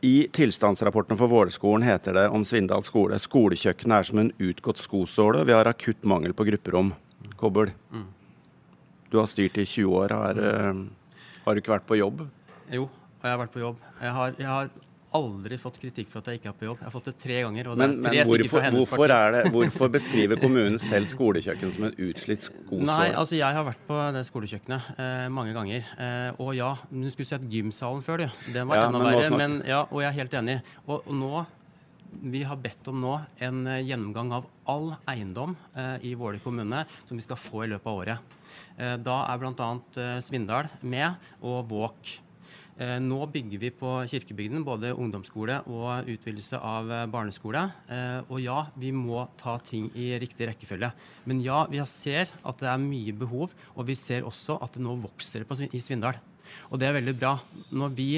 i 0.00 0.14
tilstandsrapporten 0.34 1.20
for 1.20 1.30
Vålerskolen 1.30 1.86
heter 1.86 2.16
det 2.16 2.26
om 2.34 2.42
Svindal 2.48 2.82
skole 2.82 3.20
skolekjøkkenet 3.22 3.96
er 4.00 4.08
som 4.08 4.22
en 4.22 4.32
utgått 4.40 4.82
skosåle, 4.82 5.44
og 5.44 5.50
vi 5.50 5.54
har 5.54 5.70
akutt 5.70 6.02
mangel 6.08 6.34
på 6.34 6.48
grupperom. 6.48 6.90
Kobbel, 7.38 7.70
mm. 7.94 8.06
du 9.12 9.18
har 9.20 9.30
styrt 9.30 9.62
i 9.62 9.68
20 9.68 9.94
år. 9.94 10.16
Har, 10.16 10.42
uh, 10.42 11.36
har, 11.44 11.54
du 11.54 11.62
ikke 11.62 11.76
vært 11.76 11.86
på 11.86 12.00
jobb? 12.00 12.24
Jo, 12.72 12.88
og 12.90 13.28
jeg 13.28 13.36
har 13.36 13.42
vært 13.44 13.54
på 13.54 13.62
jobb. 13.62 13.90
Jeg 14.00 14.16
har, 14.18 14.34
jeg 14.40 14.50
har 14.50 14.74
aldri 15.16 15.58
fått 15.60 15.78
kritikk 15.82 16.10
for 16.12 16.22
at 16.22 16.30
jeg 16.30 16.40
ikke 16.40 16.50
er 16.52 16.56
på 16.56 16.66
jobb. 16.68 16.80
Jeg 16.80 16.86
har 16.86 16.94
fått 16.94 17.08
det 17.10 17.14
tre 17.18 17.38
ganger. 17.44 17.70
men, 17.80 17.96
tre 17.98 18.12
men 18.14 18.28
hvorfor, 18.28 18.66
hvorfor, 18.76 19.14
det, 19.34 19.44
hvorfor, 19.54 19.92
beskriver 19.92 20.40
kommunen 20.40 20.78
selv 20.82 21.10
skolekjøkken 21.10 21.74
som 21.74 21.86
en 21.88 21.96
utslitt 22.08 22.44
skosår? 22.46 22.84
Nei, 22.86 23.08
altså 23.10 23.38
Jeg 23.38 23.58
har 23.58 23.66
vært 23.66 23.86
på 23.88 24.00
det 24.16 24.24
skolekjøkkenet 24.28 24.90
eh, 24.96 25.28
mange 25.34 25.54
ganger. 25.56 25.86
Eh, 25.98 26.42
og 26.42 26.52
ja, 26.58 26.72
du 26.90 27.08
skulle 27.10 27.30
sett 27.30 27.46
gymsalen 27.50 28.04
før, 28.06 28.24
du. 28.24 28.42
Den 28.54 28.70
var 28.70 28.82
ja, 28.82 28.90
enda 28.90 29.02
verre. 29.06 29.40
Men, 29.40 29.58
ja, 29.66 29.84
og 29.88 30.04
jeg 30.04 30.12
er 30.12 30.20
helt 30.22 30.38
enig. 30.42 30.60
Og, 30.86 31.00
og 31.00 31.16
nå 31.18 31.46
vi 32.10 32.42
har 32.42 32.58
bedt 32.58 32.88
om 32.90 32.98
nå 33.00 33.12
en 33.38 33.60
uh, 33.68 33.76
gjennomgang 33.78 34.32
av 34.34 34.48
all 34.70 34.88
eiendom 35.10 35.54
uh, 35.76 35.94
i 36.02 36.16
Våler 36.18 36.42
kommune 36.42 36.82
som 37.04 37.18
vi 37.18 37.24
skal 37.24 37.38
få 37.38 37.64
i 37.64 37.70
løpet 37.70 37.86
av 37.86 38.00
året. 38.00 38.34
Uh, 38.74 38.96
da 38.98 39.20
er 39.30 39.38
bl.a. 39.40 39.68
Uh, 39.94 40.16
Svindal 40.24 40.70
med, 40.82 41.30
og 41.38 41.70
Våk. 41.70 42.16
Eh, 42.80 42.96
nå 43.04 43.18
bygger 43.28 43.60
vi 43.60 43.68
på 43.76 43.88
kirkebygden 44.08 44.62
både 44.64 44.94
ungdomsskole 44.96 45.58
og 45.68 46.06
utvidelse 46.08 46.56
av 46.64 46.88
eh, 46.88 47.06
barneskole. 47.12 47.66
Eh, 47.92 48.30
og 48.32 48.40
ja, 48.40 48.62
vi 48.80 48.94
må 48.96 49.26
ta 49.40 49.58
ting 49.60 49.90
i 50.00 50.14
riktig 50.22 50.48
rekkefølge. 50.48 50.88
Men 51.28 51.42
ja, 51.44 51.66
vi 51.68 51.82
ser 51.84 52.32
at 52.40 52.62
det 52.62 52.70
er 52.72 52.80
mye 52.80 53.12
behov, 53.20 53.52
og 53.74 53.88
vi 53.90 53.98
ser 54.00 54.24
også 54.24 54.56
at 54.64 54.78
det 54.78 54.84
nå 54.86 54.96
vokser 55.02 55.44
i 55.44 55.82
Svindal. 55.84 56.16
Og 56.72 56.80
det 56.80 56.88
er 56.88 56.96
veldig 56.96 57.18
bra. 57.20 57.34
Når 57.76 57.92
vi 57.98 58.10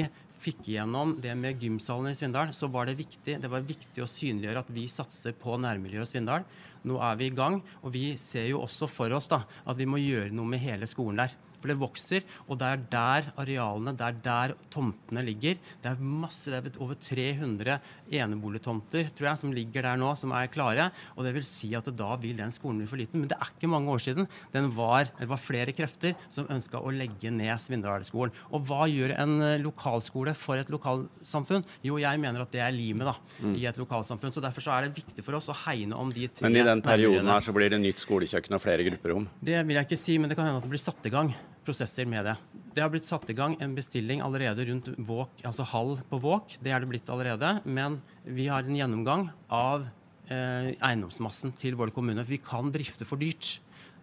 fikk 0.43 0.69
igjennom 0.71 1.17
det 1.23 1.35
med 1.39 1.59
gymsalen 1.59 2.13
i 2.13 2.17
Svindal, 2.17 2.55
så 2.55 2.71
var 2.71 2.87
det 2.87 2.97
viktig, 2.99 3.41
det 3.43 3.51
var 3.51 3.67
viktig 3.67 4.03
å 4.03 4.09
synliggjøre 4.09 4.63
at 4.63 4.71
vi 4.75 4.87
satser 4.91 5.35
på 5.43 5.59
nærmiljøet 5.59 6.15
Svindal. 6.15 6.47
Nå 6.87 7.03
er 7.03 7.19
vi 7.19 7.27
i 7.27 7.35
gang, 7.35 7.59
og 7.83 7.95
vi 7.95 8.13
ser 8.19 8.47
jo 8.47 8.63
også 8.63 8.87
for 8.91 9.11
oss 9.15 9.27
da, 9.31 9.43
at 9.43 9.79
vi 9.79 9.87
må 9.87 9.99
gjøre 9.99 10.31
noe 10.31 10.55
med 10.55 10.63
hele 10.63 10.87
skolen 10.87 11.19
der. 11.19 11.35
Det 11.71 11.79
vokser, 11.79 12.25
og 12.47 12.59
det 12.59 12.67
er 12.69 12.83
der 12.91 13.31
arealene, 13.39 13.95
det 13.97 14.07
er 14.07 14.19
der 14.25 14.55
tomtene 14.73 15.23
ligger. 15.25 15.59
Det 15.83 15.91
er 15.91 16.01
masse, 16.03 16.51
det 16.51 16.73
er 16.73 16.81
over 16.83 16.97
300 16.99 17.79
eneboligtomter 18.13 19.09
tror 19.15 19.29
jeg, 19.29 19.41
som 19.41 19.53
ligger 19.55 19.85
der 19.85 19.99
nå, 19.99 20.11
som 20.19 20.33
er 20.35 20.51
klare. 20.51 20.89
Og 21.17 21.27
det 21.27 21.33
vil 21.37 21.45
si 21.47 21.71
at 21.77 21.89
da 21.97 22.15
vil 22.21 22.37
den 22.39 22.53
skolen 22.53 22.81
bli 22.81 22.89
for 22.89 23.01
liten. 23.01 23.23
Men 23.23 23.31
det 23.31 23.37
er 23.39 23.51
ikke 23.53 23.71
mange 23.71 23.91
år 23.93 24.03
siden 24.03 24.29
den 24.53 24.69
var, 24.75 25.09
det 25.19 25.29
var 25.29 25.41
flere 25.41 25.75
krefter 25.75 26.17
som 26.31 26.49
ønska 26.51 26.81
å 26.81 26.93
legge 26.93 27.31
ned 27.33 27.53
Svindalskolen. 27.61 28.33
Og 28.53 28.65
hva 28.67 28.87
gjør 28.89 29.15
en 29.17 29.35
eh, 29.43 29.61
lokalskole 29.63 30.35
for 30.37 30.61
et 30.61 30.71
lokalsamfunn? 30.73 31.65
Jo, 31.85 31.99
jeg 32.01 32.21
mener 32.21 32.43
at 32.43 32.53
det 32.53 32.63
er 32.65 32.75
limet 32.75 33.09
da, 33.09 33.15
mm. 33.39 33.55
i 33.59 33.67
et 33.69 33.79
lokalsamfunn. 33.81 34.33
Så 34.35 34.43
derfor 34.43 34.65
så 34.65 34.75
er 34.75 34.87
det 34.87 34.97
viktig 34.97 35.25
for 35.25 35.39
oss 35.39 35.51
å 35.53 35.57
hegne 35.65 35.97
om 35.99 36.11
de 36.13 36.29
tre 36.29 36.47
Men 36.47 36.61
i 36.61 36.67
den 36.67 36.83
perioden 36.85 37.31
her 37.31 37.43
så 37.45 37.55
blir 37.55 37.71
det 37.73 37.81
nytt 37.83 38.03
skolekjøkken 38.03 38.57
og 38.57 38.63
flere 38.63 38.85
grupperom? 38.89 39.27
Det 39.39 39.63
vil 39.63 39.79
jeg 39.79 39.89
ikke 39.89 40.03
si, 40.03 40.19
men 40.19 40.31
det 40.31 40.39
kan 40.39 40.49
hende 40.49 40.61
at 40.61 40.67
det 40.67 40.73
blir 40.73 40.83
satt 40.83 41.09
i 41.09 41.13
gang 41.13 41.33
prosesser 41.65 42.07
med 42.09 42.27
det. 42.27 42.35
Det 42.73 42.83
har 42.83 42.91
blitt 42.93 43.07
satt 43.07 43.29
i 43.29 43.35
gang 43.37 43.55
en 43.61 43.75
bestilling 43.77 44.23
allerede 44.25 44.65
rundt 44.69 44.89
Våk, 44.97 45.43
altså 45.45 45.65
halv 45.73 46.01
på 46.09 46.19
Våk. 46.23 46.57
Det 46.63 46.73
er 46.73 46.83
det 46.83 46.89
blitt 46.91 47.11
allerede. 47.13 47.57
Men 47.65 48.01
vi 48.23 48.47
har 48.51 48.65
en 48.65 48.79
gjennomgang 48.79 49.27
av 49.53 49.85
eh, 50.29 50.73
eiendomsmassen 50.77 51.53
til 51.59 51.77
Våler 51.79 51.93
kommune. 51.95 52.25
Vi 52.27 52.41
kan 52.43 52.71
drifte 52.73 53.07
for 53.07 53.21
dyrt. 53.21 53.59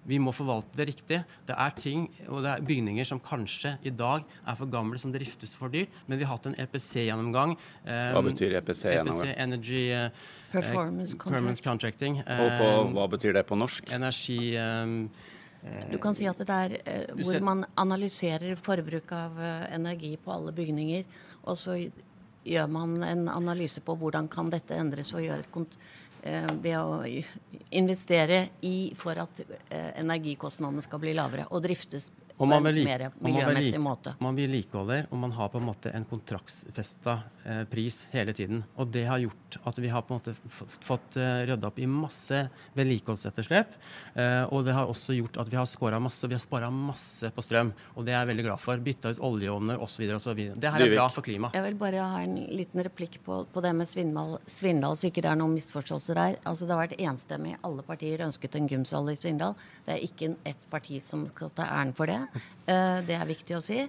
Vi 0.09 0.17
må 0.23 0.33
forvalte 0.33 0.79
det 0.79 0.87
riktig. 0.89 1.19
Det 1.47 1.57
er 1.57 1.75
ting 1.77 2.07
og 2.29 2.41
det 2.45 2.55
er 2.55 2.63
bygninger 2.65 3.07
som 3.07 3.21
kanskje 3.21 3.75
i 3.85 3.93
dag 3.93 4.25
er 4.25 4.57
for 4.57 4.71
gamle, 4.73 4.99
som 5.01 5.13
driftes 5.13 5.53
for 5.57 5.73
dyrt. 5.73 5.93
Men 6.09 6.21
vi 6.21 6.27
har 6.27 6.39
hatt 6.39 6.49
en 6.49 6.57
EPC-gjennomgang. 6.63 7.57
Eh, 7.85 8.07
hva 8.17 8.23
betyr 8.25 8.57
EPC-gjennomgang? 8.63 9.35
EPC 9.35 9.43
Energy 9.45 9.83
eh, 9.97 10.09
Performance, 10.55 11.19
Performance 11.19 11.65
Contracting. 11.65 12.23
og 12.25 12.49
på, 12.57 12.71
eh, 12.71 12.95
hva 12.97 13.11
betyr 13.13 13.37
det 13.37 13.45
på 13.51 13.61
norsk? 13.61 13.93
Energi... 13.97 14.41
Du 15.91 15.99
kan 16.01 16.17
si 16.17 16.25
at 16.29 16.39
det 16.41 16.55
er 16.57 16.77
eh, 16.89 17.11
hvor 17.21 17.43
man 17.45 17.67
analyserer 17.81 18.57
forbruk 18.57 19.13
av 19.13 19.41
eh, 19.41 19.67
energi 19.77 20.15
på 20.17 20.33
alle 20.33 20.55
bygninger. 20.57 21.05
Og 21.45 21.59
så 21.59 21.77
gjør 22.45 22.71
man 22.73 23.03
en 23.05 23.29
analyse 23.29 23.83
på 23.85 23.97
hvordan 24.01 24.29
kan 24.33 24.51
dette 24.53 24.77
endres 24.77 25.13
og 25.13 25.25
gjøre 25.25 25.45
et 25.45 25.77
eh, 26.23 26.49
ved 26.63 26.79
å 26.81 27.05
investere 27.77 28.47
i 28.67 28.93
for 28.97 29.21
at 29.21 29.43
eh, 29.45 29.93
energikostnadene 30.01 30.85
skal 30.85 31.03
bli 31.03 31.15
lavere 31.17 31.49
og 31.51 31.63
driftes 31.67 32.11
på 32.41 32.47
en 32.49 32.63
mer 32.65 33.11
miljømessig 33.21 33.77
man 33.77 33.85
måte. 33.85 34.15
Man 34.25 34.37
vedlikeholder, 34.39 35.09
og 35.13 35.19
man 35.21 35.33
har 35.37 35.51
på 35.53 35.61
en 35.61 35.67
måte 35.67 35.91
en 35.93 36.07
kontraktsfesta 36.09 37.17
eh, 37.45 37.65
pris 37.69 38.07
hele 38.15 38.33
tiden. 38.37 38.63
Og 38.81 38.89
det 38.95 39.03
har 39.11 39.21
gjort 39.21 39.59
at 39.69 39.81
vi 39.83 39.91
har 39.93 40.07
på 40.07 40.15
en 40.15 40.21
måte 40.23 40.33
fått 40.87 41.19
eh, 41.21 41.43
rydda 41.51 41.69
opp 41.69 41.81
i 41.83 41.89
masse 41.91 42.47
vedlikeholdsetterslep. 42.79 43.75
Eh, 44.15 44.45
og 44.49 44.65
det 44.65 44.77
har 44.77 44.89
også 44.89 45.19
gjort 45.19 45.37
at 45.43 45.51
vi 45.53 45.59
har 45.61 45.69
skåra 45.69 45.99
masse, 46.01 46.23
og 46.25 46.33
vi 46.33 46.39
har 46.39 46.45
spara 46.45 46.71
masse 46.73 47.29
på 47.35 47.45
strøm. 47.45 47.75
Og 47.97 48.09
det 48.09 48.15
er 48.15 48.23
jeg 48.23 48.31
veldig 48.33 48.47
glad 48.49 48.65
for. 48.65 48.81
Bytta 48.89 49.13
ut 49.13 49.21
oljeovner 49.31 49.85
osv. 49.85 50.07
Det 50.09 50.73
her 50.73 50.87
er 50.87 50.95
bra 50.95 51.11
for 51.13 51.27
klimaet. 51.27 51.61
Jeg 51.61 51.67
vil 51.69 51.79
bare 51.85 52.09
ha 52.15 52.25
en 52.25 52.41
liten 52.49 52.85
replikk 52.89 53.21
på, 53.27 53.43
på 53.53 53.65
det 53.67 53.75
med 53.77 53.91
Svindal, 53.91 54.39
Svindal, 54.49 54.97
så 54.97 55.11
ikke 55.11 55.27
det 55.27 55.35
er 55.35 55.43
noen 55.43 55.59
misforståelser 55.59 56.17
der. 56.23 56.41
Altså, 56.49 56.65
det 56.65 56.77
har 56.77 56.83
vært 56.87 56.97
enstemmig. 57.05 57.59
Alle 57.69 57.85
partier 57.85 58.25
ønsket 58.25 58.57
en 58.57 58.73
gymsal 58.73 59.13
i 59.13 59.19
Svindal. 59.21 59.59
Det 59.85 59.99
er 59.99 60.09
ikke 60.09 60.33
ett 60.49 60.67
parti 60.73 61.05
som 61.05 61.29
skal 61.29 61.53
ta 61.53 61.69
æren 61.69 61.93
for 61.97 62.09
det. 62.09 62.30
Eh, 62.71 62.99
det 63.07 63.17
er 63.17 63.29
viktig 63.29 63.57
å 63.57 63.63
si. 63.65 63.83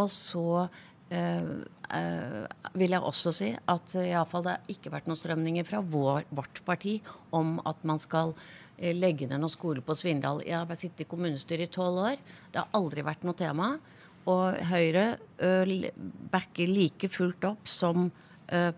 Og 0.00 0.10
så 0.12 0.64
eh, 1.12 1.48
eh, 1.98 2.68
vil 2.74 2.96
jeg 2.96 3.06
også 3.10 3.32
si 3.34 3.50
at 3.54 3.96
iallfall 4.02 4.46
det 4.46 4.56
har 4.56 4.74
ikke 4.74 4.92
vært 4.94 5.08
noen 5.10 5.20
strømninger 5.20 5.66
fra 5.68 5.82
vår, 5.82 6.28
vårt 6.34 6.62
parti 6.66 6.98
om 7.34 7.58
at 7.68 7.82
man 7.86 8.00
skal 8.02 8.34
legge 8.74 9.28
ned 9.30 9.38
noen 9.38 9.52
skole 9.52 9.84
på 9.86 9.94
Svindal. 9.94 10.42
Jeg 10.42 10.58
har 10.58 10.78
sittet 10.78 11.04
i 11.04 11.10
kommunestyret 11.10 11.68
i 11.68 11.74
tolv 11.76 12.00
år. 12.08 12.16
Det 12.50 12.58
har 12.58 12.72
aldri 12.74 13.04
vært 13.06 13.22
noe 13.22 13.38
tema. 13.38 13.76
Og 14.26 14.56
Høyre 14.66 15.04
backer 16.32 16.70
like 16.72 17.06
fullt 17.12 17.44
opp 17.46 17.68
som 17.70 18.08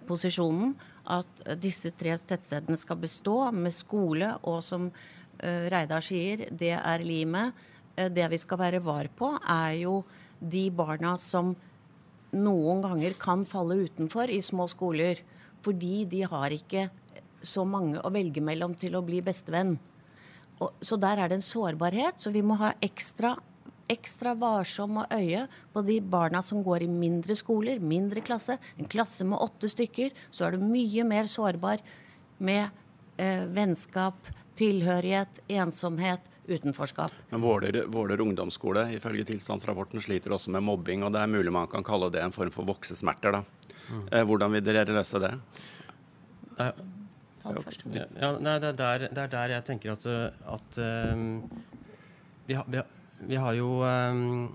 posisjonen 0.05 0.75
at 1.15 1.41
disse 1.63 1.95
tre 1.97 2.13
tettstedene 2.19 2.77
skal 2.77 2.99
bestå 3.01 3.39
med 3.57 3.73
skole, 3.73 4.35
og 4.45 4.59
som 4.67 4.91
Reidar 5.41 6.05
sier, 6.05 6.45
det 6.51 6.75
er 6.77 7.07
limet. 7.07 7.57
Eh, 7.97 8.11
det 8.13 8.29
vi 8.33 8.39
skal 8.41 8.61
være 8.61 8.83
var 8.85 9.09
på, 9.17 9.33
er 9.41 9.81
jo 9.83 10.03
de 10.41 10.69
barna 10.71 11.17
som 11.21 11.55
noen 12.37 12.83
ganger 12.85 13.17
kan 13.19 13.47
falle 13.49 13.81
utenfor 13.87 14.31
i 14.31 14.43
små 14.45 14.69
skoler. 14.71 15.23
Fordi 15.65 16.05
de 16.11 16.23
har 16.29 16.53
ikke 16.55 16.89
så 17.47 17.65
mange 17.67 18.01
å 18.03 18.13
velge 18.13 18.43
mellom 18.45 18.75
til 18.79 18.97
å 18.99 19.05
bli 19.05 19.23
bestevenn. 19.25 19.77
Og, 20.61 20.73
så 20.81 20.99
der 21.01 21.21
er 21.21 21.31
det 21.31 21.41
en 21.41 21.45
sårbarhet. 21.45 22.21
Så 22.21 22.33
vi 22.35 22.45
må 22.45 22.59
ha 22.61 22.73
ekstra, 22.85 23.35
ekstra 23.93 24.35
varsom 24.39 25.03
og 25.03 25.13
øye 25.15 25.47
på 25.73 25.83
de 25.87 25.99
barna 26.01 26.43
som 26.45 26.63
går 26.65 26.85
i 26.87 26.91
mindre 26.93 27.37
skoler, 27.39 27.81
mindre 27.81 28.23
klasse. 28.25 28.59
En 28.77 28.89
klasse 28.91 29.27
med 29.27 29.41
åtte 29.41 29.71
stykker, 29.73 30.15
så 30.31 30.47
er 30.47 30.57
du 30.57 30.65
mye 30.65 31.07
mer 31.09 31.31
sårbar 31.31 31.83
med 32.39 32.69
eh, 33.17 33.45
vennskap, 33.57 34.19
tilhørighet, 34.57 35.43
ensomhet, 35.53 36.31
utenforskap. 36.49 37.15
Men 37.31 37.45
Våler, 37.45 38.21
ungdomsskole 38.23 38.87
ifølge 38.97 39.27
tilstandsrapporten 39.33 40.03
sliter 40.03 40.35
også 40.37 40.53
med 40.55 40.65
mobbing, 40.67 41.05
og 41.07 41.15
det 41.15 41.23
er 41.23 41.33
mulig 41.33 41.55
man 41.55 41.71
kan 41.71 41.87
kalle 41.87 42.11
det 42.15 42.23
en 42.25 42.35
form 42.35 42.53
for 42.55 42.69
voksesmerter. 42.69 43.39
da. 43.39 43.73
Mm. 43.87 44.05
Eh, 44.13 44.25
hvordan 44.27 44.55
vil 44.57 44.65
dere 44.67 44.87
løse 44.91 45.23
det? 45.23 45.33
Nei, 46.57 46.71
ja, 47.47 48.31
nei, 48.43 48.59
det, 48.59 48.73
er 48.73 48.79
der, 48.79 49.07
det, 49.07 49.23
er 49.23 49.31
der, 49.31 49.53
jeg 49.55 49.65
tenker 49.69 49.93
at, 49.93 50.07
at 50.57 50.79
um, 51.13 51.45
vi, 52.49 52.57
har, 52.59 52.65
vi, 52.67 52.81
har, 52.81 52.96
vi 53.25 53.39
har 53.41 53.55
jo 53.57 53.81
um, 53.81 54.49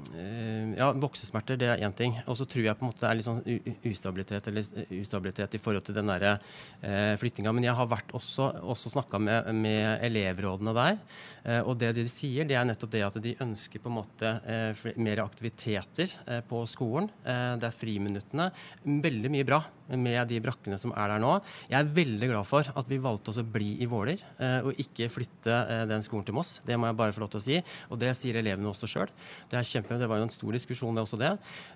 Ja, 0.78 0.92
voksesmerter, 0.94 1.58
det 1.60 1.70
er 1.72 1.84
én 1.86 1.96
ting. 1.98 2.14
Og 2.30 2.38
så 2.38 2.46
tror 2.50 2.66
jeg 2.66 2.78
på 2.78 2.86
en 2.86 2.92
måte 2.92 3.04
det 3.04 3.10
er 3.10 3.18
litt 3.18 3.28
sånn 3.28 3.42
ustabilitet, 3.90 4.50
eller 4.52 4.86
ustabilitet 5.02 5.58
i 5.58 5.62
forhold 5.62 5.88
til 5.88 5.98
den 5.98 6.12
derre 6.12 6.36
uh, 6.38 7.16
flyttinga. 7.22 7.54
Men 7.56 7.66
jeg 7.68 7.76
har 7.78 7.90
vært 7.90 8.14
også, 8.18 8.52
også 8.62 8.94
snakka 8.94 9.22
med, 9.22 9.50
med, 9.58 10.06
elevrådene 10.06 10.76
der. 10.78 11.02
Uh, 11.46 11.62
og 11.62 11.76
det 11.82 11.94
de 11.98 12.06
sier, 12.12 12.48
det 12.48 12.60
er 12.60 12.68
nettopp 12.70 12.94
det 12.94 13.04
at 13.08 13.20
de 13.24 13.36
ønsker 13.44 13.82
på 13.82 13.92
en 13.92 13.98
måte 13.98 14.36
uh, 14.46 14.86
mer 15.02 15.24
aktiviteter 15.26 16.18
på 16.48 16.64
skolen. 16.70 17.10
det 17.24 17.68
er 17.68 17.76
friminuttene. 17.76 18.50
Veldig 18.84 19.32
mye 19.34 19.48
bra 19.48 19.62
med 20.00 20.22
de 20.32 20.40
brakkene 20.44 20.80
som 20.82 20.94
er 20.96 21.14
der 21.14 21.24
nå. 21.24 21.38
Jeg 21.72 21.80
er 21.80 21.94
veldig 21.96 22.32
glad 22.32 22.48
for 22.48 22.68
at 22.68 22.92
vi 22.92 23.02
valgte 23.02 23.34
oss 23.34 23.42
å 23.42 23.48
bli 23.48 23.74
i 23.84 23.90
Våler, 23.92 24.22
og 24.64 24.78
ikke 24.82 25.10
flytte 25.12 25.58
den 25.90 26.04
skolen 26.06 26.26
til 26.28 26.36
Moss. 26.38 26.60
Det 26.66 26.78
må 26.80 26.90
jeg 26.90 26.98
bare 27.00 27.16
få 27.16 27.24
lov 27.24 27.32
til 27.34 27.42
å 27.42 27.46
si. 27.46 27.58
Og 27.92 28.00
det 28.02 28.14
sier 28.18 28.38
elevene 28.40 28.70
også 28.72 28.90
sjøl. 28.90 29.12
Det 29.52 29.60
er 29.60 29.68
kjempe, 29.68 29.98
det 30.00 30.10
var 30.10 30.22
jo 30.22 30.28
en 30.28 30.34
stor 30.34 30.56
diskusjon, 30.56 30.96
det 30.96 31.04
også 31.06 31.20
det. 31.22 31.32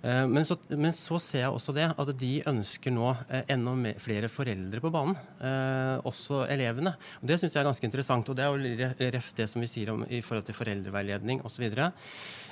Eh, 0.06 0.24
men 0.32 0.48
så, 0.48 0.58
men 0.74 0.94
så 0.96 1.20
ser 1.22 1.46
jeg 1.46 1.54
også 1.54 1.76
det 1.76 1.88
at 1.92 2.12
de 2.20 2.34
ønsker 2.52 2.94
nå 2.96 3.12
eh, 3.28 3.46
enda 3.56 3.96
flere 4.02 4.30
foreldre 4.32 4.82
på 4.84 4.92
banen. 4.94 5.18
Eh, 5.40 5.96
også 6.08 6.44
elevene. 6.52 6.96
Og 7.22 7.30
Det 7.32 7.40
syns 7.42 7.56
jeg 7.56 7.64
er 7.64 7.70
ganske 7.70 7.90
interessant. 7.90 8.32
Og 8.32 8.38
det 8.38 8.46
er 8.46 8.54
jo 8.54 9.10
ref 9.16 9.32
det 9.38 9.50
som 9.52 9.64
vi 9.64 9.72
sier 9.72 9.94
om 9.94 10.06
i 10.08 10.22
forhold 10.26 10.48
til 10.50 10.58
foreldreveiledning 10.58 11.44
osv. 11.46 11.68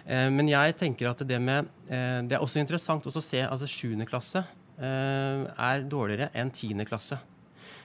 Men 0.03 0.49
jeg 0.49 0.75
tenker 0.75 1.07
at 1.07 1.21
det 1.23 1.37
med 1.39 1.69
Det 1.87 2.35
er 2.35 2.41
også 2.43 2.59
interessant 2.59 3.05
å 3.07 3.21
se 3.23 3.39
altså 3.39 3.69
7. 3.69 4.03
klasse 4.09 4.41
er 4.79 5.85
dårligere 5.89 6.29
enn 6.33 6.51
10. 6.51 6.85
klasse. 6.89 7.19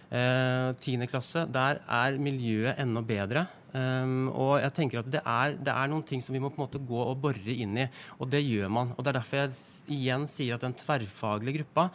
Tiende 0.08 1.08
klasse, 1.10 1.44
der 1.52 1.82
er 1.84 2.18
miljøet 2.18 2.78
enda 2.80 3.02
bedre. 3.04 3.46
Um, 3.68 4.30
og 4.32 4.54
jeg 4.62 4.72
tenker 4.78 5.02
at 5.02 5.10
det 5.12 5.20
er, 5.20 5.56
det 5.60 5.72
er, 5.74 5.90
noen 5.92 6.04
ting 6.08 6.22
som 6.24 6.32
vi 6.32 6.40
må 6.40 6.48
på 6.48 6.56
en 6.56 6.64
måte 6.64 6.80
gå 6.80 7.00
og 7.02 7.18
bore 7.20 7.52
inn 7.52 7.76
i, 7.82 7.88
og 8.16 8.30
det 8.32 8.40
gjør 8.40 8.72
man. 8.72 8.94
og 8.96 9.04
Det 9.04 9.12
er 9.12 9.18
derfor 9.18 9.42
jeg 9.42 9.98
igjen 9.98 10.24
sier 10.30 10.56
at 10.56 10.64
den 10.64 10.76
tverrfaglige 10.78 11.60
gruppa 11.60 11.88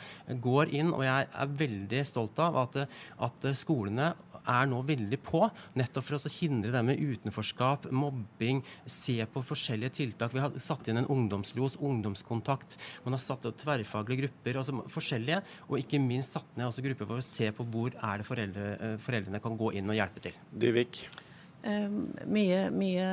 går 0.43 0.75
inn, 0.77 0.93
og 0.93 1.01
jeg 1.07 1.31
er 1.31 1.57
veldig 1.63 2.03
stolt 2.05 2.43
av 2.43 2.61
at, 2.65 2.83
at 3.25 3.49
skolene 3.57 4.13
er 4.43 4.67
nå 4.69 4.81
veldig 4.85 5.19
på, 5.23 5.41
nettopp 5.79 6.07
for 6.07 6.17
å 6.19 6.33
hindre 6.35 6.73
det 6.73 6.83
med 6.85 7.01
utenforskap, 7.01 7.89
mobbing, 7.95 8.61
se 8.85 9.17
på 9.31 9.43
forskjellige 9.47 9.97
tiltak. 10.01 10.35
Vi 10.35 10.43
har 10.43 10.55
satt 10.61 10.89
inn 10.91 10.99
en 11.01 11.09
ungdomslos, 11.11 11.77
ungdomskontakt. 11.79 12.77
Man 13.07 13.17
har 13.17 13.23
satt 13.23 13.47
opp 13.49 13.59
tverrfaglige 13.63 14.25
grupper, 14.25 14.59
altså 14.61 14.83
forskjellige, 14.93 15.41
og 15.69 15.77
ikke 15.81 16.01
minst 16.03 16.35
satt 16.37 16.57
ned 16.57 16.69
også 16.69 16.85
grupper 16.85 17.09
for 17.09 17.23
å 17.23 17.27
se 17.27 17.51
på 17.55 17.67
hvor 17.73 17.95
er 17.95 18.21
det 18.21 18.27
foreldre, 18.27 18.71
eh, 18.79 18.97
foreldrene 19.03 19.43
kan 19.43 19.59
gå 19.59 19.73
inn 19.79 19.93
og 19.93 19.99
hjelpe 19.99 20.27
til. 20.27 20.41
Dyvik. 20.51 21.05
Uh, 21.63 21.87
mye, 22.27 22.65
mye 22.75 23.07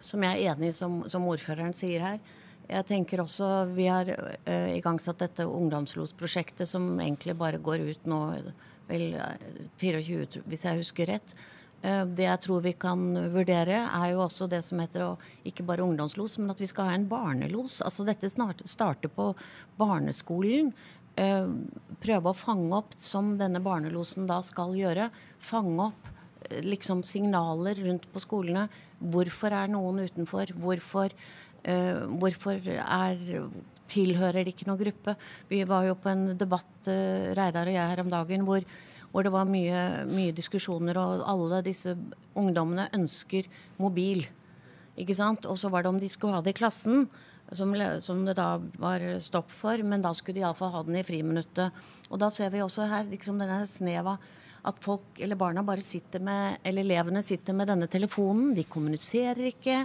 som 0.00 0.22
jeg 0.24 0.38
er 0.38 0.54
enig 0.54 0.70
i, 0.70 0.76
som, 0.76 1.02
som, 1.12 1.26
ordføreren 1.28 1.74
sier 1.76 2.00
her. 2.00 2.20
Jeg 2.70 2.86
tenker 2.88 3.20
også 3.20 3.48
Vi 3.74 3.84
har 3.90 4.08
uh, 4.08 4.70
igangsatt 4.72 5.20
dette 5.20 5.44
ungdomslosprosjektet 5.44 6.70
som 6.70 6.94
egentlig 6.96 7.34
bare 7.36 7.60
går 7.60 7.82
ut 7.84 8.06
nå 8.08 8.20
vel 8.88 9.18
24, 9.78 10.40
hvis 10.48 10.64
jeg 10.64 10.80
husker 10.80 11.12
rett. 11.12 11.34
Uh, 11.84 12.06
det 12.08 12.24
jeg 12.24 12.42
tror 12.46 12.62
vi 12.64 12.72
kan 12.80 13.02
vurdere, 13.34 13.82
er 13.90 14.14
jo 14.14 14.22
også 14.24 14.48
det 14.48 14.62
som 14.64 14.80
heter 14.80 15.04
å, 15.04 15.10
ikke 15.44 15.66
bare 15.68 15.84
ungdomslos, 15.84 16.38
men 16.40 16.54
at 16.54 16.62
vi 16.62 16.68
skal 16.70 16.88
ha 16.88 16.94
en 16.96 17.04
barnelos. 17.10 17.82
Altså 17.84 18.06
Dette 18.08 18.30
snart, 18.32 18.64
starter 18.64 19.12
på 19.12 19.34
barneskolen. 19.80 20.72
prøve 22.00 22.30
å 22.30 22.38
fange 22.38 22.72
opp, 22.72 22.96
som 22.96 23.34
denne 23.36 23.60
barnelosen 23.60 24.24
da 24.30 24.38
skal 24.40 24.72
gjøre, 24.78 25.10
fange 25.44 25.90
opp 25.90 26.08
liksom 26.64 27.04
signaler 27.06 27.78
rundt 27.86 28.08
på 28.12 28.22
skolene. 28.22 28.66
Hvorfor 29.00 29.54
er 29.56 29.70
noen 29.72 30.02
utenfor? 30.06 30.52
Hvorfor 30.60 31.14
uh, 31.66 32.06
hvorfor 32.20 32.60
er, 32.70 33.20
tilhører 33.90 34.44
de 34.44 34.54
ikke 34.54 34.68
noen 34.68 34.80
gruppe? 34.80 35.16
Vi 35.50 35.62
var 35.68 35.88
jo 35.88 35.96
på 35.98 36.12
en 36.12 36.32
debatt, 36.38 36.72
uh, 36.88 37.32
Reidar 37.36 37.70
og 37.70 37.76
jeg, 37.76 37.92
her 37.92 38.04
om 38.04 38.12
dagen 38.12 38.46
hvor, 38.48 38.66
hvor 39.10 39.26
det 39.26 39.34
var 39.34 39.48
mye, 39.48 40.04
mye, 40.10 40.34
diskusjoner, 40.36 40.98
og 41.00 41.24
alle 41.28 41.62
disse 41.66 41.96
ungdommene 42.38 42.90
ønsker 42.96 43.48
mobil. 43.80 44.26
Ikke 45.00 45.16
sant? 45.16 45.48
Og 45.48 45.58
så 45.58 45.70
var 45.72 45.84
det 45.84 45.92
om 45.92 46.00
de 46.00 46.10
skulle 46.12 46.36
ha 46.36 46.44
det 46.44 46.54
i 46.54 46.60
klassen, 46.60 47.08
som, 47.56 47.72
som 48.04 48.20
det 48.26 48.36
da 48.38 48.60
var 48.78 49.02
stopp 49.22 49.50
for, 49.50 49.80
men 49.82 50.04
da 50.04 50.12
skulle 50.14 50.38
de 50.38 50.44
iallfall 50.44 50.70
ha 50.74 50.84
den 50.86 51.00
i 51.00 51.06
friminuttet. 51.06 51.74
Og 52.10 52.20
da 52.22 52.28
ser 52.34 52.52
vi 52.54 52.62
også 52.62 52.86
her 52.90 53.08
liksom 53.10 53.40
denne 53.42 53.64
sneva 53.66 54.18
at 54.66 54.80
folk, 54.84 55.12
eller 55.18 55.38
barna 55.40 55.64
bare 55.66 55.84
sitter 55.84 56.22
med, 56.24 56.60
eller 56.64 56.84
elevene 56.86 57.22
sitter 57.24 57.56
med 57.56 57.70
denne 57.70 57.88
telefonen. 57.90 58.54
De 58.56 58.64
kommuniserer 58.68 59.50
ikke. 59.52 59.84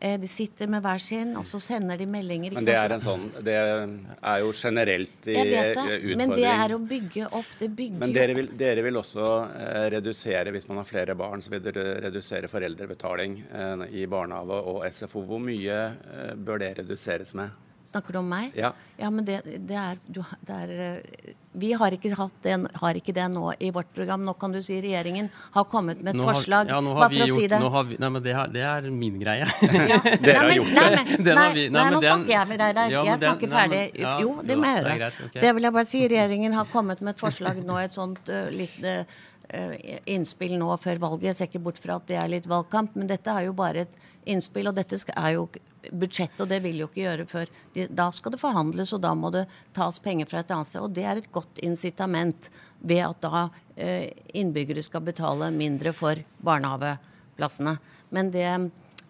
Eh, 0.00 0.14
de 0.20 0.28
sitter 0.30 0.68
med 0.70 0.82
hver 0.82 1.00
sin, 1.02 1.32
og 1.36 1.46
så 1.50 1.58
sender 1.62 1.98
de 1.98 2.06
meldinger. 2.06 2.54
Men 2.54 2.66
det 2.66 2.76
er, 2.78 2.92
en 2.94 3.02
sånn, 3.02 3.24
det 3.42 3.54
er 3.58 4.42
jo 4.44 4.52
generelt 4.54 5.26
i 5.26 5.34
utfordring. 5.34 6.18
Men 6.20 6.34
det 6.38 6.48
er 6.52 6.74
å 6.74 6.78
bygge 6.78 7.30
opp. 7.34 7.54
Det 7.58 7.70
bygger 7.80 8.04
Men 8.04 8.14
dere 8.14 8.36
vil, 8.38 8.50
dere 8.60 8.84
vil 8.86 9.00
også 9.00 9.28
eh, 9.58 9.86
redusere, 9.96 10.54
hvis 10.54 10.68
man 10.70 10.82
har 10.82 10.86
flere 10.86 11.18
barn, 11.18 11.42
så 11.42 11.54
vil 11.56 11.64
dere 11.66 11.88
redusere 12.06 12.50
foreldrebetaling 12.50 13.40
eh, 13.48 13.86
i 14.02 14.06
barnehage 14.10 14.60
og 14.70 14.84
SFO. 14.86 15.24
Hvor 15.26 15.42
mye 15.42 15.80
eh, 15.88 16.36
bør 16.38 16.62
det 16.62 16.76
reduseres 16.78 17.34
med? 17.38 17.67
Snakker 17.88 18.12
du 18.12 18.18
om 18.20 18.26
meg? 18.28 18.52
Ja. 18.58 18.74
ja 19.00 19.08
men 19.08 19.24
det, 19.24 19.38
det, 19.46 19.76
er, 19.80 19.96
det, 20.04 20.24
er, 20.52 20.72
eh, 20.84 21.30
Vi 21.56 21.70
har 21.72 21.94
ikke, 21.96 22.10
det, 22.44 22.56
har 22.82 22.98
ikke, 23.00 23.14
det, 23.16 23.28
nå 23.32 23.52
i 23.64 23.70
vårt 23.72 23.88
program. 23.96 24.26
Nå 24.26 24.34
kan 24.36 24.52
du 24.52 24.58
si 24.64 24.76
regjeringen 24.84 25.30
har 25.54 25.64
kommet 25.72 26.02
med 26.02 26.12
et 26.12 26.20
nå 26.20 26.26
forslag. 26.28 26.68
Har, 26.68 26.74
ja, 26.76 26.80
nå 26.84 26.96
har 26.98 27.08
vi 27.14 27.22
gjort, 27.22 27.32
si 27.38 27.46
det. 27.48 27.60
Har 27.76 27.86
vi, 27.88 27.96
nei, 28.02 28.10
men 28.12 28.24
det, 28.26 28.34
er, 28.36 28.50
det 28.52 28.64
er 28.68 28.90
min 28.92 29.16
greie. 29.22 29.46
Ja. 29.48 30.00
Dere 30.26 30.42
har 30.42 30.52
gjort 30.52 30.74
det. 30.76 30.82
Nei, 30.98 31.14
nei, 31.14 31.38
nei, 31.46 31.64
nei, 31.78 31.86
nå 31.94 32.02
snakker 32.04 32.34
jeg 32.34 32.50
med 32.52 32.60
deg 32.64 32.76
der. 32.80 32.92
Ja, 32.92 33.06
jeg 33.08 33.22
snakker 33.22 33.54
ferdig. 33.54 33.80
Men, 33.96 34.20
jo, 34.26 34.34
det 34.50 34.58
må 34.60 34.68
jeg 34.68 34.80
høre. 34.82 34.98
Greit, 35.00 35.22
okay. 35.30 35.40
Det 35.46 35.54
vil 35.56 35.68
jeg 35.70 35.76
bare 35.78 35.90
si. 35.94 36.04
Regjeringen 36.12 36.58
har 36.58 36.68
kommet 36.74 37.00
med 37.00 37.14
et 37.16 37.24
forslag 37.24 37.62
nå, 37.64 37.80
et 37.80 37.96
sånt 37.96 38.28
uh, 38.34 38.50
litt 38.52 38.76
uh, 38.84 39.16
innspill 40.04 40.58
nå 40.60 40.76
før 40.84 41.00
valget. 41.06 41.30
Jeg 41.30 41.40
ser 41.40 41.48
ikke 41.48 41.64
bort 41.70 41.80
fra 41.80 41.96
at 42.02 42.12
det 42.12 42.20
er 42.20 42.28
litt 42.36 42.50
valgkamp, 42.50 43.00
men 43.00 43.08
dette 43.08 43.32
er 43.32 43.48
jo 43.48 43.56
bare 43.56 43.88
et 43.88 43.98
innspill. 44.28 44.68
Og 44.68 44.76
dette 44.76 45.00
er 45.16 45.34
jo 45.38 45.48
budsjett, 45.92 46.34
og 46.40 46.48
det 46.50 46.60
vil 46.64 46.82
jo 46.82 46.88
ikke 46.88 47.04
gjøre 47.04 47.26
før 47.30 47.52
Da 47.74 48.08
skal 48.14 48.34
det 48.34 48.40
forhandles, 48.40 48.92
og 48.96 49.02
da 49.04 49.14
må 49.14 49.30
det 49.34 49.46
tas 49.76 50.00
penger 50.02 50.28
fra 50.30 50.42
et 50.42 50.50
annet 50.54 50.70
sted. 50.70 50.82
Og 50.84 50.94
det 50.94 51.04
er 51.04 51.20
et 51.20 51.30
godt 51.32 51.62
incitament 51.64 52.50
ved 52.80 53.04
at 53.06 53.22
da 53.24 53.46
eh, 53.76 54.10
innbyggere 54.38 54.82
skal 54.84 55.04
betale 55.06 55.50
mindre 55.54 55.94
for 55.96 56.20
barnehageplassene. 56.44 57.78
Men 58.14 58.30
det 58.34 58.48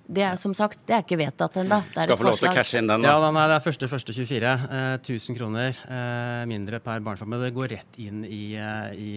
det 0.08 0.22
er 0.24 0.36
som 0.40 0.54
sagt, 0.56 0.80
det 0.88 0.94
er 0.96 1.02
ikke 1.04 1.18
vedtatt 1.20 1.58
ennå. 1.60 1.82
Skal 1.92 2.16
få 2.16 2.26
lov 2.30 2.38
til 2.40 2.48
å 2.48 2.52
cashe 2.56 2.80
inn 2.80 2.88
den, 2.88 3.04
da. 3.04 3.10
Ja, 3.12 3.28
nei, 3.34 3.42
Det 3.50 3.56
er 3.58 3.64
første, 3.66 3.88
første 3.92 4.14
24. 4.16 4.52
Eh, 4.78 4.92
1000 5.02 5.36
kroner 5.36 5.80
eh, 5.84 6.44
mindre 6.48 6.80
per 6.80 7.02
barnefamilie. 7.04 7.50
Det 7.50 7.56
går 7.58 7.74
rett 7.74 7.98
inn 8.00 8.22
i, 8.24 8.56
eh, 8.56 8.94
i 8.96 9.10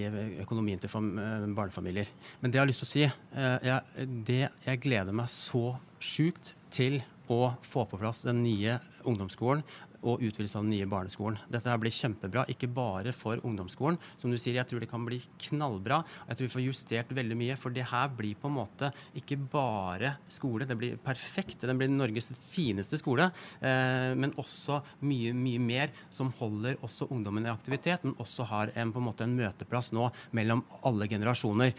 økonomien 0.43 0.81
til 0.83 0.91
eh, 0.91 1.47
barnefamilier. 1.55 2.11
Men 2.41 2.51
det 2.51 2.59
jeg 2.59 2.63
har 2.65 2.71
lyst 2.73 2.83
til 2.83 2.89
å 2.89 2.91
si, 2.91 3.05
eh, 3.07 3.69
jeg, 3.69 4.09
det 4.27 4.41
jeg 4.43 4.83
gleder 4.83 5.15
meg 5.15 5.31
så 5.31 5.77
sjukt 6.03 6.57
til 6.75 6.99
å 7.29 7.53
få 7.61 7.85
på 7.89 7.99
plass 8.01 8.23
den 8.25 8.41
nye 8.43 8.79
ungdomsskolen 9.07 9.63
og 10.01 10.21
utvidelse 10.25 10.57
av 10.57 10.65
den 10.65 10.73
nye 10.73 10.87
barneskolen. 10.89 11.37
Dette 11.51 11.69
her 11.69 11.79
blir 11.81 11.93
kjempebra, 11.93 12.45
ikke 12.49 12.69
bare 12.73 13.13
for 13.15 13.41
ungdomsskolen. 13.45 13.99
Som 14.17 14.33
du 14.33 14.37
sier, 14.39 14.57
jeg 14.57 14.69
tror 14.69 14.81
det 14.81 14.89
kan 14.89 15.05
bli 15.05 15.19
knallbra. 15.47 16.01
Jeg 16.29 16.37
tror 16.37 16.47
vi 16.47 16.53
får 16.55 16.65
justert 16.65 17.13
veldig 17.15 17.37
mye, 17.37 17.57
for 17.59 17.73
det 17.75 17.85
her 17.91 18.09
blir 18.17 18.39
på 18.39 18.49
en 18.49 18.57
måte 18.57 18.91
ikke 19.17 19.37
bare 19.51 20.15
skole. 20.31 20.65
Det 20.69 20.77
blir 20.79 20.97
perfekt. 21.01 21.67
Den 21.67 21.79
blir 21.79 21.91
Norges 21.91 22.31
fineste 22.51 22.99
skole, 22.99 23.29
eh, 23.61 24.11
men 24.17 24.35
også 24.41 24.81
mye, 25.05 25.35
mye 25.37 25.61
mer 25.61 25.95
som 26.09 26.33
holder 26.39 26.81
også 26.81 27.09
ungdommen 27.13 27.45
i 27.45 27.53
aktivitet, 27.53 28.05
men 28.07 28.17
også 28.21 28.47
har 28.49 28.73
en, 28.75 28.93
på 28.93 29.01
en 29.01 29.09
måte 29.09 29.27
en 29.27 29.37
møteplass 29.37 29.91
nå 29.93 30.09
mellom 30.37 30.65
alle 30.87 31.07
generasjoner. 31.11 31.75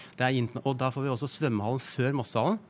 og 0.63 0.77
da 0.79 0.91
får 0.91 1.03
vi 1.03 1.09
også 1.11 1.29
svømmehallen 1.29 1.83
før 1.83 2.13
Mosshallen. 2.13 2.61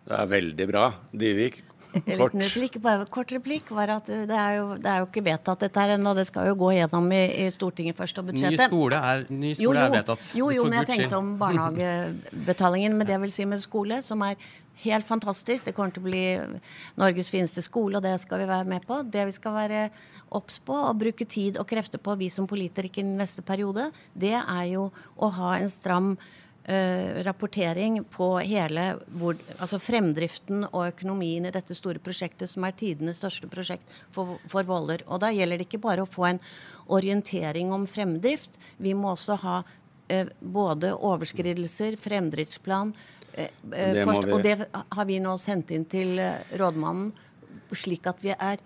Det 0.00 0.16
er 0.16 0.26
veldig 0.26 0.66
bra. 0.66 0.84
Dyvik, 1.12 1.60
Kort. 1.90 2.34
Replikk, 2.38 2.76
bare, 2.82 3.06
kort 3.10 3.32
replikk 3.34 3.70
var 3.74 3.90
at 3.96 4.06
det 4.06 4.36
er, 4.36 4.56
jo, 4.60 4.66
det 4.78 4.90
er 4.90 5.02
jo 5.02 5.08
ikke 5.08 5.24
vedtatt 5.26 5.64
dette 5.64 5.82
her 5.82 5.96
ennå. 5.96 6.12
Det 6.14 6.26
skal 6.28 6.50
jo 6.50 6.56
gå 6.60 6.70
gjennom 6.76 7.08
i, 7.14 7.22
i, 7.42 7.48
Stortinget 7.50 7.98
først 7.98 8.20
og 8.22 8.28
budsjettet. 8.30 8.62
Ny 8.62 8.68
skole 8.70 9.00
er, 9.10 9.24
ny 9.28 9.52
skole 9.58 9.66
jo, 9.66 9.74
jo, 9.74 9.82
er 9.82 9.94
vedtatt. 9.96 10.26
Jo, 10.38 10.50
jo, 10.54 10.66
men 10.68 10.80
jeg 10.80 10.90
tenkte 10.92 11.18
om 11.18 11.32
barnehagebetalingen. 11.42 12.94
Men 12.98 13.10
det 13.10 13.18
vil 13.24 13.34
si 13.34 13.46
med 13.48 13.62
skole, 13.64 14.00
som 14.06 14.22
er 14.26 14.38
helt 14.84 15.08
fantastisk. 15.08 15.66
Det 15.66 15.74
kommer 15.76 15.94
til 15.94 16.04
å 16.04 16.08
bli 16.08 16.24
Norges 17.00 17.32
fineste 17.32 17.64
skole, 17.64 17.98
og 17.98 18.06
det 18.06 18.14
skal 18.22 18.44
vi 18.44 18.50
være 18.50 18.70
med 18.70 18.86
på. 18.88 19.02
Det 19.04 19.26
vi 19.28 19.34
skal 19.36 19.56
være 19.58 19.86
obs 20.36 20.60
på 20.62 20.76
og 20.76 21.00
bruke 21.00 21.26
tid 21.26 21.58
og 21.58 21.66
krefter 21.68 21.98
på, 22.02 22.14
vi 22.20 22.30
som 22.30 22.46
politikere 22.50 23.02
i 23.02 23.06
neste 23.06 23.42
periode, 23.42 23.88
det 24.14 24.36
er 24.38 24.66
jo 24.70 24.88
å 25.18 25.32
ha 25.40 25.56
en 25.58 25.72
stram 25.72 26.14
Uh, 26.68 27.22
rapportering 27.24 28.02
på 28.04 28.26
hele 28.44 28.82
hvor, 29.16 29.38
altså 29.56 29.78
fremdriften 29.80 30.66
og 30.68 30.90
økonomien 30.90 31.46
i 31.48 31.52
dette 31.54 31.72
store 31.72 31.98
prosjektet, 32.04 32.50
som 32.52 32.66
er 32.68 32.74
tidenes 32.76 33.16
største 33.16 33.48
prosjekt 33.48 33.94
for, 34.12 34.34
for 34.44 34.68
Våler. 34.68 35.00
Og 35.08 35.22
da 35.22 35.30
gjelder 35.32 35.56
det 35.56 35.64
ikke 35.64 35.80
bare 35.80 36.04
å 36.04 36.10
få 36.10 36.26
en 36.28 36.40
orientering 36.92 37.72
om 37.72 37.86
fremdrift. 37.88 38.58
Vi 38.76 38.92
må 38.92 39.08
også 39.14 39.38
ha 39.40 39.54
uh, 39.64 40.34
både 40.38 40.92
overskridelser, 40.94 41.96
fremdriftsplan 41.98 42.92
uh, 42.92 43.48
det 43.72 44.04
forst. 44.04 44.28
Og 44.28 44.44
det 44.44 44.58
har 44.68 45.08
vi 45.08 45.16
nå 45.24 45.32
sendt 45.40 45.72
inn 45.72 45.88
til 45.88 46.20
rådmannen, 46.60 47.08
slik 47.72 48.04
at 48.12 48.20
vi 48.20 48.34
er 48.36 48.60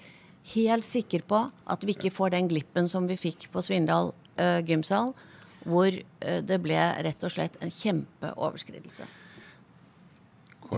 helt 0.57 0.85
sikre 0.85 1.23
på 1.23 1.45
at 1.47 1.87
vi 1.87 1.95
ikke 1.95 2.13
får 2.13 2.35
den 2.35 2.51
glippen 2.51 2.91
som 2.91 3.07
vi 3.07 3.21
fikk 3.23 3.47
på 3.55 3.63
Svindal 3.63 4.11
gymsal 4.67 5.15
hvor 5.65 5.91
eh, 5.91 6.41
det 6.45 6.59
ble 6.65 6.81
rett 7.07 7.27
og 7.27 7.33
slett 7.33 7.61
en 7.65 7.73
kjempeoverskridelse. 7.73 9.07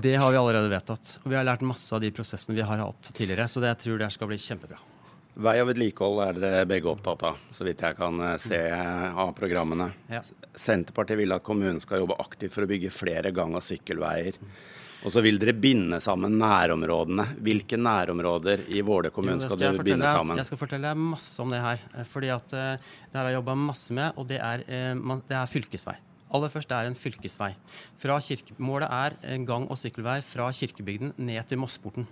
Det 0.03 0.17
har 0.19 0.33
vi 0.33 0.37
allerede 0.37 0.69
vedtatt. 0.69 1.17
Og 1.23 1.31
vi 1.31 1.39
har 1.39 1.47
lært 1.47 1.65
masse 1.65 1.95
av 1.95 2.03
de 2.03 2.11
prosessene 2.13 2.57
vi 2.57 2.65
har 2.67 2.83
hatt 2.83 3.11
tidligere. 3.15 3.47
Så 3.49 3.63
det 3.63 3.71
jeg 3.71 3.83
tror 3.85 4.03
det 4.03 4.11
skal 4.13 4.31
bli 4.31 4.39
kjempebra. 4.43 4.81
Vei 5.37 5.59
og 5.61 5.69
vedlikehold 5.69 6.23
er 6.25 6.39
dere 6.41 6.69
begge 6.69 6.89
opptatt 6.89 7.23
av, 7.29 7.41
så 7.53 7.65
vidt 7.67 7.83
jeg 7.85 7.97
kan 7.99 8.21
eh, 8.25 8.39
se 8.41 8.61
av 8.73 9.35
programmene. 9.37 9.91
Ja. 10.09 10.23
Senterpartiet 10.57 11.21
vil 11.21 11.37
at 11.37 11.45
kommunen 11.45 11.81
skal 11.83 12.01
jobbe 12.03 12.17
aktivt 12.25 12.55
for 12.55 12.65
å 12.65 12.71
bygge 12.71 12.93
flere 12.95 13.35
gang- 13.37 13.57
og 13.57 13.65
sykkelveier. 13.65 14.39
Og 15.07 15.13
så 15.15 15.23
vil 15.23 15.37
dere 15.39 15.55
binde 15.55 16.01
sammen 16.03 16.35
nærområdene. 16.41 17.23
Hvilke 17.47 17.79
nærområder 17.79 18.65
i 18.75 18.81
Våle 18.83 19.13
kommune 19.15 19.39
skal, 19.39 19.55
skal 19.55 19.61
dere 19.63 19.85
binde 19.87 20.09
sammen? 20.11 20.41
Jeg 20.41 20.49
skal 20.49 20.59
fortelle 20.59 20.91
deg 20.91 20.99
masse 20.99 21.39
om 21.45 21.55
det 21.55 21.61
her. 21.63 21.85
Eh, 21.95 22.09
fordi 22.11 22.33
at 22.35 22.57
uh, 22.59 22.97
det 23.13 23.21
har 23.21 23.31
jeg 23.31 23.39
jobba 23.39 23.55
masse 23.61 23.95
med, 23.95 24.19
og 24.19 24.27
det 24.27 24.41
er, 24.43 24.67
uh, 24.67 25.15
det 25.31 25.39
er 25.39 25.53
fylkesvei. 25.53 25.95
Aller 26.35 26.51
først 26.51 26.73
det 26.73 26.75
er 26.75 26.91
en 26.91 26.99
fylkesvei. 26.99 27.53
Kirke, 28.03 28.57
målet 28.59 28.91
er 28.91 29.15
en 29.37 29.47
gang- 29.47 29.71
og 29.71 29.79
sykkelvei 29.79 30.19
fra 30.27 30.51
Kirkebygden 30.51 31.15
ned 31.23 31.47
til 31.47 31.63
Mossporten. 31.63 32.09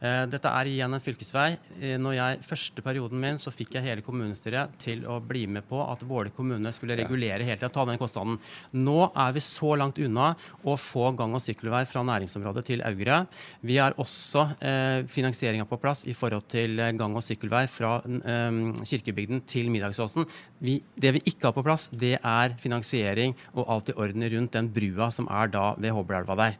Eh, 0.00 0.24
dette 0.32 0.48
er 0.48 0.70
igjen 0.70 0.96
en 0.96 1.02
fylkesvei. 1.02 1.48
Eh, 1.80 1.96
når 2.00 2.16
jeg, 2.16 2.38
Første 2.50 2.82
perioden 2.84 3.20
min 3.20 3.38
så 3.40 3.52
fikk 3.52 3.76
jeg 3.76 3.84
hele 3.84 4.04
kommunestyret 4.04 4.72
til 4.80 5.04
å 5.08 5.18
bli 5.22 5.44
med 5.46 5.66
på 5.68 5.80
at 5.84 6.02
Våler 6.08 6.32
kommune 6.34 6.72
skulle 6.72 6.96
regulere 6.98 7.44
helt 7.46 7.60
til 7.60 7.68
å 7.68 7.74
ta 7.74 7.84
den 7.88 8.00
kostnaden. 8.00 8.38
Nå 8.80 9.10
er 9.10 9.34
vi 9.36 9.42
så 9.44 9.74
langt 9.78 10.00
unna 10.00 10.32
å 10.64 10.76
få 10.80 11.10
gang- 11.18 11.36
og 11.36 11.44
sykkelvei 11.44 11.84
fra 11.88 12.02
næringsområdet 12.06 12.64
til 12.70 12.84
Augre. 12.86 13.22
Vi 13.66 13.76
har 13.76 13.96
også 14.00 14.46
eh, 14.58 15.06
finansieringa 15.10 15.68
på 15.68 15.78
plass 15.80 16.06
i 16.08 16.16
forhold 16.16 16.48
til 16.50 16.80
eh, 16.80 16.92
gang- 16.96 17.16
og 17.16 17.24
sykkelvei 17.26 17.66
fra 17.70 17.98
eh, 18.06 18.60
Kirkebygden 18.80 19.44
til 19.50 19.70
Middagsåsen. 19.72 20.26
Vi, 20.64 20.80
det 21.00 21.14
vi 21.16 21.24
ikke 21.30 21.50
har 21.50 21.56
på 21.56 21.64
plass, 21.66 21.88
det 21.92 22.16
er 22.18 22.56
finansiering 22.60 23.36
og 23.54 23.66
alt 23.68 23.92
i 23.92 23.96
orden 23.96 24.26
rundt 24.34 24.56
den 24.56 24.70
brua 24.72 25.10
som 25.14 25.28
er 25.30 25.52
da 25.52 25.72
ved 25.80 25.94
Håbelelva 25.96 26.36
der. 26.40 26.58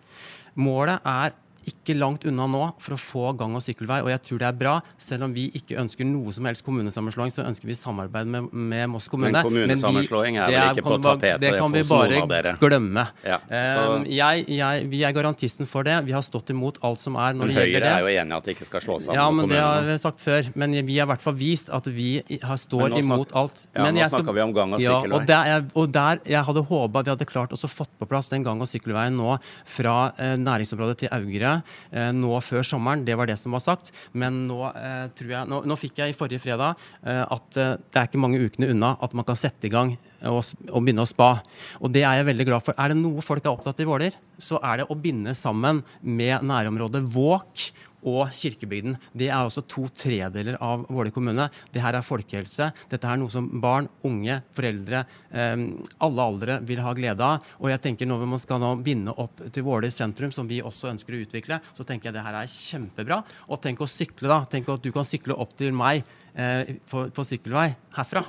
Målet 0.60 1.00
er 1.06 1.34
ikke 1.68 1.96
langt 1.98 2.24
unna 2.28 2.46
nå 2.50 2.62
for 2.80 2.96
å 2.96 2.98
få 3.00 3.32
gang- 3.38 3.54
og 3.56 3.62
sykkelvei, 3.64 4.00
og 4.04 4.10
jeg 4.12 4.22
tror 4.26 4.40
det 4.42 4.48
er 4.48 4.56
bra. 4.60 4.74
Selv 5.00 5.26
om 5.26 5.34
vi 5.34 5.48
ikke 5.56 5.78
ønsker 5.80 6.06
noe 6.08 6.32
som 6.32 6.46
helst 6.48 6.64
kommunesammenslåing, 6.66 7.32
så 7.34 7.44
ønsker 7.46 7.68
vi 7.68 7.76
samarbeid 7.78 8.30
med, 8.30 8.48
med 8.52 8.88
Moss 8.92 9.08
kommune. 9.10 9.32
Men 9.32 9.46
kommunesammenslåing 9.46 10.38
er 10.40 10.50
vel 10.52 10.78
ikke 10.78 10.86
på 10.86 10.98
tapetet? 11.04 11.44
Det 11.44 11.54
kan 11.58 11.74
vi 11.74 11.84
bare 11.90 12.54
glemme. 12.60 13.06
Ja, 13.26 13.40
um, 13.48 14.06
jeg, 14.08 14.46
jeg, 14.48 14.86
vi 14.90 15.02
er 15.06 15.16
garantisten 15.16 15.68
for 15.68 15.86
det. 15.86 15.98
Vi 16.06 16.14
har 16.16 16.24
stått 16.26 16.52
imot 16.54 16.80
alt 16.86 17.02
som 17.02 17.18
er 17.20 17.36
når 17.36 17.50
men 17.50 17.54
det 17.54 17.66
gjelder 17.66 17.86
det. 17.86 17.90
Høyre 17.90 17.96
er 17.96 18.06
jo 18.06 18.22
enig 18.24 18.34
i 18.34 18.38
at 18.38 18.48
det 18.48 18.56
ikke 18.56 18.68
skal 18.68 18.84
slås 18.84 19.08
sammen 19.08 19.20
ja, 19.20 19.26
men 19.34 19.50
Det 19.50 19.60
har 19.60 19.88
vi 19.88 19.98
sagt 20.02 20.24
før. 20.24 20.52
Men 20.54 20.78
vi 20.78 20.98
har 20.98 21.08
i 21.08 21.12
hvert 21.14 21.24
fall 21.24 21.38
vist 21.40 21.72
at 21.74 21.90
vi 21.90 22.10
har, 22.42 22.60
står 22.60 22.98
imot 23.00 23.34
alt. 23.38 23.66
Ja, 23.74 23.86
men 23.86 23.98
nå 23.98 24.08
snakker 24.10 24.36
vi 24.36 24.44
om 24.44 24.54
gang- 24.56 24.76
og 24.76 24.82
sykkelvei. 24.84 25.10
Ja, 25.10 25.20
og, 25.20 25.28
der, 25.28 25.68
og 25.74 25.92
der, 25.94 26.22
jeg 26.28 26.46
hadde 26.50 26.64
håpa 26.70 27.04
vi 27.04 27.14
hadde 27.14 27.28
klart 27.28 27.54
å 27.54 27.60
fått 27.70 27.92
på 27.98 28.08
plass 28.10 28.28
den 28.32 28.44
gang- 28.46 28.60
og 28.60 28.68
sykkelveien 28.70 29.16
nå 29.16 29.36
fra 29.68 29.96
eh, 30.18 30.36
næringsområdet 30.40 31.04
til 31.04 31.12
Augre. 31.14 31.49
Eh, 31.90 32.10
nå 32.16 32.32
før 32.44 32.66
sommeren. 32.66 33.04
Det 33.06 33.16
var 33.18 33.30
det 33.30 33.38
som 33.40 33.54
var 33.56 33.64
sagt. 33.64 33.92
Men 34.12 34.44
nå, 34.48 34.60
eh, 34.70 35.06
jeg, 35.20 35.48
nå, 35.50 35.62
nå 35.68 35.78
fikk 35.80 36.02
jeg 36.02 36.12
i 36.12 36.16
forrige 36.16 36.42
fredag 36.42 36.78
eh, 37.02 37.24
at 37.24 37.50
det 37.56 37.98
er 37.98 38.08
ikke 38.08 38.22
mange 38.22 38.40
ukene 38.42 38.70
unna 38.74 38.94
at 39.02 39.14
man 39.16 39.26
kan 39.28 39.38
sette 39.38 39.68
i 39.68 39.72
gang 39.72 39.94
og, 40.28 40.40
og, 40.68 40.80
begynne 40.84 41.04
å 41.04 41.08
spa. 41.08 41.32
Og 41.80 41.92
det 41.94 42.04
er 42.04 42.20
jeg 42.20 42.30
veldig 42.30 42.48
glad 42.48 42.64
for. 42.66 42.76
Er 42.76 42.92
det 42.92 43.00
noe 43.00 43.24
folk 43.24 43.44
er 43.44 43.52
opptatt 43.52 43.80
i 43.82 43.88
Våler, 43.88 44.16
så 44.40 44.60
er 44.64 44.80
det 44.80 44.88
å 44.90 44.98
binde 44.98 45.34
sammen 45.36 45.82
med 46.00 46.44
nærområdet 46.46 47.02
Våk 47.14 47.70
og 48.06 48.30
Kirkebygden. 48.34 48.96
Det 49.12 49.28
er 49.28 49.40
også 49.40 49.64
to 49.68 49.86
tredeler 49.92 50.58
av 50.62 50.86
Våler 50.88 51.12
kommune. 51.14 51.48
Det 51.72 51.82
her 51.82 51.96
er 51.98 52.06
folkehelse. 52.06 52.70
Dette 52.90 53.08
er 53.08 53.20
noe 53.20 53.32
som 53.32 53.48
barn, 53.62 53.88
unge, 54.06 54.40
foreldre, 54.56 55.04
eh, 55.30 55.66
alle 56.00 56.28
aldre 56.32 56.60
vil 56.66 56.82
ha 56.84 56.94
glede 56.96 57.26
av. 57.26 57.44
Og 57.60 57.70
jeg 57.72 57.82
tenker 57.84 58.08
når 58.08 58.26
man 58.30 58.42
skal 58.42 58.62
nå 58.62 58.74
binde 58.84 59.14
opp 59.16 59.44
til 59.52 59.66
Våler 59.66 59.92
sentrum, 59.94 60.32
som 60.32 60.48
vi 60.48 60.62
også 60.62 60.92
ønsker 60.94 61.16
å 61.16 61.22
utvikle, 61.24 61.60
så 61.76 61.86
tenker 61.86 62.10
jeg 62.10 62.18
det 62.18 62.24
her 62.26 62.40
er 62.40 62.54
kjempebra. 62.54 63.22
Og 63.48 63.60
tenk 63.62 63.82
å 63.82 63.90
sykle, 63.90 64.30
da. 64.30 64.42
Tenk 64.50 64.68
at 64.72 64.82
du 64.84 64.92
kan 64.94 65.06
sykle 65.06 65.36
opp 65.36 65.56
til 65.58 65.74
meg 65.76 66.04
eh, 66.34 66.76
på, 66.90 67.08
på 67.14 67.26
sykkelvei 67.26 67.70
herfra. 67.98 68.24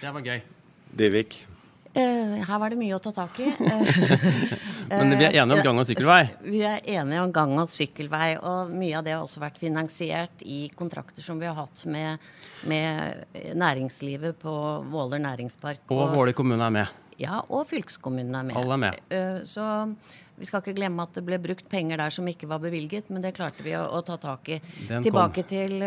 Det 0.00 0.12
var 0.12 0.24
gøy. 0.24 0.40
Dyvik. 0.94 1.53
Eh, 1.94 2.40
her 2.42 2.58
var 2.58 2.72
det 2.72 2.78
mye 2.80 2.96
å 2.96 3.00
ta 3.02 3.12
tak 3.14 3.38
i. 3.38 3.52
Men 4.90 5.14
vi 5.14 5.26
er 5.28 5.36
enige 5.38 5.54
om 5.54 5.62
gang- 5.62 5.78
og 5.78 5.86
sykkelvei? 5.86 6.22
Vi 6.42 6.62
er 6.66 6.82
enige 6.96 7.22
om 7.22 7.34
gang- 7.34 7.54
og 7.62 7.70
sykkelvei. 7.70 8.32
Og 8.42 8.72
mye 8.74 8.98
av 8.98 9.06
det 9.06 9.14
har 9.14 9.22
også 9.22 9.42
vært 9.44 9.60
finansiert 9.62 10.42
i 10.42 10.66
kontrakter 10.74 11.22
som 11.22 11.38
vi 11.38 11.46
har 11.46 11.54
hatt 11.54 11.84
med, 11.86 12.18
med 12.66 13.54
næringslivet 13.54 14.40
på 14.42 14.56
Våler 14.90 15.22
næringspark. 15.22 15.86
Og, 15.86 16.02
og 16.08 16.18
Våler 16.18 16.34
kommune 16.36 16.66
er 16.66 16.74
med? 16.80 17.00
Ja, 17.20 17.44
og 17.46 17.68
fylkeskommunen 17.70 18.34
er 18.40 18.50
med. 18.50 18.58
Alle 18.58 18.74
er 18.74 18.82
med. 18.88 19.00
Uh, 19.14 19.40
så 19.46 19.68
vi 20.34 20.48
skal 20.48 20.64
ikke 20.64 20.74
glemme 20.80 21.06
at 21.06 21.14
det 21.14 21.22
ble 21.26 21.38
brukt 21.38 21.68
penger 21.70 22.02
der 22.02 22.10
som 22.10 22.26
ikke 22.26 22.50
var 22.50 22.58
bevilget, 22.64 23.06
men 23.14 23.22
det 23.22 23.36
klarte 23.36 23.62
vi 23.62 23.76
å, 23.78 23.84
å 23.86 24.02
ta 24.02 24.18
tak 24.18 24.50
i. 24.50 24.58
Den 24.88 25.06
Tilbake 25.06 25.44
kom. 25.44 25.50
til 25.52 25.86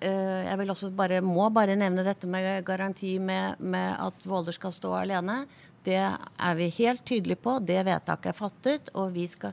Jeg 0.00 0.58
vil 0.60 0.70
også 0.70 0.90
bare, 0.92 1.22
må 1.24 1.48
bare 1.50 1.76
nevne 1.78 2.04
dette 2.04 2.28
med 2.28 2.64
garanti 2.68 3.14
med, 3.18 3.60
med 3.60 3.96
at 3.98 4.26
Våler 4.28 4.52
skal 4.52 4.74
stå 4.74 4.92
alene. 4.98 5.46
Det 5.86 5.96
er 6.02 6.54
vi 6.58 6.68
helt 6.82 7.04
tydelige 7.06 7.38
på. 7.40 7.58
Det 7.64 7.80
vedtaket 7.86 8.32
er 8.32 8.36
fattet, 8.36 8.90
og 8.98 9.12
vi 9.14 9.26
skal 9.30 9.52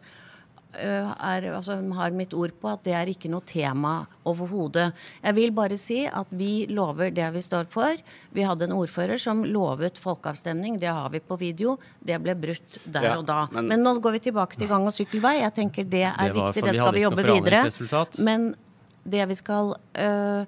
uh, 0.73 1.11
er, 1.13 1.45
altså, 1.53 1.77
har 1.93 2.11
mitt 2.17 2.33
ord 2.33 2.55
på 2.59 2.71
at 2.71 2.83
det 2.83 2.95
er 2.97 3.11
ikke 3.11 3.29
noe 3.31 3.45
tema 3.45 3.91
overhodet. 4.25 4.89
Jeg 5.23 5.37
vil 5.37 5.53
bare 5.55 5.77
si 5.77 5.99
at 6.09 6.27
vi 6.33 6.65
lover 6.73 7.13
det 7.13 7.29
vi 7.35 7.43
står 7.45 7.69
for. 7.73 8.01
Vi 8.33 8.43
hadde 8.47 8.65
en 8.67 8.75
ordfører 8.75 9.21
som 9.21 9.45
lovet 9.45 10.01
folkeavstemning. 10.01 10.79
Det 10.81 10.89
har 10.89 11.09
vi 11.13 11.21
på 11.21 11.37
video. 11.39 11.77
Det 12.01 12.17
ble 12.23 12.35
brutt 12.35 12.79
der 12.83 13.03
Ja, 13.11 13.15
og 13.19 13.25
da. 13.29 13.47
men- 13.51 13.67
Men, 13.67 13.83
nå 13.85 13.99
går 14.01 14.17
vi 14.17 14.19
tilbake 14.31 14.57
til 14.57 14.67
gang- 14.67 14.87
og 14.87 14.93
sykkelvei. 14.93 15.39
Jeg 15.41 15.53
tenker 15.53 15.83
det 15.87 16.03
er 16.03 16.17
Det 16.17 16.35
var 16.35 16.51
viktig. 16.51 16.63
Det 16.63 16.75
skal 16.75 16.93
vi 16.93 17.01
jobbe 17.07 17.23
videre. 17.23 18.23
Men 18.23 18.55
det 19.03 19.27
vi 19.29 19.37
skal 19.37 19.73
øh, 19.99 20.43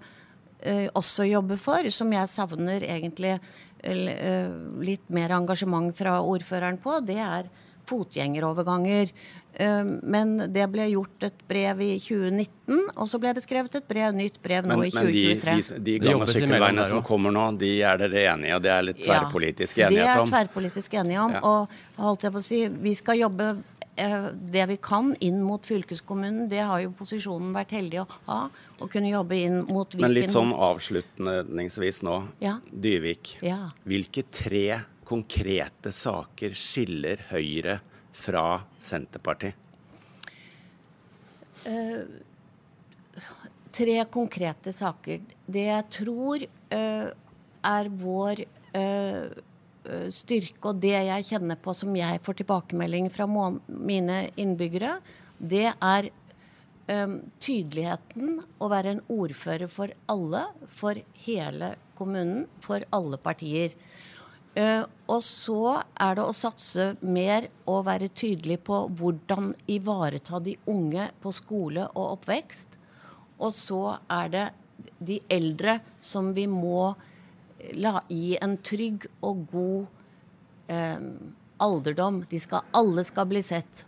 øh, 0.66 0.88
også 0.94 1.28
jobbe 1.30 1.58
for, 1.62 1.90
som 1.90 2.14
jeg 2.14 2.32
savner 2.32 2.84
egentlig 2.84 3.38
øh, 3.84 4.52
litt 4.82 5.08
mer 5.14 5.36
engasjement 5.38 5.96
fra 5.98 6.20
ordføreren 6.22 6.80
på, 6.82 7.00
det 7.06 7.20
er 7.22 7.50
fotgjengeroverganger. 7.86 9.12
Men 10.04 10.34
det 10.52 10.66
ble 10.68 10.90
gjort 10.90 11.24
et 11.30 11.44
brev 11.48 11.80
i 11.80 11.94
2019, 12.04 12.90
og 12.92 13.08
så 13.08 13.20
ble 13.24 13.32
det 13.38 13.44
skrevet 13.46 13.78
et 13.80 13.86
brev, 13.88 14.10
nytt 14.12 14.42
brev 14.44 14.66
nå 14.68 14.82
Men, 14.82 14.90
i 14.90 14.92
men 14.92 15.08
de, 15.08 15.22
2023. 15.38 15.78
de, 15.78 15.86
de 15.86 15.94
gamle 16.04 16.28
sykkelveiene 16.28 16.88
som 16.90 17.00
kommer 17.08 17.32
nå, 17.32 17.46
de 17.62 17.70
er 17.80 18.02
dere 18.02 18.26
enige 18.34 18.52
i, 18.52 18.56
og 18.58 18.66
det 18.66 18.74
er 18.74 18.84
litt 18.90 19.00
tverrpolitisk 19.00 19.80
enighet 19.80 19.94
om? 19.94 20.10
Ja, 20.10 20.18
Det 20.18 20.26
er 20.26 20.34
tverrpolitisk 20.34 20.98
enige 21.00 21.22
om. 21.24 21.38
Ja. 21.38 21.44
Og 21.54 22.04
holdt 22.04 22.28
jeg 22.28 22.36
på 22.36 22.44
å 22.44 22.48
si, 22.50 22.60
vi 22.90 22.98
skal 23.00 23.22
jobbe 23.22 23.54
det 23.96 24.66
vi 24.68 24.76
kan 24.84 25.14
inn 25.24 25.38
mot 25.44 25.64
fylkeskommunen. 25.66 26.50
Det 26.52 26.60
har 26.68 26.82
jo 26.84 26.92
posisjonen 27.00 27.54
vært 27.56 27.72
heldig 27.78 28.02
å 28.02 28.06
ha. 28.26 28.40
Å 28.84 28.88
kunne 28.92 29.08
jobbe 29.12 29.38
inn 29.40 29.62
mot 29.70 29.88
Viken. 29.88 30.04
Men 30.04 30.16
litt 30.18 30.34
sånn 30.34 30.52
avslutningsvis 30.52 32.02
nå. 32.04 32.18
Ja. 32.44 32.58
Dyvik. 32.72 33.38
Ja. 33.46 33.70
Hvilke 33.88 34.26
tre 34.28 34.82
konkrete 35.08 35.94
saker 35.96 36.58
skiller 36.60 37.24
Høyre 37.30 37.80
fra 38.16 38.66
Senterpartiet? 38.84 39.62
tre 43.76 43.98
konkrete 44.12 44.74
saker. 44.76 45.24
Det 45.46 45.66
jeg 45.68 45.86
tror 45.94 46.46
uh, 46.46 47.10
er 47.66 47.90
vår 47.90 48.44
eh, 48.46 48.82
eh, 48.82 49.38
styrke, 50.14 50.62
og 50.70 50.82
det 50.84 50.96
jeg 50.96 51.28
kjenner 51.30 51.60
på 51.62 51.74
som 51.78 51.96
jeg 51.98 52.22
får 52.26 52.40
tilbakemelding 52.42 53.10
fra 53.14 53.28
mine 53.30 54.20
innbyggere, 54.40 54.98
det 55.38 55.68
er 55.74 56.10
um, 56.90 57.20
tydeligheten 57.44 58.40
å 58.62 58.70
være 58.72 58.96
en 58.96 59.04
ordfører 59.12 59.72
for 59.72 59.94
alle, 60.12 60.46
for 60.72 61.00
hele 61.26 61.74
kommunen, 61.98 62.46
for 62.64 62.86
alle 62.96 63.20
partier. 63.22 63.76
Uh, 64.56 64.86
og 65.12 65.20
så 65.26 65.82
er 66.00 66.16
det 66.18 66.24
å 66.24 66.36
satse 66.36 66.94
mer 67.04 67.50
og 67.68 67.86
være 67.90 68.12
tydelig 68.16 68.62
på 68.68 68.86
hvordan 69.00 69.52
ivareta 69.72 70.40
de 70.44 70.56
unge 70.72 71.10
på 71.24 71.34
skole 71.36 71.90
og 71.92 72.20
oppvekst. 72.20 72.80
Og 73.36 73.52
så 73.52 73.98
er 74.12 74.32
det 74.32 74.46
de 75.04 75.20
eldre 75.32 75.80
som 76.04 76.32
vi 76.36 76.46
må 76.48 76.94
la, 77.74 78.02
gi 78.10 78.38
en 78.42 78.58
trygg 78.58 79.08
og 79.26 79.46
god 79.52 79.88
eh, 80.68 81.00
alderdom. 81.66 82.24
De 82.30 82.40
skal, 82.40 82.66
alle 82.76 83.04
skal 83.08 83.26
bli 83.32 83.42
sett. 83.46 83.86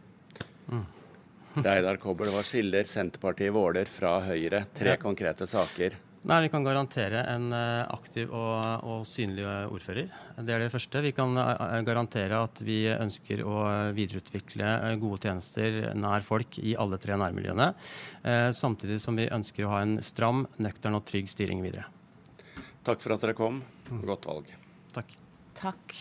Reidar 1.58 1.98
Kobbel, 1.98 2.30
hva 2.34 2.44
skiller 2.46 2.86
Senterpartiet 2.90 3.54
Våler 3.56 3.88
fra 3.90 4.20
Høyre? 4.28 4.66
Tre 4.78 4.94
Ja. 4.94 4.98
konkrete 5.02 5.48
saker. 5.50 5.96
Nei, 6.28 6.42
Vi 6.44 6.50
kan 6.50 6.64
garantere 6.66 7.22
en 7.32 7.54
eh, 7.54 7.86
aktiv 7.94 8.30
og, 8.36 8.84
og 8.84 9.06
synlig 9.08 9.46
eh, 9.48 9.70
ordfører. 9.72 10.10
Det 10.44 10.52
er 10.54 10.60
det 10.60 10.72
første. 10.74 11.02
Vi 11.02 11.14
kan 11.16 11.38
eh, 11.40 11.82
garantere 11.88 12.42
at 12.44 12.60
vi 12.68 12.82
ønsker 12.92 13.42
å 13.48 13.62
videreutvikle 13.96 14.98
gode 15.00 15.22
tjenester 15.24 15.94
nær 15.96 16.26
folk 16.26 16.60
i 16.60 16.76
alle 16.76 16.98
tre 17.00 17.16
nærmiljøene. 17.18 17.70
eh, 18.28 18.50
Samtidig 18.52 19.00
som 19.02 19.16
vi 19.16 19.30
ønsker 19.32 19.66
å 19.66 19.72
ha 19.78 19.82
en 19.86 20.02
stram, 20.04 20.46
nøktern 20.60 21.00
og 21.00 21.06
trygg 21.08 21.30
styring 21.32 21.64
videre. 21.64 21.86
Takk 22.88 23.02
for 23.04 23.12
at 23.18 23.24
dere 23.26 23.34
kom. 23.36 23.58
Godt 24.08 24.30
valg. 24.30 24.54
Takk. 24.96 25.18
Takk. 25.60 25.96